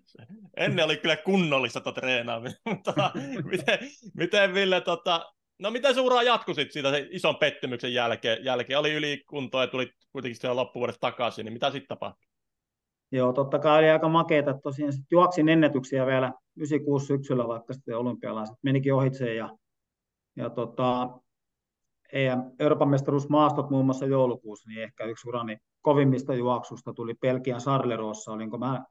Ennen 0.65 0.85
oli 0.85 0.97
kyllä 0.97 1.17
kunnollista 1.17 1.81
tuota 1.81 2.01
treenaamista, 2.01 2.61
mutta 2.71 3.11
miten, 3.45 3.79
miten 4.15 4.55
Ville, 4.55 4.81
tota, 4.81 5.33
No 5.59 5.71
mitä 5.71 5.95
se 5.95 6.01
ura 6.01 6.23
jatkui 6.23 6.55
sit 6.55 6.73
siitä 6.73 6.91
se 6.91 7.09
ison 7.11 7.37
pettymyksen 7.37 7.95
jälkeen? 7.95 8.45
jälkeen? 8.45 8.79
Oli 8.79 8.93
ylikuntoa 8.93 9.61
ja 9.61 9.67
tuli 9.67 9.93
kuitenkin 10.13 10.41
siellä 10.41 10.57
loppuvuodesta 10.57 11.01
takaisin, 11.01 11.45
niin 11.45 11.53
mitä 11.53 11.71
sitten 11.71 11.89
tapahtui? 11.89 12.29
Joo, 13.13 13.33
totta 13.33 13.59
kai 13.59 13.79
oli 13.79 13.91
aika 13.91 14.09
makeeta. 14.09 14.59
Tosiaan 14.63 14.93
sit 14.93 15.05
juoksin 15.11 15.49
ennätyksiä 15.49 16.07
vielä 16.07 16.33
96 16.57 17.07
syksyllä, 17.07 17.49
vaikka 17.49 17.75
sitten 17.75 17.97
olympialaiset 17.97 18.57
menikin 18.63 18.95
ohitse. 18.95 19.35
Ja, 19.35 19.51
ja 20.37 20.51
tota, 20.51 21.09
Euroopan 22.59 22.89
mestaruusmaastot 22.89 23.71
muun 23.71 23.85
muassa 23.85 24.07
joulukuussa, 24.07 24.69
niin 24.69 24.83
ehkä 24.83 25.05
yksi 25.05 25.29
urani 25.29 25.57
kovimmista 25.83 26.35
juoksusta 26.35 26.93
tuli 26.93 27.15
Pelkian 27.15 27.61
Sarlerossa. 27.61 28.33
Olinko 28.33 28.59
mä, 28.59 28.85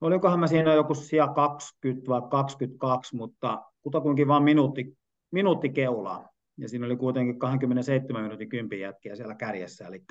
olinkohan 0.00 0.40
mä 0.40 0.46
siinä 0.46 0.74
joku 0.74 0.94
sija 0.94 1.28
20 1.28 2.08
vai 2.08 2.22
22, 2.30 3.16
mutta 3.16 3.62
kutakuinkin 3.82 4.28
vain 4.28 4.42
minuutti 4.42 4.98
minuutti 5.32 5.68
keulaa. 5.68 6.28
Ja 6.58 6.68
siinä 6.68 6.86
oli 6.86 6.96
kuitenkin 6.96 7.38
27 7.38 8.22
minuutin 8.22 8.48
kympin 8.48 8.80
jätkiä 8.80 9.16
siellä 9.16 9.34
kärjessä. 9.34 9.86
Eli, 9.86 10.02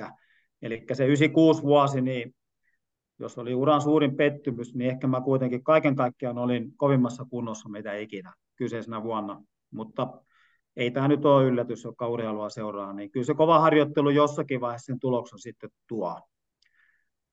eli 0.61 0.85
se 0.93 1.05
96 1.05 1.63
vuosi, 1.63 2.01
niin 2.01 2.35
jos 3.19 3.37
oli 3.37 3.53
uran 3.53 3.81
suurin 3.81 4.15
pettymys, 4.15 4.75
niin 4.75 4.89
ehkä 4.89 5.07
mä 5.07 5.21
kuitenkin 5.21 5.63
kaiken 5.63 5.95
kaikkiaan 5.95 6.37
olin 6.37 6.77
kovimmassa 6.77 7.25
kunnossa 7.25 7.69
mitä 7.69 7.95
ikinä 7.95 8.33
kyseisenä 8.55 9.03
vuonna. 9.03 9.43
Mutta 9.71 10.07
ei 10.75 10.91
tämä 10.91 11.07
nyt 11.07 11.25
ole 11.25 11.45
yllätys, 11.45 11.83
joka 11.83 12.07
urheilua 12.07 12.49
seuraa, 12.49 12.93
niin 12.93 13.11
kyllä 13.11 13.25
se 13.25 13.33
kova 13.33 13.59
harjoittelu 13.59 14.09
jossakin 14.09 14.61
vaiheessa 14.61 14.85
sen 14.85 14.99
tuloksen 14.99 15.39
sitten 15.39 15.69
tuo. 15.87 16.21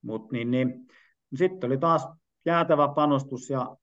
Mut 0.01 0.31
niin, 0.31 0.51
niin, 0.51 0.87
sitten 1.35 1.67
oli 1.67 1.77
taas 1.77 2.07
jäätävä 2.45 2.87
panostus 2.87 3.49
ja 3.49 3.75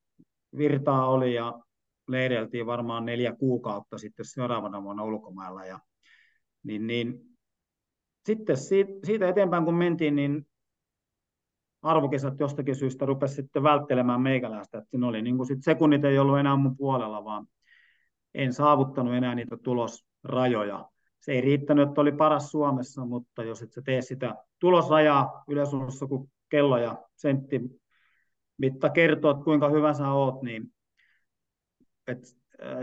virtaa 0.57 1.09
oli 1.09 1.35
ja 1.35 1.61
leireiltiin 2.09 2.67
varmaan 2.67 3.05
neljä 3.05 3.37
kuukautta 3.37 3.99
sitten 3.99 4.25
seuraavana 4.25 4.83
vuonna 4.83 5.05
ulkomailla. 5.05 5.65
Ja, 5.65 5.79
niin, 6.63 6.87
niin, 6.87 7.21
sitten 8.27 8.57
siitä, 8.57 8.93
siitä 9.05 9.29
eteenpäin 9.29 9.65
kun 9.65 9.75
mentiin, 9.75 10.17
niin 10.17 10.47
arvokisat 11.83 12.41
jostakin 12.41 12.77
syystä 12.77 13.07
rupesi 13.07 13.35
sitten 13.35 13.63
välttelemään 13.63 14.21
meikäläistä. 14.21 14.79
Että 14.79 15.07
oli 15.07 15.23
niin 15.23 15.37
kuin 15.37 15.47
sit 15.47 15.63
sekunnit 15.63 16.05
ei 16.05 16.19
ollut 16.19 16.39
enää 16.39 16.57
mun 16.57 16.77
puolella, 16.77 17.25
vaan 17.25 17.47
en 18.37 18.53
saavuttanut 18.53 19.15
enää 19.15 19.35
niitä 19.35 19.57
tulosrajoja. 19.57 20.91
Se 21.21 21.33
ei 21.33 21.41
riittänyt, 21.41 21.89
että 21.89 22.01
oli 22.01 22.13
paras 22.13 22.51
Suomessa, 22.51 23.05
mutta 23.05 23.45
jos 23.45 23.63
et 23.63 23.73
sä 23.73 23.83
tee 23.83 24.03
sitä 24.03 24.35
tulosrajaa 24.59 25.45
yleisössä, 25.49 26.07
kun 26.07 26.29
kello 26.49 26.79
ja 26.79 26.99
sentti 27.17 27.61
mitta 28.59 28.91
kertoo, 28.91 29.31
että 29.31 29.45
kuinka 29.45 29.69
hyvä 29.69 29.95
sä 29.95 30.11
oot, 30.11 30.43
niin 30.43 30.73
et, 32.07 32.19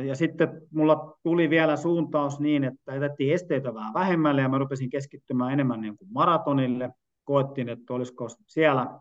ja 0.07 0.15
sitten 0.15 0.61
mulla 0.71 1.17
tuli 1.23 1.49
vielä 1.49 1.77
suuntaus 1.77 2.39
niin, 2.39 2.63
että 2.63 2.93
jätettiin 2.93 3.33
esteitä 3.33 3.73
vähän 3.73 3.93
vähemmälle 3.93 4.41
ja 4.41 4.49
mä 4.49 4.57
rupesin 4.57 4.89
keskittymään 4.89 5.53
enemmän 5.53 5.81
niin 5.81 5.97
kuin 5.97 6.13
maratonille. 6.13 6.89
Koettiin, 7.23 7.69
että 7.69 7.93
olisiko 7.93 8.27
siellä 8.47 8.99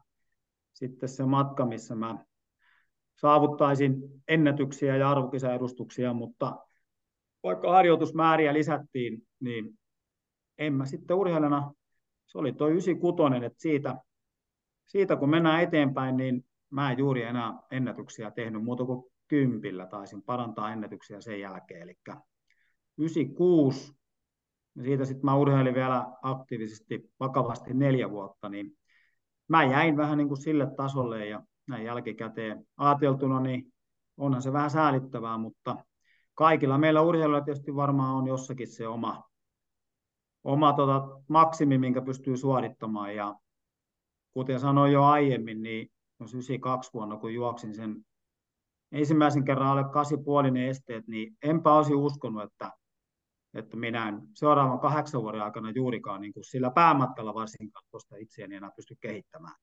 sitten 0.72 1.08
se 1.08 1.24
matka, 1.24 1.66
missä 1.66 1.94
mä 1.94 2.18
saavuttaisin 3.22 3.94
ennätyksiä 4.28 4.96
ja 4.96 5.10
arvokisaedustuksia, 5.10 6.12
mutta 6.12 6.56
vaikka 7.42 7.70
harjoitusmääriä 7.70 8.54
lisättiin, 8.54 9.22
niin 9.40 9.78
en 10.58 10.72
mä 10.72 10.86
sitten 10.86 11.16
urheilijana, 11.16 11.72
se 12.26 12.38
oli 12.38 12.52
tuo 12.52 12.68
96, 12.68 13.44
että 13.44 13.62
siitä, 13.62 13.96
siitä 14.86 15.16
kun 15.16 15.30
mennään 15.30 15.62
eteenpäin, 15.62 16.16
niin 16.16 16.44
mä 16.70 16.92
en 16.92 16.98
juuri 16.98 17.22
enää 17.22 17.54
ennätyksiä 17.70 18.30
tehnyt 18.30 18.64
muuta 18.64 18.84
kuin 18.84 19.12
kympillä, 19.28 19.86
taisin 19.86 20.22
parantaa 20.22 20.72
ennätyksiä 20.72 21.20
sen 21.20 21.40
jälkeen, 21.40 21.82
eli 21.82 21.94
96, 22.98 23.92
ja 24.74 24.82
siitä 24.82 25.04
sitten 25.04 25.24
mä 25.24 25.36
urheilin 25.36 25.74
vielä 25.74 26.06
aktiivisesti 26.22 27.10
vakavasti 27.20 27.74
neljä 27.74 28.10
vuotta, 28.10 28.48
niin 28.48 28.78
mä 29.48 29.64
jäin 29.64 29.96
vähän 29.96 30.18
niin 30.18 30.28
kuin 30.28 30.42
sille 30.42 30.68
tasolle 30.76 31.26
ja 31.26 31.42
näin 31.72 31.84
jälkikäteen 31.84 32.66
ajateltuna, 32.76 33.40
niin 33.40 33.72
onhan 34.16 34.42
se 34.42 34.52
vähän 34.52 34.70
säälittävää, 34.70 35.38
mutta 35.38 35.76
kaikilla 36.34 36.78
meillä 36.78 37.02
urheilijoilla 37.02 37.44
tietysti 37.44 37.74
varmaan 37.74 38.14
on 38.14 38.26
jossakin 38.26 38.68
se 38.68 38.88
oma, 38.88 39.24
oma 40.44 40.72
tota, 40.72 41.08
maksimi, 41.28 41.78
minkä 41.78 42.02
pystyy 42.02 42.36
suorittamaan. 42.36 43.16
Ja 43.16 43.34
kuten 44.30 44.60
sanoin 44.60 44.92
jo 44.92 45.04
aiemmin, 45.04 45.62
niin 45.62 45.88
92 46.20 46.90
vuonna, 46.94 47.16
kun 47.16 47.34
juoksin 47.34 47.74
sen 47.74 48.04
ensimmäisen 48.92 49.44
kerran 49.44 49.68
alle 49.68 49.82
8,5 49.82 50.58
esteet, 50.58 51.06
niin 51.06 51.36
enpä 51.42 51.72
olisi 51.72 51.94
uskonut, 51.94 52.42
että, 52.42 52.70
että 53.54 53.76
minä 53.76 54.08
en 54.08 54.20
seuraavan 54.34 54.80
kahdeksan 54.80 55.22
vuoden 55.22 55.42
aikana 55.42 55.70
juurikaan 55.70 56.20
niin 56.20 56.32
kuin 56.32 56.44
sillä 56.44 56.70
päämatkalla 56.70 57.34
varsinkaan 57.34 57.84
tuosta 57.90 58.16
itseäni 58.16 58.54
enää 58.54 58.70
pysty 58.76 58.96
kehittämään 59.00 59.54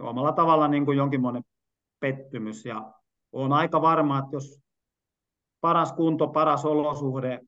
omalla 0.00 0.32
tavalla 0.32 0.68
niin 0.68 0.84
kuin 0.84 0.98
jonkinmoinen 0.98 1.42
pettymys. 2.00 2.64
Ja 2.64 2.92
olen 3.32 3.52
aika 3.52 3.82
varma, 3.82 4.18
että 4.18 4.36
jos 4.36 4.60
paras 5.60 5.92
kunto, 5.92 6.28
paras 6.28 6.64
olosuhde, 6.64 7.40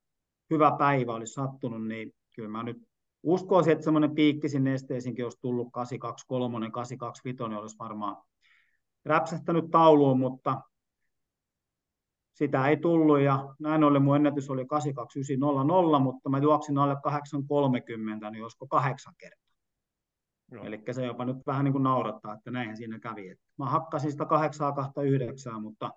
hyvä 0.51 0.77
päivä 0.79 1.15
olisi 1.15 1.33
sattunut, 1.33 1.87
niin 1.87 2.13
kyllä 2.37 2.49
mä 2.49 2.63
nyt 2.63 2.77
uskoisin, 3.23 3.73
että 3.73 3.85
semmoinen 3.85 4.15
piikki 4.15 4.49
sinne 4.49 4.75
esteisiinkin 4.75 5.25
olisi 5.25 5.41
tullut 5.41 5.69
823, 5.73 6.71
825 6.71 7.61
olisi 7.63 7.79
varmaan 7.79 8.17
räpsähtänyt 9.05 9.71
tauluun, 9.71 10.19
mutta 10.19 10.61
sitä 12.35 12.69
ei 12.69 12.77
tullut 12.77 13.21
ja 13.21 13.55
näin 13.59 13.85
ollen 13.85 14.03
mun 14.03 14.17
ennätys 14.17 14.51
oli 14.51 14.67
82900, 14.67 15.99
mutta 16.01 16.29
mä 16.29 16.39
juoksin 16.39 16.79
alle 16.79 16.97
830, 17.03 18.31
niin 18.31 18.43
olisiko 18.43 18.67
kahdeksan 18.67 19.15
kertaa. 19.19 19.44
Eli 20.53 20.83
se 20.93 21.07
jopa 21.07 21.25
nyt 21.25 21.37
vähän 21.47 21.65
niin 21.65 21.73
kuin 21.73 21.83
naurattaa, 21.83 22.35
että 22.35 22.51
näinhän 22.51 22.77
siinä 22.77 22.99
kävi. 22.99 23.29
Et 23.29 23.41
mä 23.59 23.67
hakkasin 23.67 24.13
sitä 24.13 24.25
829, 24.25 25.63
mutta 25.63 25.91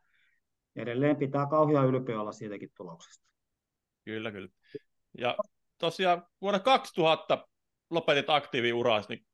edelleen 0.76 1.16
pitää 1.16 1.46
kauhean 1.46 1.88
ylpeä 1.88 2.22
olla 2.22 2.32
siitäkin 2.32 2.70
tuloksesta. 2.78 3.28
Kyllä, 4.06 4.32
kyllä. 4.32 4.50
Ja 5.18 5.36
tosiaan 5.78 6.26
vuonna 6.42 6.60
2000 6.60 7.48
lopetit 7.90 8.30
aktiiviuras, 8.30 9.10
niin 9.10 9.26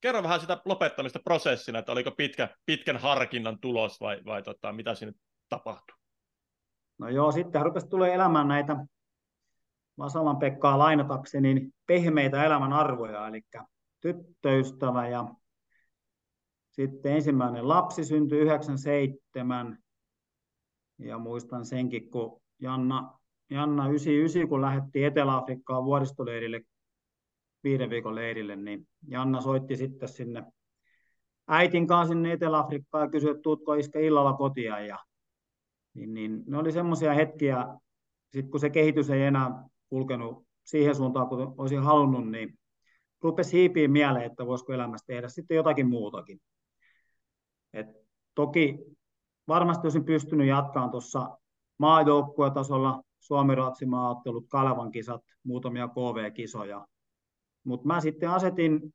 kerro 0.00 0.22
vähän 0.22 0.40
sitä 0.40 0.62
lopettamista 0.64 1.18
prosessina, 1.24 1.78
että 1.78 1.92
oliko 1.92 2.10
pitkä, 2.10 2.48
pitkän 2.66 2.96
harkinnan 2.96 3.58
tulos 3.60 4.00
vai, 4.00 4.20
vai 4.24 4.42
tota, 4.42 4.72
mitä 4.72 4.94
siinä 4.94 5.12
tapahtui? 5.48 5.96
No 6.98 7.08
joo, 7.08 7.32
sitten 7.32 7.62
rupesi 7.62 7.88
tulee 7.88 8.14
elämään 8.14 8.48
näitä 8.48 8.76
Vasalan 9.98 10.36
Pekkaa 10.36 10.78
lainatakseni 10.78 11.54
niin 11.54 11.74
pehmeitä 11.86 12.44
elämän 12.44 12.72
arvoja, 12.72 13.28
eli 13.28 13.42
tyttöystävä 14.04 15.08
ja 15.08 15.34
sitten 16.70 17.12
ensimmäinen 17.12 17.68
lapsi 17.68 18.04
syntyi 18.04 18.38
97 18.38 19.78
ja 20.98 21.18
muistan 21.18 21.64
senkin, 21.64 22.10
kun 22.10 22.42
Janna, 22.58 23.18
Janna 23.50 23.88
99, 23.88 24.48
kun 24.48 24.62
lähdettiin 24.62 25.06
Etelä-Afrikkaan 25.06 25.84
vuoristoleirille, 25.84 26.60
viiden 27.64 27.90
viikon 27.90 28.14
leirille, 28.14 28.56
niin 28.56 28.88
Janna 29.08 29.40
soitti 29.40 29.76
sitten 29.76 30.08
sinne 30.08 30.44
äitin 31.48 31.86
kanssa 31.86 32.12
sinne 32.12 32.32
Etelä-Afrikkaan 32.32 33.04
ja 33.04 33.10
kysyi, 33.10 33.30
että 33.30 33.42
tuutko 33.42 33.74
iskä 33.74 33.98
illalla 33.98 34.32
kotia. 34.32 34.80
Ja, 34.80 34.98
niin, 35.94 36.14
niin, 36.14 36.42
ne 36.46 36.58
oli 36.58 36.72
semmoisia 36.72 37.14
hetkiä, 37.14 37.66
sit 38.32 38.50
kun 38.50 38.60
se 38.60 38.70
kehitys 38.70 39.10
ei 39.10 39.22
enää 39.22 39.68
kulkenut 39.88 40.46
siihen 40.64 40.94
suuntaan, 40.94 41.28
kun 41.28 41.54
olisin 41.58 41.82
halunnut, 41.82 42.30
niin 42.30 42.58
rupesi 43.24 43.56
hiipiä 43.58 43.88
mieleen, 43.88 44.24
että 44.24 44.46
voisiko 44.46 44.72
elämässä 44.72 45.06
tehdä 45.06 45.28
sitten 45.28 45.54
jotakin 45.54 45.88
muutakin. 45.88 46.40
Et 47.72 47.86
toki 48.34 48.78
varmasti 49.48 49.86
olisin 49.86 50.04
pystynyt 50.04 50.46
jatkamaan 50.48 50.90
tuossa 50.90 51.38
maajoukkuetasolla 51.78 53.02
Suomi-Ruotsi 53.18 53.86
maaottelut, 53.86 54.48
Kalevan 54.48 54.90
kisat, 54.90 55.22
muutamia 55.44 55.88
KV-kisoja. 55.88 56.86
Mutta 57.64 57.86
mä 57.86 58.00
sitten 58.00 58.30
asetin 58.30 58.94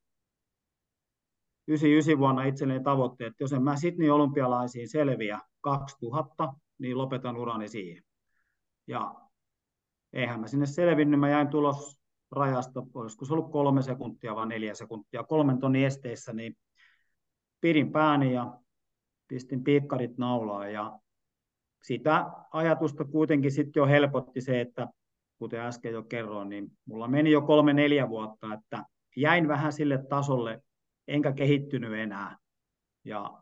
99 1.67 2.19
vuonna 2.19 2.43
itselleni 2.43 2.83
tavoitteet, 2.83 3.31
että 3.31 3.43
jos 3.43 3.53
en 3.53 3.63
mä 3.63 3.75
Sydney 3.75 4.09
olympialaisiin 4.09 4.89
selviä 4.89 5.39
2000, 5.61 6.53
niin 6.79 6.97
lopetan 6.97 7.37
urani 7.37 7.67
siihen. 7.67 8.03
Ja 8.87 9.15
eihän 10.13 10.39
mä 10.39 10.47
sinne 10.47 10.65
selvinnyt, 10.65 11.19
mä 11.19 11.29
jäin 11.29 11.47
tulos 11.47 11.98
rajasta, 12.31 12.83
olisiko 12.93 13.25
se 13.25 13.33
ollut 13.33 13.51
kolme 13.51 13.81
sekuntia 13.81 14.35
vai 14.35 14.47
neljä 14.47 14.73
sekuntia, 14.73 15.23
kolmen 15.23 15.59
tonnin 15.59 15.85
esteissä, 15.85 16.33
niin 16.33 16.57
pidin 17.61 17.91
pääni 17.91 18.33
ja 18.33 18.59
pistin 19.27 19.63
piikkarit 19.63 20.17
naulaan 20.17 20.73
ja 20.73 20.99
sitä 21.83 22.25
ajatusta 22.51 23.05
kuitenkin 23.05 23.51
sitten 23.51 23.81
jo 23.81 23.85
helpotti 23.85 24.41
se, 24.41 24.61
että 24.61 24.87
kuten 25.37 25.59
äsken 25.59 25.93
jo 25.93 26.03
kerroin, 26.03 26.49
niin 26.49 26.71
mulla 26.85 27.07
meni 27.07 27.31
jo 27.31 27.41
kolme 27.41 27.73
neljä 27.73 28.09
vuotta, 28.09 28.53
että 28.53 28.85
jäin 29.15 29.47
vähän 29.47 29.73
sille 29.73 30.05
tasolle, 30.09 30.63
enkä 31.07 31.33
kehittynyt 31.33 31.93
enää. 31.93 32.37
Ja 33.03 33.41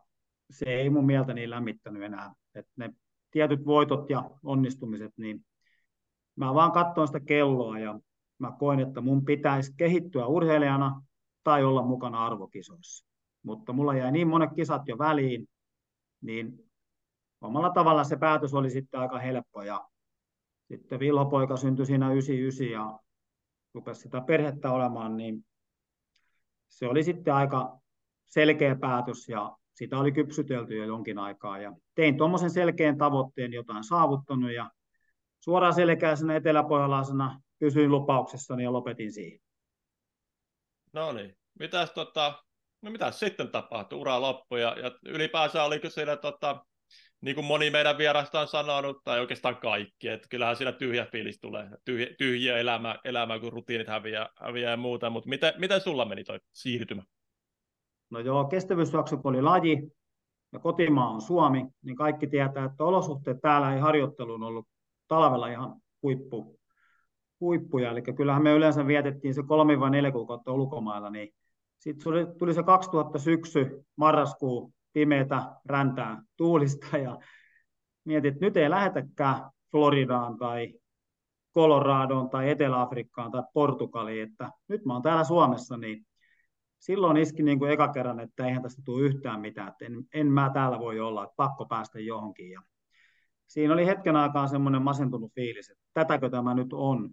se 0.50 0.64
ei 0.64 0.90
mun 0.90 1.06
mieltä 1.06 1.34
niin 1.34 1.50
lämmittänyt 1.50 2.02
enää. 2.02 2.34
Että 2.54 2.72
ne 2.76 2.90
tietyt 3.30 3.66
voitot 3.66 4.10
ja 4.10 4.30
onnistumiset, 4.42 5.12
niin 5.16 5.46
mä 6.36 6.54
vaan 6.54 6.72
katsoin 6.72 7.08
sitä 7.08 7.20
kelloa 7.20 7.78
ja 7.78 8.00
mä 8.38 8.52
koin, 8.58 8.80
että 8.80 9.00
mun 9.00 9.24
pitäisi 9.24 9.74
kehittyä 9.76 10.26
urheilijana 10.26 11.02
tai 11.44 11.64
olla 11.64 11.82
mukana 11.82 12.26
arvokisoissa. 12.26 13.06
Mutta 13.42 13.72
mulla 13.72 13.96
jäi 13.96 14.12
niin 14.12 14.28
monet 14.28 14.50
kisat 14.56 14.88
jo 14.88 14.98
väliin, 14.98 15.48
niin 16.20 16.70
omalla 17.40 17.70
tavalla 17.70 18.04
se 18.04 18.16
päätös 18.16 18.54
oli 18.54 18.70
sitten 18.70 19.00
aika 19.00 19.18
helppo. 19.18 19.62
Ja 19.62 19.88
sitten 20.68 21.00
Vilho-poika 21.00 21.56
syntyi 21.56 21.86
siinä 21.86 22.12
99 22.12 22.70
ja 22.70 22.98
rupesi 23.74 24.00
sitä 24.00 24.20
perhettä 24.20 24.72
olemaan, 24.72 25.16
niin 25.16 25.44
se 26.68 26.88
oli 26.88 27.02
sitten 27.02 27.34
aika 27.34 27.78
selkeä 28.24 28.76
päätös 28.76 29.28
ja 29.28 29.56
sitä 29.74 29.98
oli 29.98 30.12
kypsytelty 30.12 30.76
jo 30.76 30.84
jonkin 30.84 31.18
aikaa. 31.18 31.58
Ja 31.58 31.72
tein 31.94 32.16
tuommoisen 32.16 32.50
selkeän 32.50 32.98
tavoitteen, 32.98 33.52
jotain 33.52 33.84
saavuttanut 33.84 34.52
ja 34.52 34.70
suoraan 35.40 35.74
selkeäisenä 35.74 36.36
eteläpohjalaisena 36.36 37.40
pysyin 37.58 37.90
lupauksessani 37.90 38.62
ja 38.62 38.72
lopetin 38.72 39.12
siihen. 39.12 39.40
No 40.92 41.12
niin. 41.12 41.36
Mitäs, 41.58 41.90
tota, 41.90 42.44
no 42.82 42.90
mitäs 42.90 43.20
sitten 43.20 43.48
tapahtui? 43.48 43.98
Ura 43.98 44.20
loppui 44.20 44.60
ja, 44.60 44.76
ja 44.78 44.98
ylipäänsä 45.06 45.64
oliko 45.64 45.90
siellä, 45.90 46.16
tota, 46.16 46.64
niin 47.20 47.34
kuin 47.34 47.44
moni 47.44 47.70
meidän 47.70 47.98
vierasta 47.98 48.40
on 48.40 48.48
sanonut, 48.48 49.04
tai 49.04 49.20
oikeastaan 49.20 49.56
kaikki, 49.56 50.08
että 50.08 50.28
kyllähän 50.30 50.56
siinä 50.56 50.72
tyhjä 50.72 51.06
fiilis 51.12 51.40
tulee, 51.40 51.68
tyhjä, 51.84 52.06
tyhjä 52.18 52.58
elämä, 52.58 52.98
elämä, 53.04 53.38
kun 53.38 53.52
rutiinit 53.52 53.88
häviää, 53.88 54.28
häviää 54.40 54.70
ja 54.70 54.76
muuta, 54.76 55.10
mutta 55.10 55.28
miten, 55.28 55.54
miten 55.58 55.80
sulla 55.80 56.04
meni 56.04 56.24
toi 56.24 56.38
siirtymä? 56.52 57.02
No 58.10 58.18
joo, 58.18 58.44
kestävyysjuoksu 58.44 59.20
oli 59.24 59.42
laji 59.42 59.92
ja 60.52 60.58
kotimaa 60.58 61.10
on 61.10 61.20
Suomi, 61.20 61.66
niin 61.82 61.96
kaikki 61.96 62.26
tietää, 62.26 62.64
että 62.64 62.84
olosuhteet 62.84 63.40
täällä 63.40 63.74
ei 63.74 63.80
harjoitteluun 63.80 64.42
ollut 64.42 64.68
talvella 65.08 65.48
ihan 65.48 65.80
huippu, 66.02 66.57
huippuja. 67.40 67.90
Eli 67.90 68.02
kyllähän 68.02 68.42
me 68.42 68.52
yleensä 68.52 68.86
vietettiin 68.86 69.34
se 69.34 69.42
kolme 69.42 69.80
vai 69.80 69.90
neljä 69.90 70.12
kuukautta 70.12 70.52
ulkomailla, 70.52 71.10
niin 71.10 71.28
sitten 71.78 72.04
tuli, 72.38 72.54
se 72.54 72.62
2000 72.62 73.18
syksy, 73.18 73.84
marraskuu, 73.96 74.72
pimeätä, 74.92 75.42
räntää, 75.64 76.22
tuulista 76.36 76.98
ja 76.98 77.18
mietit, 78.04 78.34
että 78.34 78.46
nyt 78.46 78.56
ei 78.56 78.70
lähetäkään 78.70 79.50
Floridaan 79.70 80.36
tai 80.36 80.74
Coloradoon 81.54 82.30
tai 82.30 82.50
Etelä-Afrikkaan 82.50 83.30
tai 83.30 83.42
Portugaliin, 83.54 84.28
että 84.28 84.50
nyt 84.68 84.84
mä 84.84 84.92
oon 84.92 85.02
täällä 85.02 85.24
Suomessa, 85.24 85.76
niin 85.76 86.06
silloin 86.78 87.16
iski 87.16 87.42
niin 87.42 87.58
kuin 87.58 87.70
eka 87.70 87.88
kerran, 87.88 88.20
että 88.20 88.46
eihän 88.46 88.62
tästä 88.62 88.82
tule 88.84 89.02
yhtään 89.02 89.40
mitään, 89.40 89.68
että 89.68 89.84
en, 89.84 90.04
en 90.14 90.26
mä 90.26 90.50
täällä 90.54 90.78
voi 90.78 91.00
olla, 91.00 91.24
että 91.24 91.34
pakko 91.36 91.66
päästä 91.66 92.00
johonkin. 92.00 92.50
Ja 92.50 92.62
siinä 93.46 93.74
oli 93.74 93.86
hetken 93.86 94.16
aikaa 94.16 94.48
semmoinen 94.48 94.82
masentunut 94.82 95.32
fiilis, 95.34 95.70
että 95.70 95.84
tätäkö 95.94 96.30
tämä 96.30 96.54
nyt 96.54 96.72
on. 96.72 97.10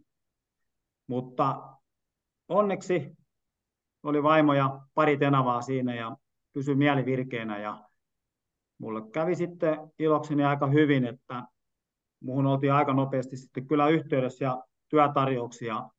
Mutta 1.08 1.74
onneksi 2.48 3.18
oli 4.04 4.24
vaimo 4.24 4.54
ja 4.54 4.80
pari 4.94 5.18
tenavaa 5.18 5.62
siinä 5.62 5.96
ja 5.96 6.18
pysyi 6.54 6.76
mieli 6.76 7.06
virkeänä 7.06 7.58
ja 7.58 7.90
mulle 8.78 9.02
kävi 9.12 9.36
sitten 9.36 9.78
ilokseni 10.00 10.44
aika 10.44 10.68
hyvin, 10.68 11.06
että 11.06 11.44
muuhun 12.20 12.46
oltiin 12.46 12.74
aika 12.74 12.94
nopeasti 12.94 13.38
sitten 13.38 13.68
kyllä 13.68 13.88
yhteydessä 13.88 14.46
ja 14.46 14.64
työtarjouksia, 14.90 15.90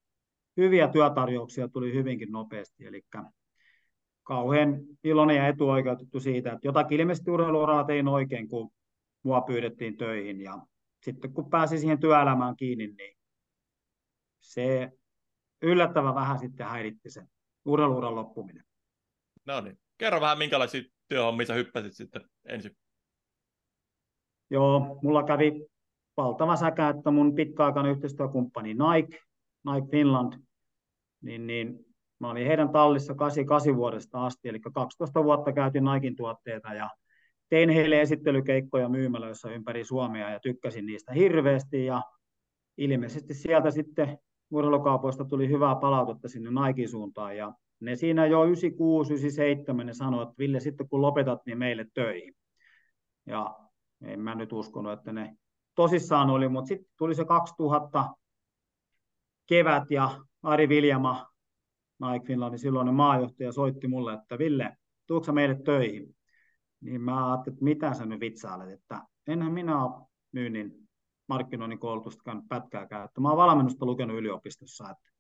hyviä 0.57 0.89
työtarjouksia 0.89 1.69
tuli 1.69 1.95
hyvinkin 1.95 2.33
nopeasti, 2.33 2.87
eli 2.87 3.03
kauhean 4.23 4.81
iloinen 5.05 5.37
ja 5.37 5.49
etuoikeutettu 5.49 6.21
siitä, 6.21 6.53
että 6.53 6.69
jotakin 6.69 7.01
ilmeisesti 7.01 7.31
urheiluuralla 7.31 7.85
tein 7.85 8.09
oikein, 8.09 8.49
kun 8.49 8.71
mua 9.23 9.41
pyydettiin 9.41 9.97
töihin. 9.97 10.41
Ja 10.41 10.59
sitten 11.03 11.33
kun 11.33 11.51
pääsin 11.51 11.81
siihen 11.81 12.01
työelämään 12.01 12.57
kiinni, 12.57 12.87
niin 12.87 13.16
se 14.47 14.93
yllättävän 15.63 16.15
vähän 16.15 16.39
sitten 16.39 16.67
häiritti 16.67 17.11
se 17.11 17.23
urheiluuran 17.65 18.15
loppuminen. 18.15 18.65
No 19.47 19.61
niin. 19.61 19.79
Kerro 19.99 20.21
vähän, 20.21 20.39
minkälaisia 20.39 20.83
työhommia 21.09 21.47
sä 21.47 21.55
hyppäsit 21.55 21.93
sitten 21.93 22.23
ensin? 22.45 22.77
Joo, 24.51 24.99
mulla 25.03 25.23
kävi 25.23 25.67
valtava 26.17 26.57
säkä, 26.57 26.89
että 26.89 27.11
mun 27.11 27.35
pitkäaikainen 27.35 27.93
yhteistyökumppani 27.93 28.75
Nike, 28.75 29.19
Nike 29.65 29.91
Finland, 29.91 30.33
niin, 31.23 31.47
niin 31.47 31.87
mä 32.21 32.31
olin 32.31 32.47
heidän 32.47 32.69
tallissa 32.69 33.15
88 33.15 33.77
vuodesta 33.77 34.27
asti, 34.27 34.49
eli 34.49 34.61
12 34.61 35.25
vuotta 35.25 35.53
käytin 35.53 35.85
Naikin 35.85 36.17
tuotteita 36.17 36.75
ja 36.75 36.91
tein 37.49 37.71
heille 37.71 38.01
esittelykeikkoja 38.01 38.89
myymälöissä 38.89 39.51
ympäri 39.51 39.85
Suomea 39.85 40.31
ja 40.31 40.41
tykkäsin 40.41 40.87
niistä 40.87 41.13
hirveästi 41.13 41.87
ja 41.87 42.03
ilmeisesti 42.79 43.35
sieltä 43.35 43.71
sitten 43.71 44.19
urheilukaupoista 44.51 45.25
tuli 45.25 45.49
hyvää 45.49 45.75
palautetta 45.75 46.29
sinne 46.29 46.51
Naikin 46.51 46.89
suuntaan 46.89 47.37
ja 47.37 47.55
ne 47.81 47.97
siinä 47.97 48.27
jo 48.27 48.45
96, 48.45 49.13
97 49.13 49.87
ne 49.87 49.93
sanoi, 49.93 50.23
että 50.23 50.35
Ville 50.39 50.61
sitten 50.61 50.89
kun 50.89 51.03
lopetat, 51.03 51.41
niin 51.47 51.59
meille 51.59 51.87
töihin. 51.95 52.35
Ja 53.27 53.59
en 54.01 54.21
mä 54.21 54.35
nyt 54.35 54.53
uskonut, 54.53 54.93
että 54.93 55.13
ne 55.13 55.37
tosissaan 55.75 56.31
oli, 56.31 56.49
mutta 56.49 56.69
sitten 56.69 56.93
tuli 56.99 57.15
se 57.15 57.25
2000 57.25 58.15
kevät 59.47 59.91
ja 59.91 60.21
Ari 60.43 60.69
Viljama, 60.69 61.27
Nike 62.01 62.27
Finlandin 62.27 62.59
silloinen 62.59 62.95
maajohtaja, 62.95 63.53
soitti 63.53 63.89
mulle, 63.89 64.15
että 64.15 64.39
Ville, 64.39 64.77
tuutko 65.07 65.33
meille 65.33 65.63
töihin? 65.65 66.17
Niin 66.81 67.01
mä 67.01 67.31
ajattelin, 67.31 67.55
että 67.55 67.65
mitä 67.65 67.95
sä 67.95 68.07
nyt 68.07 68.21
vitsailet, 68.21 68.71
että 68.71 69.03
enhän 69.27 69.53
minä 69.53 69.85
ole 69.85 70.07
myynnin 70.33 70.86
markkinoinnin 71.29 71.79
koulutusta 71.79 72.23
käynyt 72.25 72.49
pätkääkään, 72.49 73.05
että 73.05 73.21
mä 73.21 73.29
oon 73.29 73.37
valmennusta 73.37 73.87
lukenut 73.87 74.17
yliopistossa, 74.17 74.91
että 74.91 75.11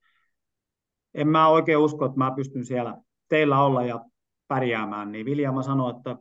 en 1.15 1.29
mä 1.29 1.49
oikein 1.49 1.79
usko, 1.79 2.05
että 2.05 2.19
mä 2.19 2.33
pystyn 2.37 2.65
siellä 2.65 2.99
teillä 3.29 3.63
olla 3.63 3.83
ja 3.83 4.05
pärjäämään, 4.49 5.13
niin 5.13 5.27
Viljama 5.27 5.63
sanoi, 5.63 5.95
että 5.97 6.17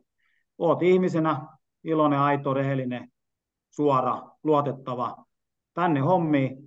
oot 0.58 0.82
ihmisenä 0.84 1.48
iloinen, 1.84 2.20
aito, 2.20 2.54
rehellinen, 2.54 3.12
suora, 3.70 4.22
luotettava. 4.44 5.26
Tänne 5.74 6.00
hommi, 6.00 6.58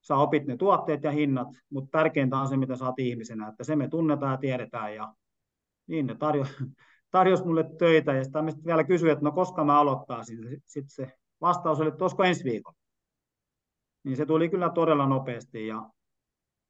sä 0.00 0.16
opit 0.16 0.46
ne 0.46 0.56
tuotteet 0.56 1.04
ja 1.04 1.10
hinnat, 1.10 1.48
mutta 1.70 1.98
tärkeintä 1.98 2.38
on 2.38 2.48
se, 2.48 2.56
mitä 2.56 2.76
saat 2.76 2.98
ihmisenä, 2.98 3.48
että 3.48 3.64
se 3.64 3.76
me 3.76 3.88
tunnetaan 3.88 4.32
ja 4.32 4.38
tiedetään. 4.38 4.94
Ja 4.94 5.14
niin 5.86 6.06
ne 6.06 6.14
tarjo, 6.14 6.44
tarjosi 7.10 7.44
mulle 7.44 7.70
töitä 7.78 8.12
ja 8.12 8.24
sitten 8.24 8.64
vielä 8.64 8.84
kysyi, 8.84 9.10
että 9.10 9.24
no 9.24 9.32
koska 9.32 9.64
mä 9.64 9.80
aloittaisin. 9.80 10.38
Sitten 10.66 10.90
se 10.90 11.12
vastaus 11.40 11.80
oli, 11.80 11.88
että 11.88 12.04
olisiko 12.04 12.24
ensi 12.24 12.44
viikon. 12.44 12.74
Niin 14.04 14.16
se 14.16 14.26
tuli 14.26 14.48
kyllä 14.48 14.70
todella 14.70 15.06
nopeasti 15.06 15.66
ja 15.66 15.90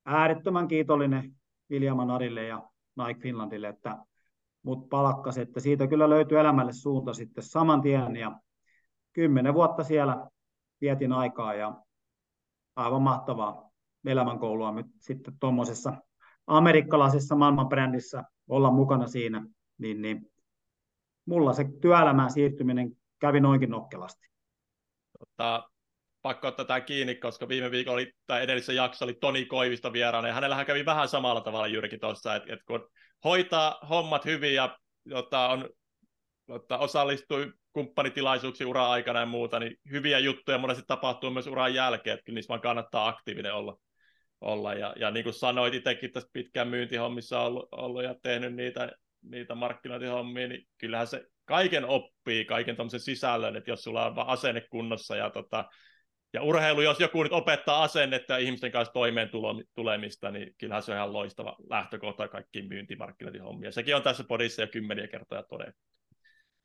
äärettömän 0.05 0.69
kiitollinen 0.69 1.35
Viljaman 1.71 2.11
Arille 2.11 2.47
ja 2.47 2.71
Nike 2.97 3.21
Finlandille, 3.21 3.69
että 3.69 3.99
mut 4.63 4.89
palkkasi, 4.89 5.41
että 5.41 5.61
siitä 5.61 5.87
kyllä 5.87 6.11
löytyi 6.11 6.39
elämälle 6.39 6.73
suunta 6.73 7.15
sitten 7.15 7.45
saman 7.45 7.83
tien 7.83 8.17
ja 8.17 8.41
kymmenen 9.13 9.55
vuotta 9.55 9.85
siellä 9.85 10.27
vietin 10.81 11.13
aikaa 11.13 11.55
ja 11.55 11.83
aivan 12.77 13.03
mahtavaa 13.03 13.71
elämänkoulua 14.07 14.73
nyt 14.73 14.87
sitten 15.01 15.35
tuommoisessa 15.41 15.93
amerikkalaisessa 16.47 17.37
maailmanbrändissä 17.37 18.25
olla 18.49 18.71
mukana 18.71 19.07
siinä, 19.07 19.47
niin, 19.79 20.03
niin 20.03 20.33
mulla 21.27 21.53
se 21.53 21.65
työelämään 21.81 22.31
siirtyminen 22.31 22.97
kävi 23.19 23.41
noinkin 23.41 23.71
nokkelasti. 23.71 24.27
Tota, 25.37 25.71
pakko 26.23 26.49
ottaa 26.49 26.65
tämä 26.65 26.81
kiinni, 26.81 27.15
koska 27.15 27.49
viime 27.49 27.71
viikolla 27.71 27.95
oli, 27.95 28.13
tai 28.27 28.43
edellisessä 28.43 28.73
jaksossa 28.73 29.05
oli 29.05 29.15
Toni 29.15 29.45
Koivisto 29.45 29.93
vieraana, 29.93 30.29
ja 30.29 30.35
hänellähän 30.35 30.67
kävi 30.67 30.85
vähän 30.85 31.09
samalla 31.09 31.41
tavalla 31.41 31.67
juurikin 31.67 32.01
tuossa, 32.01 32.35
että, 32.35 32.53
että 32.53 32.65
kun 32.67 32.89
hoitaa 33.25 33.79
hommat 33.89 34.25
hyvin 34.25 34.55
ja 34.55 34.79
jota 35.05 35.49
on, 35.49 35.71
jota 36.49 36.79
osallistui 36.79 37.53
kumppanitilaisuuksiin 37.73 38.69
ura 38.69 38.91
aikana 38.91 39.21
ja 39.21 39.27
muuta, 39.27 39.59
niin 39.59 39.77
hyviä 39.91 40.19
juttuja 40.19 40.59
monesti 40.59 40.85
tapahtuu 40.87 41.31
myös 41.31 41.47
uran 41.47 41.75
jälkeen, 41.75 42.19
että 42.19 42.33
niissä 42.33 42.49
vaan 42.49 42.61
kannattaa 42.61 43.09
aktiivinen 43.09 43.55
olla. 43.55 43.79
olla. 44.41 44.75
Ja, 44.75 44.95
ja 44.99 45.11
niin 45.11 45.25
kuin 45.25 45.35
sanoit 45.35 45.75
itsekin 45.75 46.13
tässä 46.13 46.31
pitkään 46.33 46.69
myyntihommissa 46.69 47.41
ollut, 47.41 47.69
ollut 47.73 48.03
ja 48.03 48.15
tehnyt 48.23 48.55
niitä, 48.55 48.93
niitä 49.23 49.55
markkinointihommia, 49.55 50.49
niin 50.49 50.67
kyllähän 50.79 51.07
se 51.07 51.27
kaiken 51.47 51.85
oppii, 51.85 52.45
kaiken 52.45 52.77
tämmöisen 52.77 53.01
sisällön, 53.01 53.57
että 53.57 53.71
jos 53.71 53.83
sulla 53.83 54.07
on 54.07 54.17
vaan 54.17 54.29
asenne 54.29 54.61
kunnossa 54.61 55.17
ja 55.17 55.31
tota, 55.31 55.65
ja 56.33 56.43
urheilu, 56.43 56.81
jos 56.81 57.01
joku 57.01 57.23
nyt 57.23 57.33
opettaa 57.33 57.83
asennetta 57.83 58.33
ja 58.33 58.39
ihmisten 58.39 58.73
kanssa 58.73 58.93
toimeen 58.93 59.31
tulemista, 59.75 60.31
niin 60.31 60.55
kyllähän 60.59 60.83
se 60.83 60.93
on 60.93 60.97
ihan 60.97 61.13
loistava 61.13 61.57
lähtökohta 61.71 62.29
kaikkiin 62.29 62.69
myyntimarkkinointihommia. 62.69 63.73
Sekin 63.73 63.97
on 63.97 64.03
tässä 64.03 64.25
podissa 64.25 64.63
jo 64.63 64.69
kymmeniä 64.69 65.09
kertoja 65.09 65.43
todettu. 65.43 65.81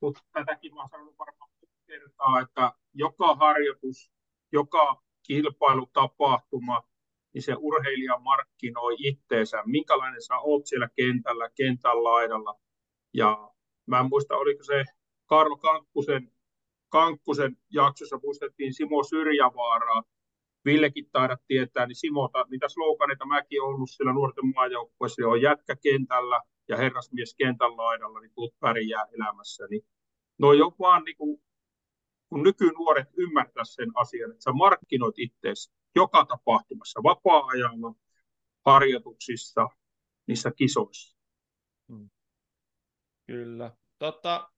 Mutta 0.02 0.22
tätäkin 0.34 0.76
mä 0.76 0.88
sanon 0.92 1.18
varmaan 1.18 1.50
kertaa, 1.88 2.40
että 2.42 2.72
joka 2.94 3.36
harjoitus, 3.36 4.12
joka 4.52 5.02
kilpailutapahtuma, 5.28 6.84
niin 7.34 7.42
se 7.42 7.56
urheilija 7.60 8.20
markkinoi 8.20 8.96
itteensä, 8.98 9.64
minkälainen 9.66 10.22
sä 10.22 10.38
oot 10.38 10.66
siellä 10.66 10.90
kentällä, 10.96 11.50
kentän 11.56 12.04
laidalla. 12.04 12.60
Ja 13.14 13.52
mä 13.92 14.00
en 14.00 14.10
muista, 14.10 14.38
oliko 14.38 14.64
se 14.64 14.84
Karlo 15.26 15.58
Kankkusen 15.58 16.32
Kankkusen 16.90 17.58
jaksossa 17.70 18.20
muistettiin 18.24 18.74
Simo 18.74 19.04
Syrjävaaraa, 19.04 20.04
Villekin 20.66 21.10
taidat 21.12 21.42
tietää, 21.48 21.86
niin 21.86 21.96
Simota, 21.96 22.46
niitä 22.50 22.70
sloganeita 22.70 23.26
mäkin 23.26 23.62
ollut 23.62 23.90
siellä 23.90 24.14
nuorten 24.14 24.54
maajoukkueessa, 24.56 25.28
on 25.28 25.42
jätkä 25.42 25.76
kentällä 25.76 26.42
ja 26.68 26.78
herrasmies 26.78 27.36
kentän 27.38 27.78
laidalla, 27.78 28.20
niin 28.20 28.32
tuut 28.36 28.60
pärjää 28.60 29.06
elämässä. 29.14 29.68
Niin 29.70 29.82
no 30.38 30.48
on 30.48 30.76
vaan 30.80 31.04
niin 31.04 31.18
kuin, 31.18 31.42
kun 32.30 32.44
nykynuoret 32.44 33.08
ymmärtää 33.18 33.64
sen 33.64 33.92
asian, 33.96 34.32
että 34.32 34.44
sä 34.44 34.52
markkinoit 34.52 35.20
itseäsi 35.20 35.74
joka 35.96 36.26
tapahtumassa, 36.26 37.04
vapaa-ajalla, 37.04 37.96
harjoituksissa, 38.66 39.70
niissä 40.28 40.52
kisoissa. 40.52 41.18
Hmm. 41.88 42.10
Kyllä. 43.28 43.81
Totta, 44.02 44.50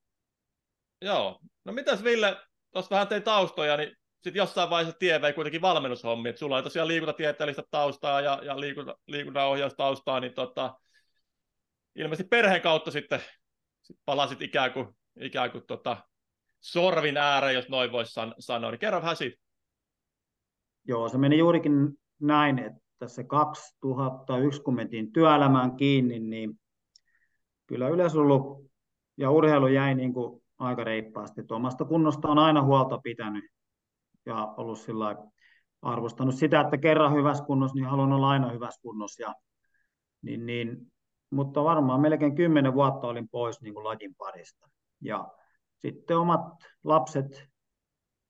Joo. 1.00 1.40
No 1.64 1.72
mitäs 1.72 2.04
Ville, 2.04 2.36
tuossa 2.72 2.90
vähän 2.90 3.08
tein 3.08 3.22
taustoja, 3.22 3.76
niin 3.76 3.96
sitten 4.12 4.40
jossain 4.40 4.70
vaiheessa 4.70 4.98
tie 4.98 5.20
vei 5.20 5.32
kuitenkin 5.32 5.62
valmennushommi, 5.62 6.28
että 6.28 6.38
sulla 6.38 6.56
on 6.56 6.64
tosiaan 6.64 6.88
liikuntatieteellistä 6.88 7.62
taustaa 7.70 8.20
ja, 8.20 8.40
ja 8.42 8.60
liikunta, 8.60 8.96
liikunnanohjaustaustaa, 9.06 10.20
niin 10.20 10.34
tota, 10.34 10.74
ilmeisesti 11.94 12.28
perheen 12.28 12.62
kautta 12.62 12.90
sitten 12.90 13.20
sit 13.82 13.96
palasit 14.04 14.42
ikään 14.42 14.72
kuin, 14.72 14.88
ikään 15.20 15.50
kuin 15.50 15.66
tota, 15.66 15.96
sorvin 16.60 17.16
ääreen, 17.16 17.54
jos 17.54 17.68
noin 17.68 17.92
voisi 17.92 18.12
san- 18.12 18.34
sanoa, 18.38 18.70
niin 18.70 18.78
kerro 18.78 19.02
vähän 19.02 19.16
siitä. 19.16 19.42
Joo, 20.84 21.08
se 21.08 21.18
meni 21.18 21.38
juurikin 21.38 21.98
näin, 22.20 22.58
että 22.58 23.08
se 23.08 23.24
2001, 23.24 24.62
kun 24.62 24.74
mentiin 24.74 25.12
työelämään 25.12 25.76
kiinni, 25.76 26.18
niin 26.18 26.60
kyllä 27.66 27.88
yleisurheilu 27.88 28.63
ja 29.16 29.30
urheilu 29.30 29.66
jäi 29.66 29.94
niin 29.94 30.12
kuin 30.12 30.42
aika 30.58 30.84
reippaasti. 30.84 31.42
Omasta 31.50 31.84
kunnosta 31.84 32.28
on 32.28 32.38
aina 32.38 32.62
huolta 32.62 32.98
pitänyt 32.98 33.44
ja 34.26 34.46
ollut 34.56 34.78
sillä 34.78 35.16
arvostanut 35.82 36.34
sitä, 36.34 36.60
että 36.60 36.76
kerran 36.78 37.14
hyvässä 37.14 37.44
kunnossa, 37.44 37.74
niin 37.74 37.86
haluan 37.86 38.12
olla 38.12 38.30
aina 38.30 38.50
hyvässä 38.50 38.82
kunnossa. 38.82 39.22
Ja, 39.22 39.34
niin, 40.22 40.46
niin, 40.46 40.92
mutta 41.30 41.64
varmaan 41.64 42.00
melkein 42.00 42.34
kymmenen 42.34 42.74
vuotta 42.74 43.06
olin 43.06 43.28
pois 43.28 43.60
niin 43.60 43.74
kuin 43.74 43.84
lajin 43.84 44.14
parista. 44.14 44.68
Ja 45.00 45.28
sitten 45.76 46.18
omat 46.18 46.40
lapset, 46.84 47.48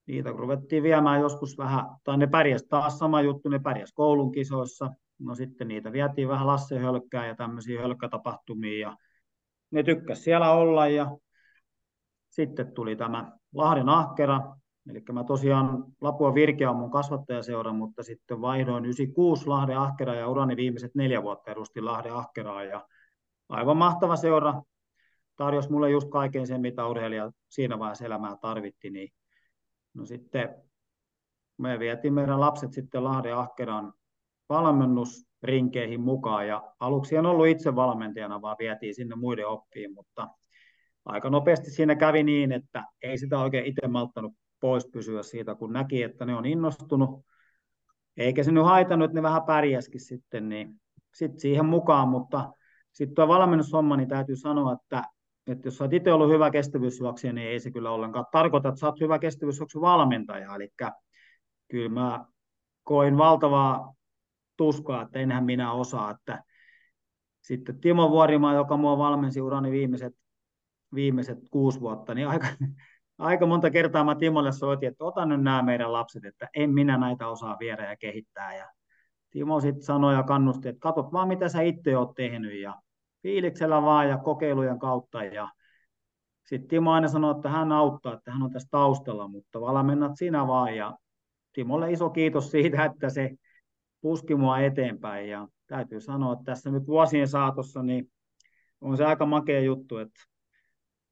niitä 0.07 0.31
ruvettiin 0.31 0.83
viemään 0.83 1.21
joskus 1.21 1.59
vähän, 1.59 1.85
tai 2.05 2.19
ne 2.19 2.27
pärjäs 2.27 2.63
taas 2.69 2.99
sama 2.99 3.23
juttu, 3.23 3.49
ne 3.49 3.59
pärjäs 3.59 3.93
koulun 3.93 4.33
kisoissa. 4.33 4.91
No 5.19 5.35
sitten 5.35 5.69
niitä 5.69 5.93
vietiin 5.93 6.29
vähän 6.29 6.47
Lasse 6.47 6.79
Hölkkää 6.79 7.27
ja 7.27 7.35
tämmöisiä 7.35 7.81
hölkkätapahtumia 7.81 8.89
ja 8.89 8.97
ne 9.75 9.83
tykkäs 9.83 10.25
siellä 10.25 10.53
olla 10.53 10.89
ja 10.89 11.17
sitten 12.31 12.73
tuli 12.75 12.97
tämä 12.97 13.33
Lahden 13.55 13.89
Ahkera, 13.89 14.41
eli 14.91 15.03
mä 15.13 15.25
tosiaan 15.25 15.85
Lapua 16.01 16.35
Virkeä 16.35 16.71
on 16.71 16.77
mun 16.77 16.91
kasvattajaseura, 16.91 17.73
mutta 17.73 18.03
sitten 18.03 18.41
vaihdoin 18.41 18.85
96 18.85 19.47
Lahden 19.47 19.79
Ahkera 19.79 20.15
ja 20.15 20.29
urani 20.29 20.57
viimeiset 20.57 20.95
neljä 20.95 21.23
vuotta 21.23 21.51
edustin 21.51 21.85
Lahden 21.85 22.15
Ahkeraa. 22.15 22.65
Ja 22.65 22.89
aivan 23.49 23.77
mahtava 23.77 24.17
seura, 24.17 24.63
tarjosi 25.37 25.73
mulle 25.73 25.91
just 25.91 26.09
kaiken 26.11 26.47
sen, 26.47 26.61
mitä 26.61 26.87
urheilija 26.87 27.33
siinä 27.49 27.79
vaiheessa 27.79 28.05
elämää 28.05 28.37
tarvitti, 28.41 28.91
niin 28.91 29.09
no 29.95 30.07
sitten 30.07 30.55
me 31.59 31.79
vietiin 31.79 32.15
meidän 32.15 32.41
lapset 32.41 32.73
sitten 32.73 33.05
Lahden 33.05 33.37
Ahkeran 33.37 33.93
valmennusrinkeihin 34.55 36.01
mukaan. 36.01 36.49
Ja 36.49 36.73
aluksi 36.81 37.17
en 37.17 37.27
ollut 37.27 37.47
itse 37.47 37.75
valmentajana, 37.75 38.43
vaan 38.43 38.57
vietiin 38.59 38.95
sinne 38.95 39.17
muiden 39.17 39.49
oppiin, 39.49 39.95
mutta 39.95 40.29
aika 41.05 41.31
nopeasti 41.31 41.71
siinä 41.71 41.95
kävi 41.95 42.23
niin, 42.23 42.53
että 42.53 42.85
ei 43.03 43.19
sitä 43.19 43.39
oikein 43.39 43.67
itse 43.67 43.89
malttanut 43.89 44.33
pois 44.61 44.89
pysyä 44.93 45.23
siitä, 45.23 45.55
kun 45.55 45.73
näki, 45.73 46.03
että 46.03 46.25
ne 46.25 46.35
on 46.35 46.47
innostunut, 46.47 47.25
eikä 48.17 48.43
se 48.43 48.53
nyt 48.53 48.65
haitannut, 48.65 49.05
että 49.05 49.19
ne 49.19 49.23
vähän 49.23 49.43
pärjäskin 49.43 50.01
sitten, 50.01 50.49
niin 50.49 50.81
sitten 51.15 51.41
siihen 51.41 51.67
mukaan, 51.67 52.09
mutta 52.09 52.53
sitten 52.93 53.15
tuo 53.15 53.29
valmennushomma, 53.29 53.97
niin 53.97 54.09
täytyy 54.09 54.37
sanoa, 54.37 54.73
että, 54.73 55.05
että 55.47 55.67
jos 55.69 55.81
olet 55.81 55.93
itse 55.93 56.13
ollut 56.13 56.31
hyvä 56.31 56.51
kestävyysjuoksija, 56.51 57.33
niin 57.33 57.49
ei 57.49 57.61
se 57.61 57.71
kyllä 57.71 57.91
ollenkaan 57.91 58.27
tarkoita, 58.33 58.69
että 58.69 58.87
olet 58.87 59.01
hyvä 59.01 59.19
kestävyysjuoksu 59.19 59.81
valmentaja, 59.81 60.55
eli 60.55 60.69
kyllä 61.69 61.89
mä 61.89 62.25
koin 62.83 63.19
valtavaa 63.19 63.95
tuskaa, 64.57 65.03
että 65.03 65.19
enhän 65.19 65.45
minä 65.45 65.73
osaa, 65.73 66.11
että 66.11 66.45
sitten 67.41 67.81
Timo 67.81 68.11
Vuorimaa, 68.11 68.55
joka 68.55 68.77
mua 68.77 68.99
valmensi 68.99 69.41
urani 69.41 69.71
viimeiset 69.71 70.15
viimeiset 70.95 71.39
kuusi 71.51 71.81
vuotta, 71.81 72.15
niin 72.15 72.29
aika, 72.29 72.47
aika 73.19 73.47
monta 73.47 73.71
kertaa 73.71 74.05
mä 74.05 74.15
Timolle 74.15 74.53
soitin, 74.53 74.89
että 74.89 75.05
ota 75.05 75.27
nyt 75.27 75.43
nämä 75.43 75.63
meidän 75.63 75.93
lapset, 75.93 76.25
että 76.25 76.49
en 76.55 76.71
minä 76.71 76.97
näitä 76.99 77.29
osaa 77.29 77.57
viedä 77.61 77.91
ja 77.91 77.97
kehittää. 77.97 78.57
Ja 78.57 78.71
Timo 79.31 79.61
sitten 79.61 79.83
sanoi 79.83 80.15
ja 80.15 80.23
kannusti, 80.23 80.69
että 80.69 80.81
katsot 80.81 81.13
vaan 81.13 81.29
mitä 81.29 81.49
sä 81.49 81.61
itse 81.61 81.97
oot 81.97 82.15
tehnyt 82.15 82.61
ja 82.61 82.75
fiiliksellä 83.23 83.83
vaan 83.83 84.09
ja 84.09 84.19
kokeilujen 84.19 84.79
kautta. 84.79 85.25
Ja 85.25 85.49
sitten 86.47 86.69
Timo 86.69 86.93
aina 86.93 87.09
sanoi, 87.09 87.37
että 87.37 87.49
hän 87.49 87.73
auttaa, 87.73 88.15
että 88.15 88.33
hän 88.33 88.43
on 88.43 88.53
tässä 88.53 88.69
taustalla, 88.71 89.29
mutta 89.29 89.61
valmennat 89.61 90.13
sinä 90.15 90.47
vaan. 90.47 90.77
Ja 90.77 90.99
Timolle 91.53 91.93
iso 91.93 92.11
kiitos 92.11 92.51
siitä, 92.51 92.85
että 92.85 93.11
se 93.11 93.31
puski 94.05 94.35
mua 94.35 94.61
eteenpäin. 94.61 95.29
Ja 95.29 95.49
täytyy 95.67 96.01
sanoa, 96.01 96.33
että 96.33 96.45
tässä 96.45 96.71
nyt 96.71 96.87
vuosien 96.87 97.29
saatossa 97.29 97.83
niin 97.83 98.11
on 98.81 98.97
se 98.97 99.05
aika 99.05 99.27
makea 99.27 99.61
juttu, 99.61 99.99
että 99.99 100.21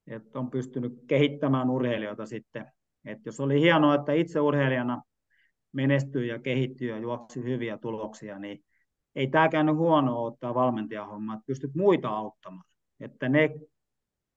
että 0.07 0.39
on 0.39 0.51
pystynyt 0.51 0.93
kehittämään 1.07 1.71
urheilijoita 1.71 2.27
sitten. 2.27 2.67
Että 3.05 3.29
jos 3.29 3.41
oli 3.41 3.61
hienoa, 3.61 3.95
että 3.95 4.13
itse 4.13 4.41
urheilijana 4.41 5.03
menestyy 5.73 6.27
ja 6.27 6.39
kehittyy 6.39 6.91
ja 6.91 6.99
juoksi 6.99 7.45
hyviä 7.45 7.79
tuloksia, 7.79 8.39
niin 8.39 8.65
ei 9.15 9.27
tämä 9.27 9.49
käynyt 9.49 9.77
huonoa 9.77 10.19
ottaa 10.19 10.55
valmentajahomma, 10.55 11.35
että 11.35 11.47
pystyt 11.47 11.75
muita 11.75 12.09
auttamaan, 12.09 12.65
että 13.01 13.29
ne 13.29 13.51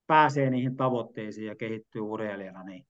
pääsee 0.07 0.49
niihin 0.49 0.75
tavoitteisiin 0.75 1.47
ja 1.47 1.55
kehittyy 1.55 2.01
urheilijana, 2.01 2.63
niin 2.63 2.85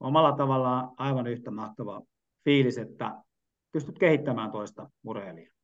omalla 0.00 0.32
tavallaan 0.32 0.90
aivan 0.96 1.26
yhtä 1.26 1.50
mahtava 1.50 2.02
fiilis, 2.44 2.78
että 2.78 3.25
pystyt 3.72 3.98
kehittämään 3.98 4.50
toista 4.50 4.90
urheilijaa. 5.04 5.54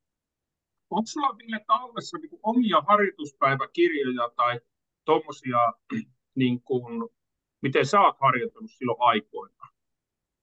Onko 0.90 1.06
sulla 1.06 1.38
vielä 1.38 1.60
tallessa 1.66 2.18
niin 2.18 2.40
omia 2.42 2.80
harjoituspäiväkirjoja 2.80 4.30
tai 4.36 4.60
tuommoisia 5.04 5.58
niin 6.34 6.62
kuin, 6.62 7.08
miten 7.62 7.86
sä 7.86 8.00
oot 8.00 8.16
harjoittanut 8.20 8.70
silloin 8.70 9.00
aikoina? 9.00 9.68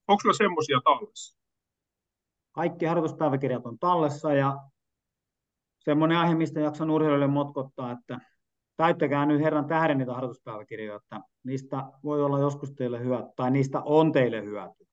Onko 0.07 0.22
sulla 0.22 0.34
semmoisia 0.34 0.82
tallessa? 0.84 1.39
Kaikki 2.51 2.86
harjoituspäiväkirjat 2.86 3.66
on 3.66 3.80
tallessa 3.80 4.34
ja 4.34 4.57
semmoinen 5.80 6.18
aihe, 6.18 6.36
mistä 6.36 6.60
jaksan 6.60 6.89
urheilijoille 6.89 7.28
motkottaa, 7.28 7.91
että 7.91 8.20
täyttäkää 8.78 9.26
nyt 9.26 9.41
herran 9.41 9.68
tähden 9.68 9.97
niitä 9.97 10.14
harjoituspäiväkirjoja, 10.14 10.95
että 10.95 11.22
niistä 11.43 11.84
voi 12.03 12.24
olla 12.24 12.39
joskus 12.39 12.72
teille 12.72 12.99
hyvä, 12.99 13.30
tai 13.36 13.51
niistä 13.51 13.82
on 13.82 14.12
teille 14.12 14.41
hyöty. 14.43 14.88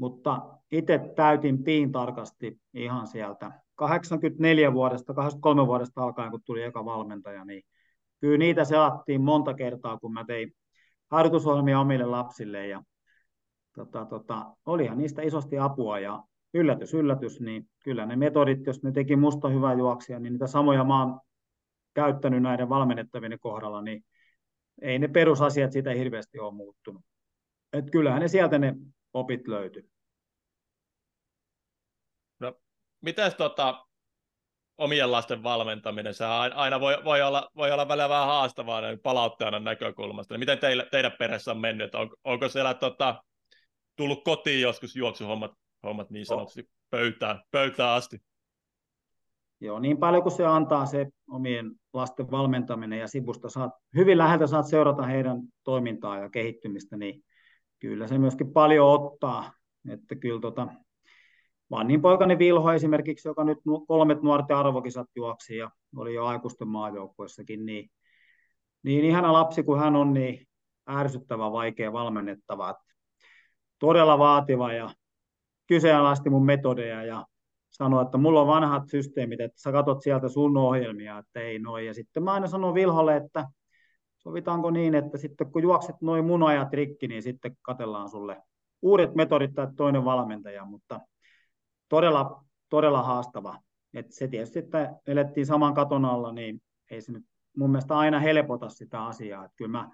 Mutta 0.00 0.58
itse 0.72 1.00
täytin 1.16 1.64
piin 1.64 1.92
tarkasti 1.92 2.60
ihan 2.74 3.06
sieltä 3.06 3.52
84 3.74 4.72
vuodesta, 4.72 5.14
83 5.14 5.66
vuodesta 5.66 6.02
alkaen, 6.02 6.30
kun 6.30 6.40
tuli 6.44 6.62
eka 6.62 6.84
valmentaja, 6.84 7.44
niin 7.44 7.62
kyllä 8.20 8.38
niitä 8.38 8.64
selattiin 8.64 9.20
monta 9.20 9.54
kertaa, 9.54 9.98
kun 9.98 10.12
mä 10.12 10.24
tein 10.24 10.52
harjoitusohjelmia 11.10 11.80
omille 11.80 12.04
lapsille 12.04 12.66
ja 12.66 12.82
tota, 13.74 14.04
tota, 14.04 14.56
olihan 14.66 14.98
niistä 14.98 15.22
isosti 15.22 15.58
apua 15.58 15.98
ja 15.98 16.22
yllätys, 16.54 16.94
yllätys, 16.94 17.40
niin 17.40 17.68
kyllä 17.84 18.06
ne 18.06 18.16
metodit, 18.16 18.66
jos 18.66 18.82
ne 18.82 18.92
teki 18.92 19.16
musta 19.16 19.48
hyvää 19.48 19.74
juoksia, 19.74 20.18
niin 20.18 20.32
niitä 20.32 20.46
samoja 20.46 20.84
mä 20.84 21.04
oon 21.04 21.20
käyttänyt 21.94 22.42
näiden 22.42 22.68
valmennettavien 22.68 23.38
kohdalla, 23.40 23.82
niin 23.82 24.04
ei 24.82 24.98
ne 24.98 25.08
perusasiat 25.08 25.72
siitä 25.72 25.90
hirveästi 25.90 26.38
ole 26.38 26.54
muuttunut. 26.54 27.02
Et 27.72 27.90
kyllähän 27.90 28.22
ne 28.22 28.28
sieltä 28.28 28.58
ne 28.58 28.74
opit 29.12 29.48
löytyy. 29.48 29.90
No, 32.40 32.60
mitäs 33.00 33.34
tota, 33.34 33.86
omien 34.78 35.12
lasten 35.12 35.42
valmentaminen, 35.42 36.14
se 36.14 36.24
aina 36.24 36.80
voi, 36.80 37.04
voi, 37.04 37.22
olla, 37.22 37.50
voi 37.56 37.72
olla 37.72 37.88
välillä 37.88 38.08
vähän 38.08 38.26
haastavaa 38.26 38.82
palauttajana 39.02 39.58
näkökulmasta. 39.58 40.38
Miten 40.38 40.58
teille, 40.58 40.88
teidän 40.90 41.12
perheessä 41.18 41.50
on 41.50 41.60
mennyt? 41.60 41.94
On, 41.94 42.10
onko 42.24 42.48
siellä 42.48 42.74
tota, 42.74 43.22
tullut 43.96 44.24
kotiin 44.24 44.60
joskus 44.60 44.96
juoksuhommat 44.96 45.52
hommat 45.82 46.10
niin 46.10 46.26
sanotusti 46.26 46.70
pöytään, 46.90 47.42
pöytään 47.50 47.90
asti? 47.90 48.22
Joo, 49.60 49.78
niin 49.78 49.98
paljon 49.98 50.22
kuin 50.22 50.32
se 50.32 50.46
antaa 50.46 50.86
se 50.86 51.06
omien 51.30 51.70
lasten 51.92 52.30
valmentaminen 52.30 52.98
ja 52.98 53.08
sivusta 53.08 53.48
saat, 53.48 53.72
hyvin 53.94 54.18
läheltä 54.18 54.46
saat 54.46 54.66
seurata 54.66 55.02
heidän 55.02 55.40
toimintaa 55.64 56.18
ja 56.18 56.30
kehittymistä, 56.30 56.96
niin 56.96 57.22
kyllä 57.80 58.06
se 58.06 58.18
myöskin 58.18 58.52
paljon 58.52 58.88
ottaa. 58.88 59.52
Että 59.88 60.14
kyllä 60.14 60.40
tota, 60.40 60.68
vanhin 61.70 62.02
poikani 62.02 62.38
Vilho 62.38 62.72
esimerkiksi, 62.72 63.28
joka 63.28 63.44
nyt 63.44 63.58
kolmet 63.88 64.22
nuorten 64.22 64.56
arvokisat 64.56 65.06
juoksi 65.16 65.56
ja 65.56 65.70
oli 65.96 66.14
jo 66.14 66.26
aikuisten 66.26 66.68
maajoukkuessakin, 66.68 67.66
niin, 67.66 67.90
niin 68.82 69.04
ihana 69.04 69.32
lapsi 69.32 69.62
kuin 69.62 69.80
hän 69.80 69.96
on, 69.96 70.12
niin 70.12 70.46
ärsyttävä, 70.90 71.52
vaikea 71.52 71.92
valmennettava. 71.92 72.74
Todella 73.78 74.18
vaativa 74.18 74.72
ja 74.72 74.90
kyseenalaisti 75.66 76.30
mun 76.30 76.44
metodeja 76.44 77.04
ja 77.04 77.26
sanoi, 77.70 78.02
että 78.02 78.18
mulla 78.18 78.40
on 78.40 78.46
vanhat 78.46 78.88
systeemit, 78.88 79.40
että 79.40 79.60
sä 79.60 79.72
katot 79.72 80.02
sieltä 80.02 80.28
sun 80.28 80.56
ohjelmia, 80.56 81.18
että 81.18 81.40
ei 81.40 81.58
noin. 81.58 81.86
Ja 81.86 81.94
sitten 81.94 82.22
mä 82.22 82.32
aina 82.32 82.46
sanon 82.46 82.74
Vilholle, 82.74 83.16
että 83.16 83.46
sovitaanko 84.22 84.70
niin, 84.70 84.94
että 84.94 85.18
sitten 85.18 85.52
kun 85.52 85.62
juokset 85.62 85.96
noin 86.00 86.24
mun 86.24 86.42
ajat 86.42 86.72
rikki, 86.72 87.08
niin 87.08 87.22
sitten 87.22 87.56
katellaan 87.62 88.08
sulle 88.08 88.42
uudet 88.82 89.14
metodit 89.14 89.54
tai 89.54 89.66
toinen 89.76 90.04
valmentaja, 90.04 90.64
mutta 90.64 91.00
todella, 91.88 92.44
todella 92.68 93.02
haastava. 93.02 93.58
Et 93.94 94.12
se 94.12 94.28
tietysti, 94.28 94.58
että 94.58 94.94
elettiin 95.06 95.46
saman 95.46 95.74
katon 95.74 96.04
alla, 96.04 96.32
niin 96.32 96.62
ei 96.90 97.00
se 97.00 97.12
nyt 97.12 97.24
mun 97.56 97.70
mielestä 97.70 97.98
aina 97.98 98.18
helpota 98.18 98.68
sitä 98.68 99.04
asiaa. 99.04 99.44
Et 99.44 99.52
kyllä 99.56 99.70
mä 99.70 99.90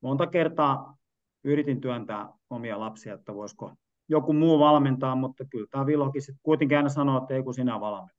monta 0.00 0.26
kertaa 0.26 0.96
yritin 1.44 1.80
työntää 1.80 2.28
omia 2.50 2.80
lapsia, 2.80 3.14
että 3.14 3.34
voisiko 3.34 3.72
joku 4.08 4.32
muu 4.32 4.58
valmentaa, 4.58 5.16
mutta 5.16 5.44
kyllä 5.44 5.66
tämä 5.70 5.86
Vilokin 5.86 6.22
sitten 6.22 6.40
kuitenkin 6.42 6.76
aina 6.76 6.88
sanoo, 6.88 7.18
että 7.18 7.34
ei 7.34 7.42
kun 7.42 7.54
sinä 7.54 7.80
valmennat. 7.80 8.16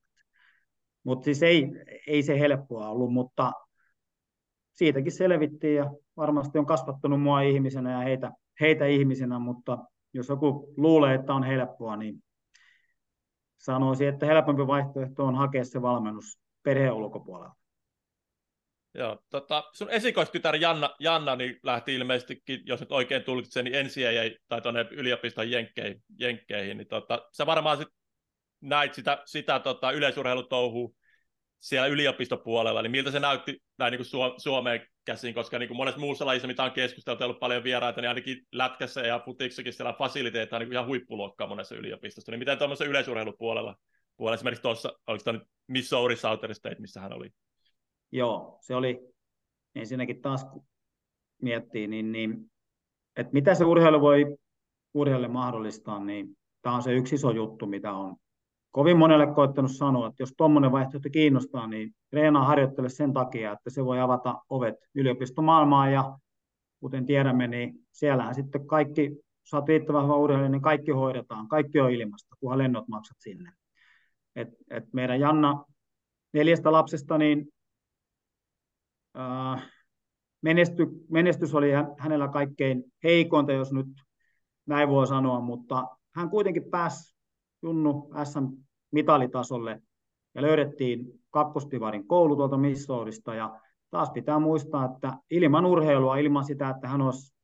Mutta 1.04 1.26
siis 1.26 1.44
ei, 1.44 1.72
ei 2.08 2.24
se 2.24 2.40
helppoa 2.40 2.90
ollut, 2.90 3.14
mutta 3.14 3.52
siitäkin 4.74 5.12
selvittiin 5.12 5.76
ja 5.76 5.92
varmasti 6.18 6.60
on 6.60 6.66
kasvattanut 6.66 7.22
mua 7.22 7.42
ihmisenä 7.42 7.92
ja 7.92 8.00
heitä, 8.00 8.32
heitä 8.62 8.86
ihmisenä, 8.86 9.40
mutta 9.40 9.78
jos 10.14 10.30
joku 10.30 10.74
luulee, 10.78 11.16
että 11.16 11.34
on 11.34 11.44
helppoa, 11.44 11.98
niin 11.98 12.24
sanoisin, 13.58 14.08
että 14.08 14.26
helpompi 14.26 14.68
vaihtoehto 14.68 15.26
on 15.26 15.36
hakea 15.36 15.66
se 15.66 15.82
valmennus 15.82 16.40
perheen 16.64 16.94
ulkopuolella. 16.94 17.56
Joo, 18.96 19.20
tota, 19.30 19.64
sun 19.74 19.90
esikoistytär 19.90 20.56
Janna, 20.56 20.90
Janna 21.00 21.36
niin 21.36 21.60
lähti 21.64 21.96
ilmeisestikin, 21.96 22.62
jos 22.66 22.80
nyt 22.80 22.92
oikein 22.92 23.24
tulkitsen, 23.24 23.66
niin 23.66 23.86
NCAA 23.86 24.40
tai 24.48 24.62
tuonne 24.62 24.86
yliopiston 24.92 25.52
jenkkeihin, 25.52 26.04
jenkkeihin 26.20 26.78
niin 26.78 26.88
tota, 26.88 27.30
sä 27.32 27.46
varmaan 27.46 27.78
sit 27.78 27.88
näit 28.62 28.94
sitä, 28.94 29.22
sitä 29.26 29.60
tota, 29.60 29.92
yleisurheilutouhua 29.92 30.90
siellä 31.64 31.88
yliopistopuolella, 31.88 32.82
niin 32.82 32.92
miltä 32.92 33.12
se 33.12 33.20
näytti 33.20 33.64
näin 33.78 33.92
niin 33.92 34.06
kuin 34.10 34.34
Suomeen 34.38 34.88
käsin, 35.06 35.34
koska 35.34 35.60
niin 35.60 35.68
kuin 35.68 35.78
monessa 35.78 36.00
muussa 36.00 36.26
lajissa, 36.26 36.48
mitä 36.48 36.64
on 36.64 36.72
keskusteltu, 36.72 37.24
ollut 37.24 37.40
paljon 37.40 37.64
vieraita, 37.64 38.02
niin 38.02 38.10
ainakin 38.10 38.42
lätkässä 38.52 39.02
ja 39.02 39.22
futiksakin 39.26 39.74
siellä 39.74 39.94
fasiliteetti 39.94 40.56
on 40.56 40.62
niin 40.62 40.72
ihan 40.72 40.88
huippuluokkaa 40.88 41.48
monessa 41.48 41.76
yliopistossa. 41.76 42.32
Niin 42.32 42.40
miten 42.40 42.58
tuommoisessa 42.58 42.90
yleisurheilupuolella, 42.90 43.76
puolella, 44.18 44.36
esimerkiksi 44.36 44.62
tuossa, 44.62 44.94
oliko 45.08 45.24
tämä 45.24 45.38
nyt 45.38 45.48
Missouri 45.68 46.16
Southern 46.16 46.56
State, 46.56 46.80
missä 46.80 47.02
hän 47.02 47.14
oli? 47.14 47.30
Joo, 48.12 48.58
se 48.62 48.76
oli 48.76 49.00
ensinnäkin 49.76 50.22
taas 50.22 50.46
kun 50.46 50.66
miettii, 51.42 51.88
niin, 51.88 52.12
niin 52.12 52.52
että 53.18 53.34
mitä 53.34 53.56
se 53.56 53.66
urheilu 53.66 54.02
voi 54.02 54.38
urheilijalle 54.94 55.28
mahdollistaa, 55.28 56.04
niin 56.04 56.38
tämä 56.62 56.76
on 56.76 56.84
se 56.84 56.94
yksi 56.94 57.16
iso 57.16 57.32
juttu, 57.32 57.66
mitä 57.66 57.94
on 57.94 58.16
kovin 58.74 58.98
monelle 58.98 59.28
koittanut 59.28 59.72
sanoa, 59.72 60.08
että 60.08 60.24
jos 60.24 60.34
tuommoinen 60.38 60.72
vaihtoehto 60.72 61.10
kiinnostaa, 61.10 61.68
niin 61.68 61.96
treenaa 62.10 62.46
harjoittele 62.46 62.90
sen 62.90 63.14
takia, 63.14 63.52
että 63.52 63.70
se 63.70 63.86
voi 63.86 64.00
avata 64.00 64.36
ovet 64.50 64.76
yliopistomaailmaan 64.96 65.94
ja 65.94 66.18
kuten 66.80 67.06
tiedämme, 67.06 67.48
niin 67.48 67.74
siellähän 67.92 68.36
sitten 68.36 68.68
kaikki, 68.68 69.12
oot 69.54 69.68
riittävän 69.68 70.04
hyvä 70.04 70.16
urheilija, 70.16 70.50
niin 70.50 70.62
kaikki 70.62 70.92
hoidetaan, 70.92 71.48
kaikki 71.48 71.80
on 71.80 71.92
ilmasta, 71.92 72.36
kunhan 72.40 72.58
lennot 72.58 72.88
maksat 72.88 73.18
sinne. 73.20 73.52
Et, 74.36 74.50
et 74.70 74.94
meidän 74.94 75.20
Janna 75.20 75.64
neljästä 76.34 76.72
lapsesta, 76.72 77.18
niin 77.18 77.48
äh, 79.18 79.72
menesty, 80.42 80.88
menestys 81.10 81.56
oli 81.56 81.70
hänellä 81.98 82.28
kaikkein 82.28 82.84
heikointa, 83.04 83.52
jos 83.52 83.74
nyt 83.74 83.88
näin 84.66 84.90
voi 84.90 85.08
sanoa, 85.08 85.40
mutta 85.40 85.88
hän 86.16 86.30
kuitenkin 86.30 86.70
pääsi 86.72 87.13
Junnu 87.64 88.12
SM-mitalitasolle 88.24 89.82
ja 90.36 90.42
löydettiin 90.42 91.22
kakkostivarin 91.30 92.08
koulu 92.08 92.36
tuolta 92.36 92.58
Missourista 92.58 93.36
ja 93.36 93.60
taas 93.90 94.12
pitää 94.12 94.40
muistaa, 94.40 94.86
että 94.86 95.18
ilman 95.30 95.66
urheilua, 95.66 96.18
ilman 96.18 96.46
sitä, 96.46 96.70
että 96.70 96.88
hän 96.88 97.02
olisi 97.02 97.36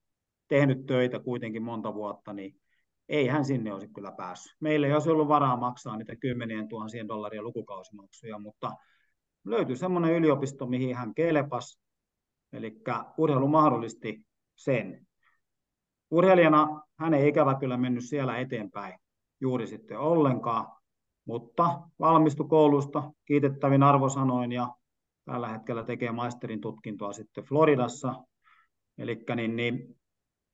tehnyt 0.48 0.86
töitä 0.86 1.20
kuitenkin 1.20 1.64
monta 1.64 1.94
vuotta, 1.94 2.34
niin 2.34 2.56
ei 3.10 3.28
hän 3.28 3.46
sinne 3.46 3.74
olisi 3.74 3.88
kyllä 3.88 4.12
päässyt. 4.12 4.58
Meillä 4.60 4.88
ei 4.88 4.94
olisi 4.94 5.10
ollut 5.10 5.28
varaa 5.28 5.58
maksaa 5.58 5.98
niitä 5.98 6.16
kymmenien 6.16 6.68
tuhansien 6.68 7.08
dollaria 7.08 7.42
lukukausimaksuja, 7.42 8.40
mutta 8.40 8.72
löytyi 9.46 9.76
semmoinen 9.76 10.14
yliopisto, 10.14 10.68
mihin 10.68 10.96
hän 10.96 11.14
kelpas, 11.14 11.82
eli 12.54 12.82
urheilu 13.18 13.48
mahdollisti 13.48 14.26
sen. 14.56 15.08
Urheilijana 16.12 16.82
hän 17.00 17.14
ei 17.14 17.28
ikävä 17.28 17.56
kyllä 17.60 17.78
mennyt 17.78 18.06
siellä 18.06 18.38
eteenpäin 18.38 19.00
juuri 19.42 19.68
sitten 19.68 20.00
ollenkaan, 20.00 20.68
mutta 21.26 21.82
valmistui 22.00 22.48
koulusta 22.48 23.12
kiitettävin 23.26 23.84
arvosanoin 23.84 24.52
ja 24.52 24.76
tällä 25.26 25.48
hetkellä 25.48 25.84
tekee 25.84 26.12
maisterin 26.12 26.62
tutkintoa 26.62 27.14
sitten 27.14 27.44
Floridassa. 27.44 28.16
Eli 28.98 29.24
niin, 29.36 29.56
niin, 29.56 30.00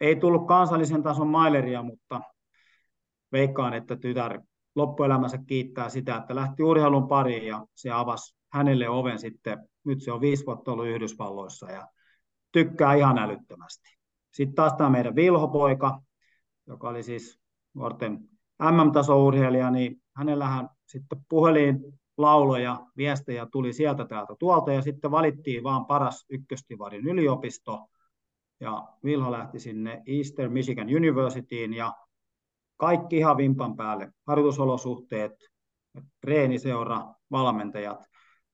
ei 0.02 0.16
tullut 0.16 0.48
kansallisen 0.48 1.04
tason 1.04 1.28
maileria, 1.28 1.84
mutta 1.84 2.22
veikkaan, 3.32 3.74
että 3.74 3.96
tytär 3.96 4.42
loppuelämänsä 4.76 5.38
kiittää 5.38 5.90
sitä, 5.90 6.16
että 6.16 6.36
lähti 6.36 6.64
urheilun 6.64 7.08
pariin 7.08 7.46
ja 7.46 7.66
se 7.76 7.92
avasi 7.92 8.38
hänelle 8.54 8.90
oven 8.90 9.20
sitten, 9.20 9.70
nyt 9.86 10.02
se 10.02 10.12
on 10.12 10.22
viisi 10.22 10.46
vuotta 10.46 10.72
ollut 10.72 10.88
Yhdysvalloissa 10.88 11.72
ja 11.72 11.88
tykkää 12.52 12.94
ihan 12.94 13.18
älyttömästi. 13.18 13.98
Sitten 14.32 14.56
taas 14.56 14.74
tämä 14.74 14.90
meidän 14.90 15.16
Vilhopoika, 15.16 16.02
joka 16.68 16.90
oli 16.90 17.04
siis 17.04 17.40
nuorten 17.74 18.30
MM-tasourheilija, 18.60 19.72
niin 19.72 20.02
hänellähän 20.16 20.70
sitten 20.86 21.26
puhelin 21.30 21.80
lauloja, 22.18 22.86
viestejä 22.98 23.48
tuli 23.52 23.74
sieltä 23.74 24.06
täältä 24.06 24.36
tuolta 24.40 24.74
ja 24.74 24.82
sitten 24.82 25.12
valittiin 25.12 25.64
vaan 25.64 25.86
paras 25.86 26.26
ykköstivarin 26.30 27.08
yliopisto. 27.08 27.88
Ja 28.60 28.88
Vilho 29.04 29.32
lähti 29.32 29.60
sinne 29.60 30.04
Eastern 30.08 30.52
Michigan 30.54 30.88
Universityin 30.96 31.74
ja 31.74 31.94
kaikki 32.78 33.18
ihan 33.18 33.38
vimpan 33.38 33.76
päälle, 33.76 34.12
harjoitusolosuhteet, 34.28 35.32
treeniseura, 36.22 37.14
valmentajat, 37.32 38.04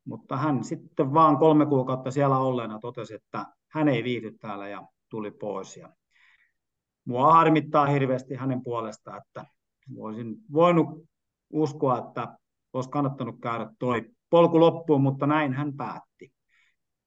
mutta 0.06 0.38
hän 0.38 0.64
sitten 0.64 1.14
vaan 1.14 1.38
kolme 1.38 1.66
kuukautta 1.66 2.12
siellä 2.12 2.38
olleena 2.38 2.80
totesi, 2.80 3.14
että 3.14 3.46
hän 3.72 3.88
ei 3.88 4.04
viihdy 4.04 4.32
täällä 4.32 4.68
ja 4.68 4.88
tuli 5.10 5.32
pois. 5.32 5.78
Ja 5.78 5.90
mua 7.06 7.34
harmittaa 7.34 7.86
hirveästi 7.86 8.36
hänen 8.36 8.64
puolestaan, 8.64 9.22
että 9.28 9.46
voisin 9.96 10.36
voinut 10.54 10.88
uskoa, 11.50 11.98
että 11.98 12.38
olisi 12.74 12.90
kannattanut 12.90 13.36
käydä 13.42 13.70
toi 13.80 14.06
polku 14.30 14.60
loppuun, 14.60 15.02
mutta 15.02 15.28
näin 15.28 15.54
hän 15.54 15.78
päätti. 15.78 16.34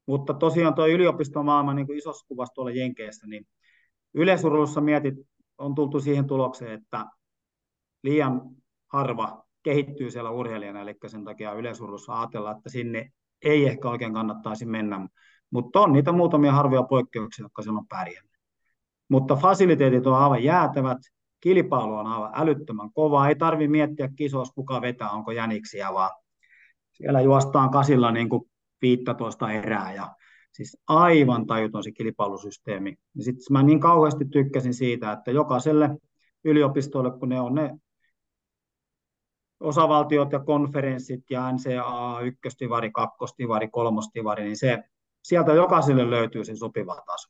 Mutta 0.06 0.34
tosiaan 0.34 0.74
tuo 0.74 0.86
yliopistomaailma 0.86 1.74
niin 1.74 1.86
kuin 1.86 1.98
isossa 1.98 2.26
kuvassa 2.28 2.54
tuolla 2.54 2.70
Jenkeissä, 2.70 3.26
niin 3.26 3.46
yleisurheilussa 4.14 4.80
mietit, 4.80 5.14
on 5.58 5.74
tultu 5.74 6.00
siihen 6.00 6.26
tulokseen, 6.26 6.80
että 6.80 7.06
liian 8.02 8.42
harva 8.92 9.44
kehittyy 9.62 10.10
siellä 10.10 10.30
urheilijana, 10.30 10.80
eli 10.80 10.94
sen 11.06 11.24
takia 11.24 11.52
yleisurheilussa 11.52 12.20
ajatellaan, 12.20 12.56
että 12.56 12.70
sinne 12.70 13.12
ei 13.44 13.66
ehkä 13.66 13.88
oikein 13.88 14.14
kannattaisi 14.14 14.66
mennä, 14.66 15.08
mutta 15.50 15.80
on 15.80 15.92
niitä 15.92 16.12
muutamia 16.12 16.52
harvoja 16.52 16.82
poikkeuksia, 16.82 17.44
jotka 17.44 17.62
siellä 17.62 17.78
on 17.78 17.86
pärjännyt. 17.88 18.34
Mutta 19.08 19.36
fasiliteetit 19.36 20.06
on 20.06 20.16
aivan 20.16 20.44
jäätävät, 20.44 20.98
kilpailu 21.44 21.94
on 21.94 22.06
aivan 22.06 22.30
älyttömän 22.34 22.92
kova, 22.92 23.28
ei 23.28 23.36
tarvi 23.36 23.68
miettiä 23.68 24.08
kisossa, 24.16 24.54
kuka 24.54 24.80
vetää, 24.80 25.10
onko 25.10 25.32
jäniksiä, 25.32 25.92
vaan 25.92 26.10
siellä 26.90 27.20
juostaan 27.20 27.70
kasilla 27.70 28.12
niin 28.12 28.28
kuin 28.28 28.50
15 28.82 29.52
erää 29.52 29.94
ja 29.94 30.14
siis 30.52 30.76
aivan 30.88 31.46
tajuton 31.46 31.84
se 31.84 31.92
kilpailusysteemi. 31.92 32.96
Ja 33.16 33.24
sitten 33.24 33.44
mä 33.50 33.62
niin 33.62 33.80
kauheasti 33.80 34.24
tykkäsin 34.24 34.74
siitä, 34.74 35.12
että 35.12 35.30
jokaiselle 35.30 35.96
yliopistolle, 36.44 37.18
kun 37.18 37.28
ne 37.28 37.40
on 37.40 37.54
ne 37.54 37.70
osavaltiot 39.60 40.32
ja 40.32 40.38
konferenssit 40.38 41.24
ja 41.30 41.52
NCAA, 41.52 42.20
ykköstivari, 42.20 42.90
kakkostivari, 42.90 43.68
kolmostivari, 43.68 44.44
niin 44.44 44.56
se, 44.56 44.84
sieltä 45.22 45.52
jokaiselle 45.52 46.10
löytyy 46.10 46.44
se 46.44 46.56
sopiva 46.56 46.94
taso. 47.06 47.28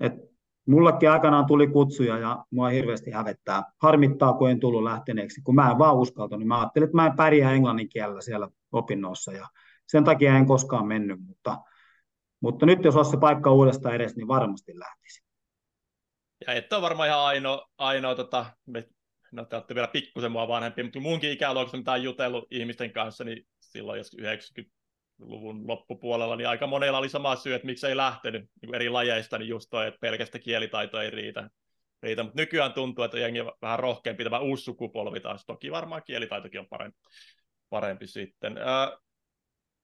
Et 0.00 0.35
mullekin 0.66 1.10
aikanaan 1.10 1.46
tuli 1.46 1.66
kutsuja 1.66 2.18
ja 2.18 2.44
mua 2.50 2.68
hirveästi 2.68 3.10
hävettää. 3.10 3.62
Harmittaa, 3.82 4.32
kun 4.32 4.50
en 4.50 4.60
tullut 4.60 4.82
lähteneeksi, 4.82 5.40
kun 5.42 5.54
mä 5.54 5.70
en 5.70 5.78
vaan 5.78 5.96
uskaltanut. 5.96 6.46
Mä 6.46 6.60
ajattelin, 6.60 6.84
että 6.84 6.96
mä 6.96 7.06
en 7.06 7.16
pärjää 7.16 7.52
englannin 7.52 7.88
kielellä 7.88 8.20
siellä 8.20 8.48
opinnoissa 8.72 9.32
ja 9.32 9.48
sen 9.86 10.04
takia 10.04 10.36
en 10.36 10.46
koskaan 10.46 10.86
mennyt, 10.86 11.20
mutta, 11.26 11.58
mutta 12.40 12.66
nyt 12.66 12.84
jos 12.84 12.96
olisi 12.96 13.10
se 13.10 13.16
paikka 13.16 13.52
uudestaan 13.52 13.94
edes, 13.94 14.16
niin 14.16 14.28
varmasti 14.28 14.78
lähtisi. 14.78 15.26
Ja 16.46 16.52
et 16.52 16.72
ole 16.72 16.82
varmaan 16.82 17.08
ihan 17.08 17.20
ainoa, 17.20 17.68
ainoa 17.78 18.14
tota, 18.14 18.46
me, 18.66 18.88
no 19.32 19.44
te 19.44 19.56
olette 19.56 19.74
vielä 19.74 19.88
pikkusen 19.88 20.32
mua 20.32 20.48
vanhempi, 20.48 20.82
mutta 20.82 21.00
munkin 21.00 21.32
ikäluokassa, 21.32 21.76
mitä 21.76 21.92
on 21.92 22.02
jutellut 22.02 22.46
ihmisten 22.50 22.92
kanssa, 22.92 23.24
niin 23.24 23.46
silloin 23.60 23.98
jos 23.98 24.14
90 24.18 24.75
luvun 25.18 25.66
loppupuolella, 25.66 26.36
niin 26.36 26.48
aika 26.48 26.66
monella 26.66 26.98
oli 26.98 27.08
sama 27.08 27.36
syy, 27.36 27.54
että 27.54 27.66
miksi 27.66 27.86
ei 27.86 27.96
lähtenyt 27.96 28.50
niin 28.62 28.74
eri 28.74 28.88
lajeista, 28.88 29.38
niin 29.38 29.48
just 29.48 29.66
toi, 29.70 29.86
että 29.86 29.98
pelkästään 30.00 30.42
kielitaito 30.42 31.00
ei 31.00 31.10
riitä. 31.10 31.50
riitä. 32.02 32.22
Mutta 32.22 32.40
nykyään 32.40 32.72
tuntuu, 32.72 33.04
että 33.04 33.18
jengi 33.18 33.40
on 33.40 33.52
vähän 33.62 33.78
rohkeampi, 33.78 34.24
tämä 34.24 34.38
uusi 34.38 34.64
sukupolvi 34.64 35.20
taas. 35.20 35.44
Toki 35.46 35.70
varmaan 35.70 36.02
kielitaitokin 36.06 36.60
on 36.60 36.68
parempi, 36.68 36.98
parempi 37.70 38.06
sitten. 38.06 38.58
Ää, 38.58 38.98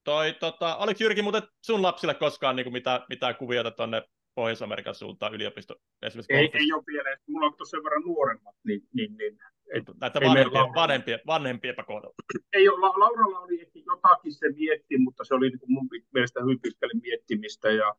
toi, 0.05 0.33
tota, 0.33 0.77
oliko 0.77 1.05
Jyrki 1.05 1.23
muuten 1.23 1.43
sun 1.65 1.83
lapsille 1.83 2.15
koskaan 2.15 2.57
niin 2.57 2.65
kuin 2.65 2.73
mitä, 2.73 3.07
mitä 3.09 3.35
kuviota 3.35 3.71
tuonne 3.71 4.03
Pohjois-Amerikan 4.35 4.95
suuntaan 4.95 5.35
yliopisto? 5.35 5.75
Esimerkiksi 6.03 6.33
ei, 6.33 6.51
ei 6.55 6.73
ole 6.73 6.83
vielä, 6.87 7.17
mulla 7.29 7.47
on 7.47 7.67
sen 7.67 7.85
verran 7.85 8.03
nuoremmat, 8.03 8.55
niin, 8.65 8.83
niin, 8.95 9.17
niin 9.17 9.39
et, 9.75 9.85
Näitä 10.01 10.21
vanhempia, 10.21 10.61
vanhempia, 10.75 11.19
vanhempia 11.27 11.71
epäkohdalla. 11.71 12.15
Ei 12.53 12.69
ole, 12.69 12.99
Lauralla 12.99 13.39
oli 13.39 13.61
jotakin 13.87 14.35
se 14.35 14.49
mietti, 14.49 14.99
mutta 14.99 15.25
se 15.25 15.35
oli 15.35 15.49
niin 15.49 15.59
kuin 15.59 15.73
mun 15.73 15.89
mielestä 16.15 16.41
hyvin 16.43 16.61
pitkälle 16.61 17.01
miettimistä. 17.03 17.71
Ja, 17.71 17.95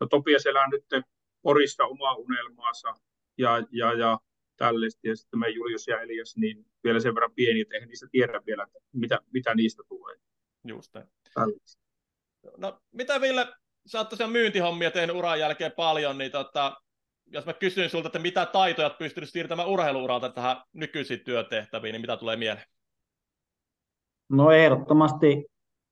no 0.00 0.06
Topias 0.06 0.46
elää 0.46 0.68
nyt 0.68 1.04
Porissa 1.42 1.84
omaa 1.84 2.14
unelmaansa 2.14 2.94
ja, 3.38 3.62
ja, 3.70 3.92
ja 3.92 4.18
tällaista. 4.56 5.08
Ja 5.08 5.16
sitten 5.16 5.40
me 5.40 5.48
Julius 5.48 5.88
ja 5.88 6.00
Elias, 6.00 6.36
niin 6.36 6.66
vielä 6.84 7.00
sen 7.00 7.14
verran 7.14 7.34
pieni, 7.34 7.60
että 7.60 7.74
eihän 7.74 7.88
niistä 7.88 8.06
tiedä 8.10 8.40
vielä, 8.46 8.66
mitä, 8.92 9.18
mitä 9.32 9.54
niistä 9.54 9.82
tulee. 9.88 10.16
Just 10.64 10.92
No 12.56 12.80
mitä 12.92 13.20
Ville, 13.20 13.46
sä 13.86 13.98
oot 13.98 14.08
tosiaan 14.08 14.32
myyntihommia 14.32 14.90
tehnyt 14.90 15.16
uran 15.16 15.40
jälkeen 15.40 15.72
paljon, 15.72 16.18
niin 16.18 16.30
tota, 16.30 16.80
jos 17.26 17.46
mä 17.46 17.52
kysyn 17.52 17.90
sulta, 17.90 18.08
että 18.08 18.18
mitä 18.18 18.46
taitoja 18.46 18.86
olet 18.86 18.98
pystynyt 18.98 19.30
siirtämään 19.30 19.68
urheiluuralta 19.68 20.28
tähän 20.28 20.56
nykyisiin 20.72 21.20
työtehtäviin, 21.20 21.92
niin 21.92 22.00
mitä 22.00 22.16
tulee 22.16 22.36
mieleen? 22.36 22.66
No 24.28 24.50
ehdottomasti 24.50 25.46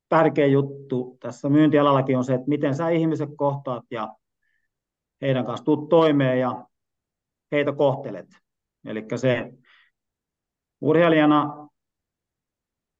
tärkeä 0.09 0.47
juttu 0.47 1.16
tässä 1.20 1.49
myyntialallakin 1.49 2.18
on 2.18 2.24
se, 2.24 2.35
että 2.35 2.49
miten 2.49 2.74
sä 2.74 2.89
ihmiset 2.89 3.30
kohtaat 3.37 3.85
ja 3.91 4.14
heidän 5.20 5.47
kanssa 5.47 5.64
tuut 5.64 5.89
toimeen 5.89 6.41
ja 6.41 6.66
heitä 7.53 7.72
kohtelet. 7.72 8.26
Eli 8.85 9.05
se 9.16 9.53
urheilijana 10.80 11.68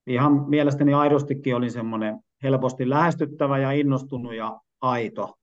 ihan 0.07 0.49
mielestäni 0.49 0.95
aidostikin 0.95 1.57
oli 1.57 1.71
semmoinen 1.71 2.21
helposti 2.43 2.91
lähestyttävä 2.91 3.59
ja 3.59 3.73
innostunut 3.73 4.35
ja 4.35 4.61
aito. 4.81 5.39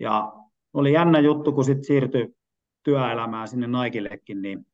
Ja 0.00 0.32
oli 0.74 0.92
jännä 0.92 1.20
juttu, 1.20 1.52
kun 1.52 1.64
sitten 1.64 1.84
siirtyi 1.84 2.34
työelämään 2.82 3.48
sinne 3.48 3.66
Naikillekin, 3.66 4.42
niin 4.42 4.66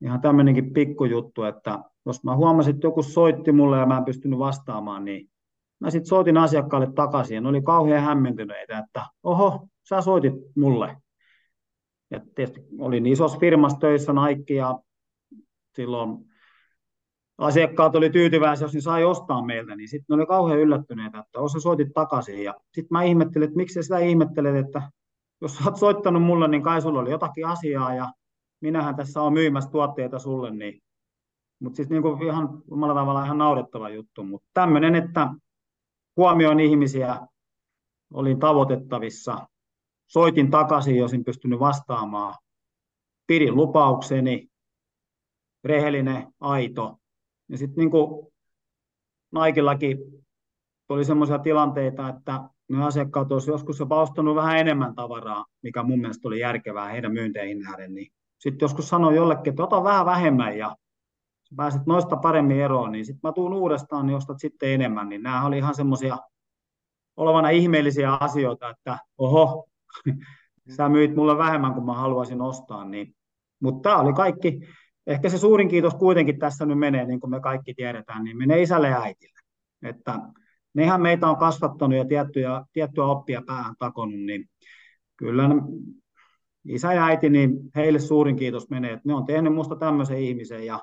ihan 0.00 0.20
tämmöinenkin 0.20 0.72
pikkujuttu, 0.72 1.42
että 1.44 1.78
jos 2.06 2.24
mä 2.24 2.36
huomasin, 2.36 2.74
että 2.74 2.86
joku 2.86 3.02
soitti 3.02 3.52
mulle 3.52 3.78
ja 3.78 3.86
mä 3.86 3.98
en 3.98 4.04
pystynyt 4.04 4.38
vastaamaan, 4.38 5.04
niin 5.04 5.30
mä 5.80 5.90
sitten 5.90 6.08
soitin 6.08 6.36
asiakkaalle 6.36 6.92
takaisin 6.94 7.34
ja 7.34 7.40
ne 7.40 7.48
oli 7.48 7.62
kauhean 7.62 8.02
hämmentyneitä, 8.02 8.78
että 8.78 9.06
oho, 9.22 9.68
sä 9.88 10.00
soitit 10.00 10.34
mulle. 10.56 10.96
Ja 12.10 12.20
tietysti 12.34 12.60
olin 12.78 13.06
isossa 13.06 13.38
firmassa 13.38 13.78
töissä 13.78 14.12
Nike 14.12 14.54
ja 14.54 14.78
silloin 15.76 16.18
asiakkaat 17.38 17.96
oli 17.96 18.10
tyytyväisiä, 18.10 18.64
jos 18.64 18.74
ne 18.74 18.80
sai 18.80 19.04
ostaa 19.04 19.46
meiltä, 19.46 19.76
niin 19.76 19.88
sitten 19.88 20.04
ne 20.08 20.14
oli 20.14 20.26
kauhean 20.26 20.58
yllättyneitä, 20.58 21.18
että 21.18 21.40
osa 21.40 21.60
soitit 21.60 21.88
takaisin. 21.94 22.44
Ja 22.44 22.54
sitten 22.74 22.88
mä 22.90 23.02
ihmettelin, 23.02 23.44
että 23.44 23.56
miksi 23.56 23.82
sitä 23.82 23.98
ihmettelet, 23.98 24.56
että 24.56 24.82
jos 25.40 25.56
sä 25.56 25.64
oot 25.64 25.76
soittanut 25.76 26.22
mulle, 26.22 26.48
niin 26.48 26.62
kai 26.62 26.82
sulla 26.82 27.00
oli 27.00 27.10
jotakin 27.10 27.46
asiaa 27.46 27.94
ja 27.94 28.12
minähän 28.60 28.96
tässä 28.96 29.22
on 29.22 29.32
myymässä 29.32 29.70
tuotteita 29.70 30.18
sulle, 30.18 30.50
niin 30.50 30.82
mutta 31.60 31.76
siis 31.76 31.88
niin 31.88 32.02
kuin 32.02 32.22
ihan 32.22 32.62
omalla 32.70 32.94
tavalla 32.94 33.24
ihan 33.24 33.38
naurettava 33.38 33.88
juttu, 33.88 34.24
mutta 34.24 34.48
tämmöinen, 34.54 34.94
että 34.94 35.28
huomioin 36.16 36.60
ihmisiä, 36.60 37.26
olin 38.12 38.38
tavoitettavissa, 38.38 39.48
soitin 40.06 40.50
takaisin, 40.50 40.96
jos 40.96 41.14
en 41.14 41.24
pystynyt 41.24 41.60
vastaamaan, 41.60 42.34
pidin 43.26 43.56
lupaukseni, 43.56 44.48
rehellinen, 45.64 46.26
aito. 46.40 46.96
Ja 47.48 47.58
sitten 47.58 47.76
niin 47.76 47.90
kuin 47.90 48.32
Naikillakin 49.32 49.98
oli 50.88 51.04
sellaisia 51.04 51.38
tilanteita, 51.38 52.08
että 52.08 52.40
ne 52.68 52.84
asiakkaat 52.84 53.32
olisivat 53.32 53.54
joskus 53.54 53.78
jopa 53.78 54.02
ostanut 54.02 54.36
vähän 54.36 54.58
enemmän 54.58 54.94
tavaraa, 54.94 55.44
mikä 55.62 55.82
mun 55.82 56.00
mielestä 56.00 56.28
oli 56.28 56.40
järkevää 56.40 56.88
heidän 56.88 57.12
myynteihin 57.12 57.58
nähden, 57.58 57.94
niin 57.94 58.12
sitten 58.38 58.64
joskus 58.64 58.88
sanoin 58.88 59.16
jollekin, 59.16 59.50
että 59.50 59.62
ota 59.62 59.84
vähän 59.84 60.06
vähemmän 60.06 60.58
ja 60.58 60.76
sä 61.50 61.56
pääset 61.56 61.86
noista 61.86 62.16
paremmin 62.16 62.60
eroon, 62.60 62.92
niin 62.92 63.04
sitten 63.04 63.28
mä 63.28 63.32
tuun 63.32 63.52
uudestaan, 63.52 64.06
niin 64.06 64.16
ostat 64.16 64.38
sitten 64.38 64.68
enemmän, 64.68 65.08
niin 65.08 65.22
nämä 65.22 65.46
oli 65.46 65.58
ihan 65.58 65.74
semmoisia 65.74 66.18
olevana 67.16 67.50
ihmeellisiä 67.50 68.12
asioita, 68.12 68.70
että 68.70 68.98
oho, 69.18 69.68
sä 70.76 70.88
myit 70.88 71.16
mulle 71.16 71.38
vähemmän 71.38 71.74
kuin 71.74 71.86
mä 71.86 71.94
haluaisin 71.94 72.40
ostaa, 72.40 72.84
niin, 72.84 73.14
mutta 73.60 73.88
tämä 73.88 74.00
oli 74.02 74.12
kaikki, 74.12 74.60
ehkä 75.06 75.28
se 75.28 75.38
suurin 75.38 75.68
kiitos 75.68 75.94
kuitenkin 75.94 76.38
tässä 76.38 76.66
nyt 76.66 76.78
menee, 76.78 77.04
niin 77.06 77.20
kuin 77.20 77.30
me 77.30 77.40
kaikki 77.40 77.74
tiedetään, 77.74 78.24
niin 78.24 78.38
menee 78.38 78.62
isälle 78.62 78.88
ja 78.88 79.02
äitille, 79.02 79.40
että 79.82 80.18
nehän 80.74 81.02
meitä 81.02 81.28
on 81.28 81.36
kasvattanut 81.36 81.98
ja 81.98 82.04
tiettyä, 82.04 82.64
tiettyä 82.72 83.04
oppia 83.04 83.42
päähän 83.46 83.74
takonut, 83.78 84.20
niin 84.20 84.48
kyllä 85.16 85.50
isä 86.64 86.92
ja 86.92 87.06
äiti, 87.06 87.30
niin 87.30 87.58
heille 87.76 87.98
suurin 87.98 88.36
kiitos 88.36 88.70
menee, 88.70 88.92
että 88.92 89.08
ne 89.08 89.14
on 89.14 89.26
tehnyt 89.26 89.52
minusta 89.52 89.76
tämmöisen 89.76 90.18
ihmisen 90.18 90.66
ja 90.66 90.80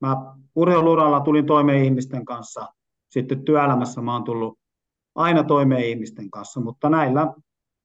mä 0.00 0.34
urheiluralla 0.54 1.20
tulin 1.20 1.46
toimeen 1.46 1.84
ihmisten 1.84 2.24
kanssa, 2.24 2.68
sitten 3.08 3.44
työelämässä 3.44 4.00
mä 4.00 4.12
oon 4.12 4.24
tullut 4.24 4.58
aina 5.14 5.44
toimeen 5.44 5.84
ihmisten 5.84 6.30
kanssa, 6.30 6.60
mutta 6.60 6.90
näillä 6.90 7.34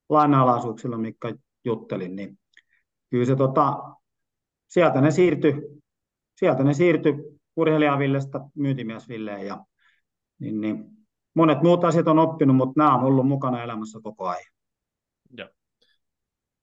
lainalaisuuksilla, 0.08 0.98
mitkä 0.98 1.34
juttelin, 1.64 2.16
niin 2.16 2.38
kyllä 3.10 3.24
se 3.24 3.36
tota, 3.36 3.78
sieltä 4.68 5.00
ne 5.00 5.10
siirtyi, 5.10 5.54
sieltä 6.36 6.64
ne 6.64 6.74
siirtyi 6.74 7.14
urheilija 7.56 7.98
Villestä 7.98 8.40
myyntimies 8.54 9.08
Villeen 9.08 9.46
ja 9.46 9.64
niin, 10.38 10.60
niin, 10.60 10.84
monet 11.34 11.62
muut 11.62 11.84
asiat 11.84 12.08
on 12.08 12.18
oppinut, 12.18 12.56
mutta 12.56 12.74
nämä 12.76 12.94
on 12.94 13.04
ollut 13.04 13.28
mukana 13.28 13.62
elämässä 13.62 14.00
koko 14.02 14.28
ajan. 14.28 14.52
Joo. 15.38 15.48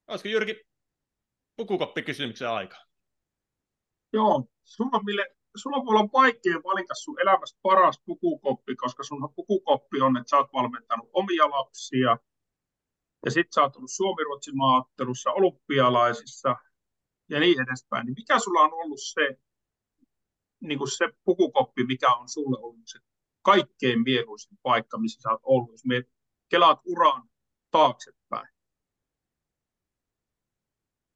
Olisiko 0.06 0.28
Jyrki 0.28 0.62
pukukoppikysymyksen 1.56 2.50
aika? 2.50 2.76
Joo, 4.12 4.44
sulla, 4.64 5.00
Ville, 5.06 5.26
sulla 5.56 5.84
voi 5.84 5.96
olla 5.96 6.08
vaikea 6.12 6.62
valita 6.64 6.94
sun 6.94 7.20
elämässä 7.20 7.58
paras 7.62 8.02
pukukoppi, 8.06 8.76
koska 8.76 9.02
sun 9.02 9.32
pukukoppi 9.36 10.00
on, 10.00 10.16
että 10.16 10.30
sä 10.30 10.36
oot 10.36 10.52
valmentanut 10.52 11.10
omia 11.12 11.50
lapsia, 11.50 12.18
ja 13.24 13.30
sitten 13.30 13.52
sä 13.52 13.62
oot 13.62 13.76
ollut 13.76 13.90
Suomi-Ruotsin 13.90 14.54
olympialaisissa 15.34 16.56
ja 17.28 17.40
niin 17.40 17.62
edespäin. 17.62 18.06
Niin 18.06 18.14
mikä 18.14 18.38
sulla 18.38 18.60
on 18.60 18.74
ollut 18.74 19.00
se, 19.02 19.38
niin 20.60 20.78
kuin 20.78 20.90
se 20.90 21.08
pukukoppi, 21.24 21.84
mikä 21.84 22.14
on 22.14 22.28
sulle 22.28 22.58
ollut 22.60 22.82
se 22.84 22.98
kaikkein 23.42 24.02
mieluisin 24.02 24.58
paikka, 24.62 24.98
missä 24.98 25.20
sä 25.22 25.30
oot 25.30 25.40
ollut, 25.42 25.70
jos 25.70 25.84
me 25.84 26.02
kelaat 26.48 26.80
uran 26.84 27.30
taaksepäin? 27.70 28.48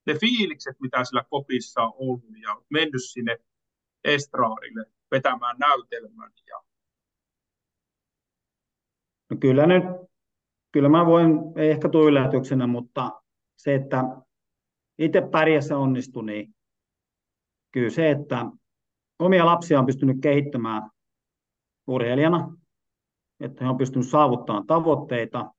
Ne 0.05 0.19
fiilikset, 0.19 0.79
mitä 0.79 1.03
sillä 1.03 1.23
kopissa 1.29 1.81
on 1.81 1.93
ollut 1.97 2.23
ja 2.41 2.61
mennyt 2.69 3.01
sinne 3.11 3.37
estraadille 4.07 4.85
vetämään 5.11 5.55
näytelmän. 5.59 6.31
Ja... 6.47 6.63
No 9.29 9.37
kyllä 9.39 9.65
nyt, 9.65 9.83
kyllä 10.71 10.89
mä 10.89 11.05
voin, 11.05 11.39
ei 11.55 11.71
ehkä 11.71 11.89
tule 11.89 12.07
yllätyksenä, 12.07 12.67
mutta 12.67 13.21
se, 13.57 13.75
että 13.75 14.03
itse 14.97 15.21
pärjässä 15.31 15.77
onnistui, 15.77 16.25
niin 16.25 16.55
kyllä 17.71 17.89
se, 17.89 18.11
että 18.11 18.45
omia 19.19 19.45
lapsia 19.45 19.79
on 19.79 19.85
pystynyt 19.85 20.17
kehittämään 20.21 20.89
urheilijana, 21.87 22.57
että 23.39 23.63
he 23.63 23.69
on 23.69 23.77
pystynyt 23.77 24.07
saavuttamaan 24.07 24.67
tavoitteita. 24.67 25.51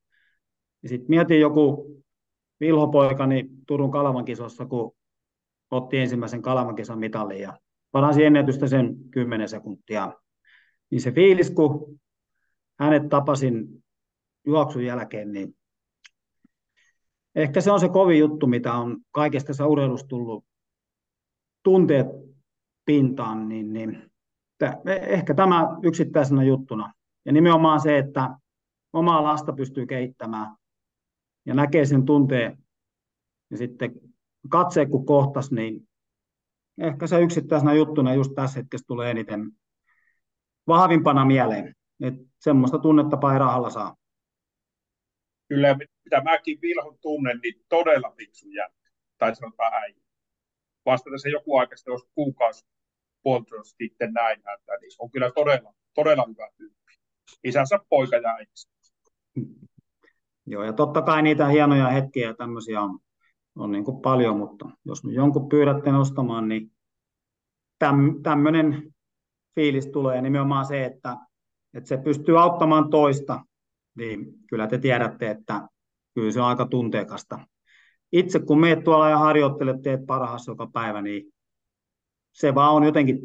Ja 0.82 0.88
sitten 0.88 1.06
mietin 1.08 1.40
joku 1.40 1.94
Vilho-poikani 2.60 3.48
Turun 3.66 3.90
Kalamankisassa, 3.90 4.66
kun 4.66 4.96
otti 5.70 5.98
ensimmäisen 5.98 6.42
Kalamakisan 6.42 6.98
mitalin 6.98 7.40
ja 7.40 7.58
paransi 7.90 8.24
ennätystä 8.24 8.66
sen 8.66 8.96
10 9.10 9.48
sekuntia. 9.48 10.12
Niin 10.90 11.00
se 11.00 11.12
fiilis, 11.12 11.50
kun 11.50 12.00
hänet 12.78 13.08
tapasin 13.08 13.84
juoksun 14.46 14.84
jälkeen, 14.84 15.32
niin 15.32 15.56
ehkä 17.34 17.60
se 17.60 17.72
on 17.72 17.80
se 17.80 17.88
kovin 17.88 18.18
juttu, 18.18 18.46
mitä 18.46 18.72
on 18.72 19.00
kaikesta 19.10 19.46
tässä 19.46 19.66
urheilusta 19.66 20.08
tullut 20.08 20.44
tunteet 21.62 22.06
pintaan, 22.84 23.48
niin, 23.48 23.72
niin 23.72 24.10
ehkä 24.86 25.34
tämä 25.34 25.68
yksittäisenä 25.82 26.44
juttuna. 26.44 26.92
Ja 27.24 27.32
nimenomaan 27.32 27.80
se, 27.80 27.98
että 27.98 28.38
omaa 28.92 29.22
lasta 29.22 29.52
pystyy 29.52 29.86
kehittämään 29.86 30.56
ja 31.46 31.54
näkee 31.54 31.84
sen 31.84 32.04
tunteen 32.04 32.58
ja 33.50 33.56
sitten 33.56 33.92
katse 34.48 34.86
kun 34.86 35.06
kohtas, 35.06 35.50
niin 35.50 35.87
ehkä 36.80 37.06
se 37.06 37.20
yksittäisenä 37.20 37.72
juttuna 37.72 38.14
just 38.14 38.32
tässä 38.34 38.60
hetkessä 38.60 38.86
tulee 38.86 39.10
eniten 39.10 39.50
vahvimpana 40.66 41.24
mieleen. 41.24 41.74
Että 42.02 42.20
semmoista 42.40 42.78
tunnetta 42.78 43.32
ei 43.32 43.38
rahalla 43.38 43.70
saa. 43.70 43.96
Kyllä, 45.48 45.76
mitä 46.04 46.22
mäkin 46.24 46.58
Vilhon 46.62 46.98
tunnen, 47.00 47.40
niin 47.42 47.54
todella 47.68 48.14
fiksu 48.16 48.48
jätkä. 48.48 48.90
Tai 49.18 49.36
sanotaan 49.36 49.74
äijä. 49.74 50.00
Vasta 50.86 51.10
se 51.16 51.28
joku 51.28 51.56
aika 51.56 51.76
sitten, 51.76 51.92
jos 51.92 52.08
kuukausi 52.14 52.66
puolitoista 53.22 53.76
sitten 53.78 54.12
näin 54.12 54.42
häntä, 54.46 54.72
niin 54.80 54.90
on 54.98 55.10
kyllä 55.10 55.30
todella, 55.30 55.74
todella 55.94 56.26
hyvä 56.28 56.48
tyyppi. 56.56 56.92
Isänsä 57.44 57.78
poika 57.88 58.16
ja 58.16 58.34
äiti. 58.34 58.52
Joo, 60.46 60.64
ja 60.64 60.72
totta 60.72 61.02
kai 61.02 61.22
niitä 61.22 61.46
hienoja 61.46 61.88
hetkiä 61.88 62.28
ja 62.28 62.34
tämmöisiä 62.34 62.80
on, 62.80 62.98
on 63.58 63.72
niin 63.72 63.84
kuin 63.84 64.00
paljon, 64.00 64.36
mutta 64.36 64.70
jos 64.84 65.04
nyt 65.04 65.14
jonkun 65.14 65.48
pyydätte 65.48 65.92
nostamaan, 65.92 66.48
niin 66.48 66.72
täm, 67.78 68.22
tämmöinen 68.22 68.94
fiilis 69.54 69.86
tulee 69.86 70.22
nimenomaan 70.22 70.66
se, 70.66 70.84
että, 70.84 71.16
että 71.74 71.88
se 71.88 71.96
pystyy 71.96 72.40
auttamaan 72.40 72.90
toista, 72.90 73.44
niin 73.96 74.34
kyllä 74.46 74.66
te 74.66 74.78
tiedätte, 74.78 75.30
että 75.30 75.68
kyllä 76.14 76.32
se 76.32 76.40
on 76.40 76.46
aika 76.46 76.66
tunteekasta. 76.66 77.38
Itse 78.12 78.38
kun 78.38 78.60
meet 78.60 78.84
tuolla 78.84 79.10
ja 79.10 79.18
harjoittelet, 79.18 79.82
teet 79.82 80.06
parhaassa 80.06 80.52
joka 80.52 80.66
päivä, 80.72 81.02
niin 81.02 81.32
se 82.32 82.54
vaan 82.54 82.74
on 82.74 82.84
jotenkin 82.84 83.18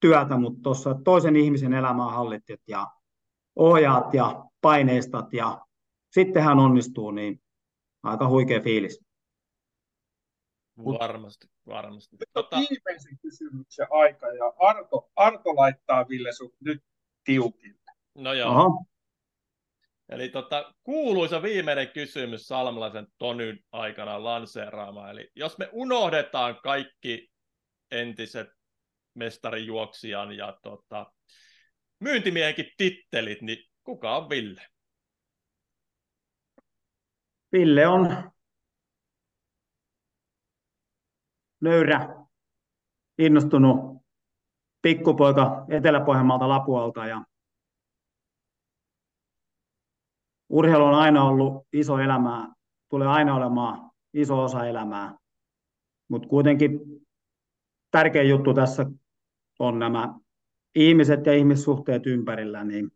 työtä, 0.00 0.36
mutta 0.36 0.60
tuossa 0.62 0.94
toisen 1.04 1.36
ihmisen 1.36 1.72
elämää 1.72 2.10
hallittet 2.10 2.60
ja 2.66 2.86
ohjaat 3.56 4.14
ja 4.14 4.44
paineistat 4.60 5.32
ja 5.32 5.60
sitten 6.10 6.42
hän 6.42 6.58
onnistuu, 6.58 7.10
niin 7.10 7.40
aika 8.02 8.28
huikea 8.28 8.60
fiilis. 8.60 9.07
Varmasti, 10.84 11.46
varmasti. 11.66 12.16
Nyt 12.16 12.28
on 12.34 12.44
tota... 12.44 12.56
viimeisen 12.56 13.18
kysymyksen 13.22 13.86
aika 13.90 14.26
ja 14.26 14.52
Arto, 14.58 15.10
Arto 15.16 15.56
laittaa 15.56 16.08
Ville 16.08 16.32
sut 16.32 16.54
nyt 16.60 16.82
tiukille. 17.24 17.80
No 18.14 18.32
joo. 18.32 18.50
Oho. 18.50 18.84
Eli 20.08 20.28
tota, 20.28 20.74
kuuluisa 20.82 21.42
viimeinen 21.42 21.88
kysymys 21.88 22.46
Salmelaisen 22.46 23.06
Tonyn 23.18 23.58
aikana 23.72 24.24
lanseeraama. 24.24 25.10
Eli 25.10 25.30
jos 25.34 25.58
me 25.58 25.68
unohdetaan 25.72 26.60
kaikki 26.62 27.32
entiset 27.90 28.48
mestarijuoksijan 29.14 30.32
ja 30.32 30.58
tota, 30.62 31.12
myyntimiehenkin 32.00 32.70
tittelit, 32.76 33.42
niin 33.42 33.70
kuka 33.84 34.16
on 34.16 34.28
Ville? 34.28 34.62
Ville 37.52 37.86
on 37.86 38.30
nöyrä, 41.60 42.16
innostunut 43.18 44.02
pikkupoika 44.82 45.64
Etelä-Pohjanmaalta 45.68 46.48
Lapualta 46.48 47.06
ja 47.06 47.24
urheilu 50.48 50.84
on 50.84 50.94
aina 50.94 51.24
ollut 51.24 51.66
iso 51.72 51.98
elämää, 51.98 52.54
tulee 52.88 53.08
aina 53.08 53.34
olemaan 53.34 53.90
iso 54.14 54.42
osa 54.42 54.66
elämää, 54.66 55.16
mutta 56.08 56.28
kuitenkin 56.28 56.80
tärkein 57.90 58.28
juttu 58.28 58.54
tässä 58.54 58.86
on 59.58 59.78
nämä 59.78 60.14
ihmiset 60.74 61.26
ja 61.26 61.34
ihmissuhteet 61.34 62.06
ympärillä, 62.06 62.64
niin 62.64 62.90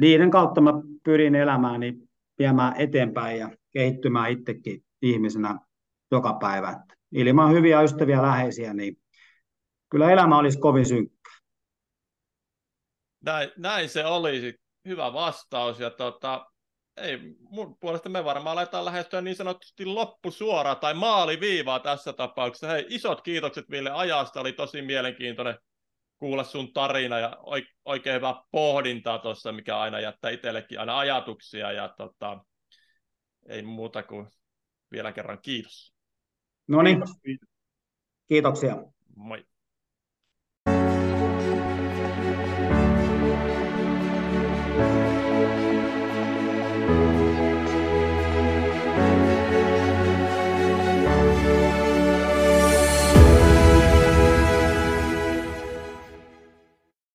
niiden 0.00 0.30
kautta 0.30 0.60
mä 0.60 0.72
pyrin 1.04 1.34
elämääni 1.34 1.98
viemään 2.38 2.76
eteenpäin 2.76 3.38
ja 3.38 3.50
kehittymään 3.72 4.30
itsekin 4.30 4.84
ihmisenä 5.02 5.58
joka 6.14 6.38
päivä. 6.40 6.80
Ilman 7.12 7.52
hyviä 7.52 7.82
ystäviä 7.82 8.22
läheisiä, 8.22 8.74
niin 8.74 8.96
kyllä 9.90 10.10
elämä 10.10 10.38
olisi 10.38 10.58
kovin 10.58 10.86
synkkä. 10.86 11.30
Näin, 13.24 13.50
näin 13.56 13.88
se 13.88 14.06
olisi. 14.06 14.54
Hyvä 14.88 15.12
vastaus. 15.12 15.80
Ja 15.80 15.90
tota, 15.90 16.46
ei, 16.96 17.18
mun 17.38 17.76
puolesta 17.80 18.08
me 18.08 18.24
varmaan 18.24 18.58
aletaan 18.58 18.84
lähestyä 18.84 19.20
niin 19.20 19.36
sanotusti 19.36 19.86
loppusuoraa 19.86 20.74
tai 20.74 20.94
maaliviivaa 20.94 21.80
tässä 21.80 22.12
tapauksessa. 22.12 22.66
Hei, 22.66 22.86
isot 22.88 23.20
kiitokset 23.20 23.70
Ville 23.70 23.90
ajasta, 23.90 24.40
oli 24.40 24.52
tosi 24.52 24.82
mielenkiintoinen 24.82 25.58
kuulla 26.18 26.44
sun 26.44 26.72
tarina 26.72 27.18
ja 27.18 27.38
oikein 27.84 28.16
hyvä 28.16 28.34
pohdintaa 28.50 29.18
tuossa, 29.18 29.52
mikä 29.52 29.78
aina 29.78 30.00
jättää 30.00 30.30
itsellekin 30.30 30.80
aina 30.80 30.98
ajatuksia 30.98 31.72
ja 31.72 31.88
tota, 31.88 32.44
ei 33.48 33.62
muuta 33.62 34.02
kuin 34.02 34.26
vielä 34.92 35.12
kerran 35.12 35.38
kiitos. 35.42 35.93
No 36.68 36.82
niin, 36.82 37.02
kiitoksia. 38.26 38.76
Moi. 39.16 39.44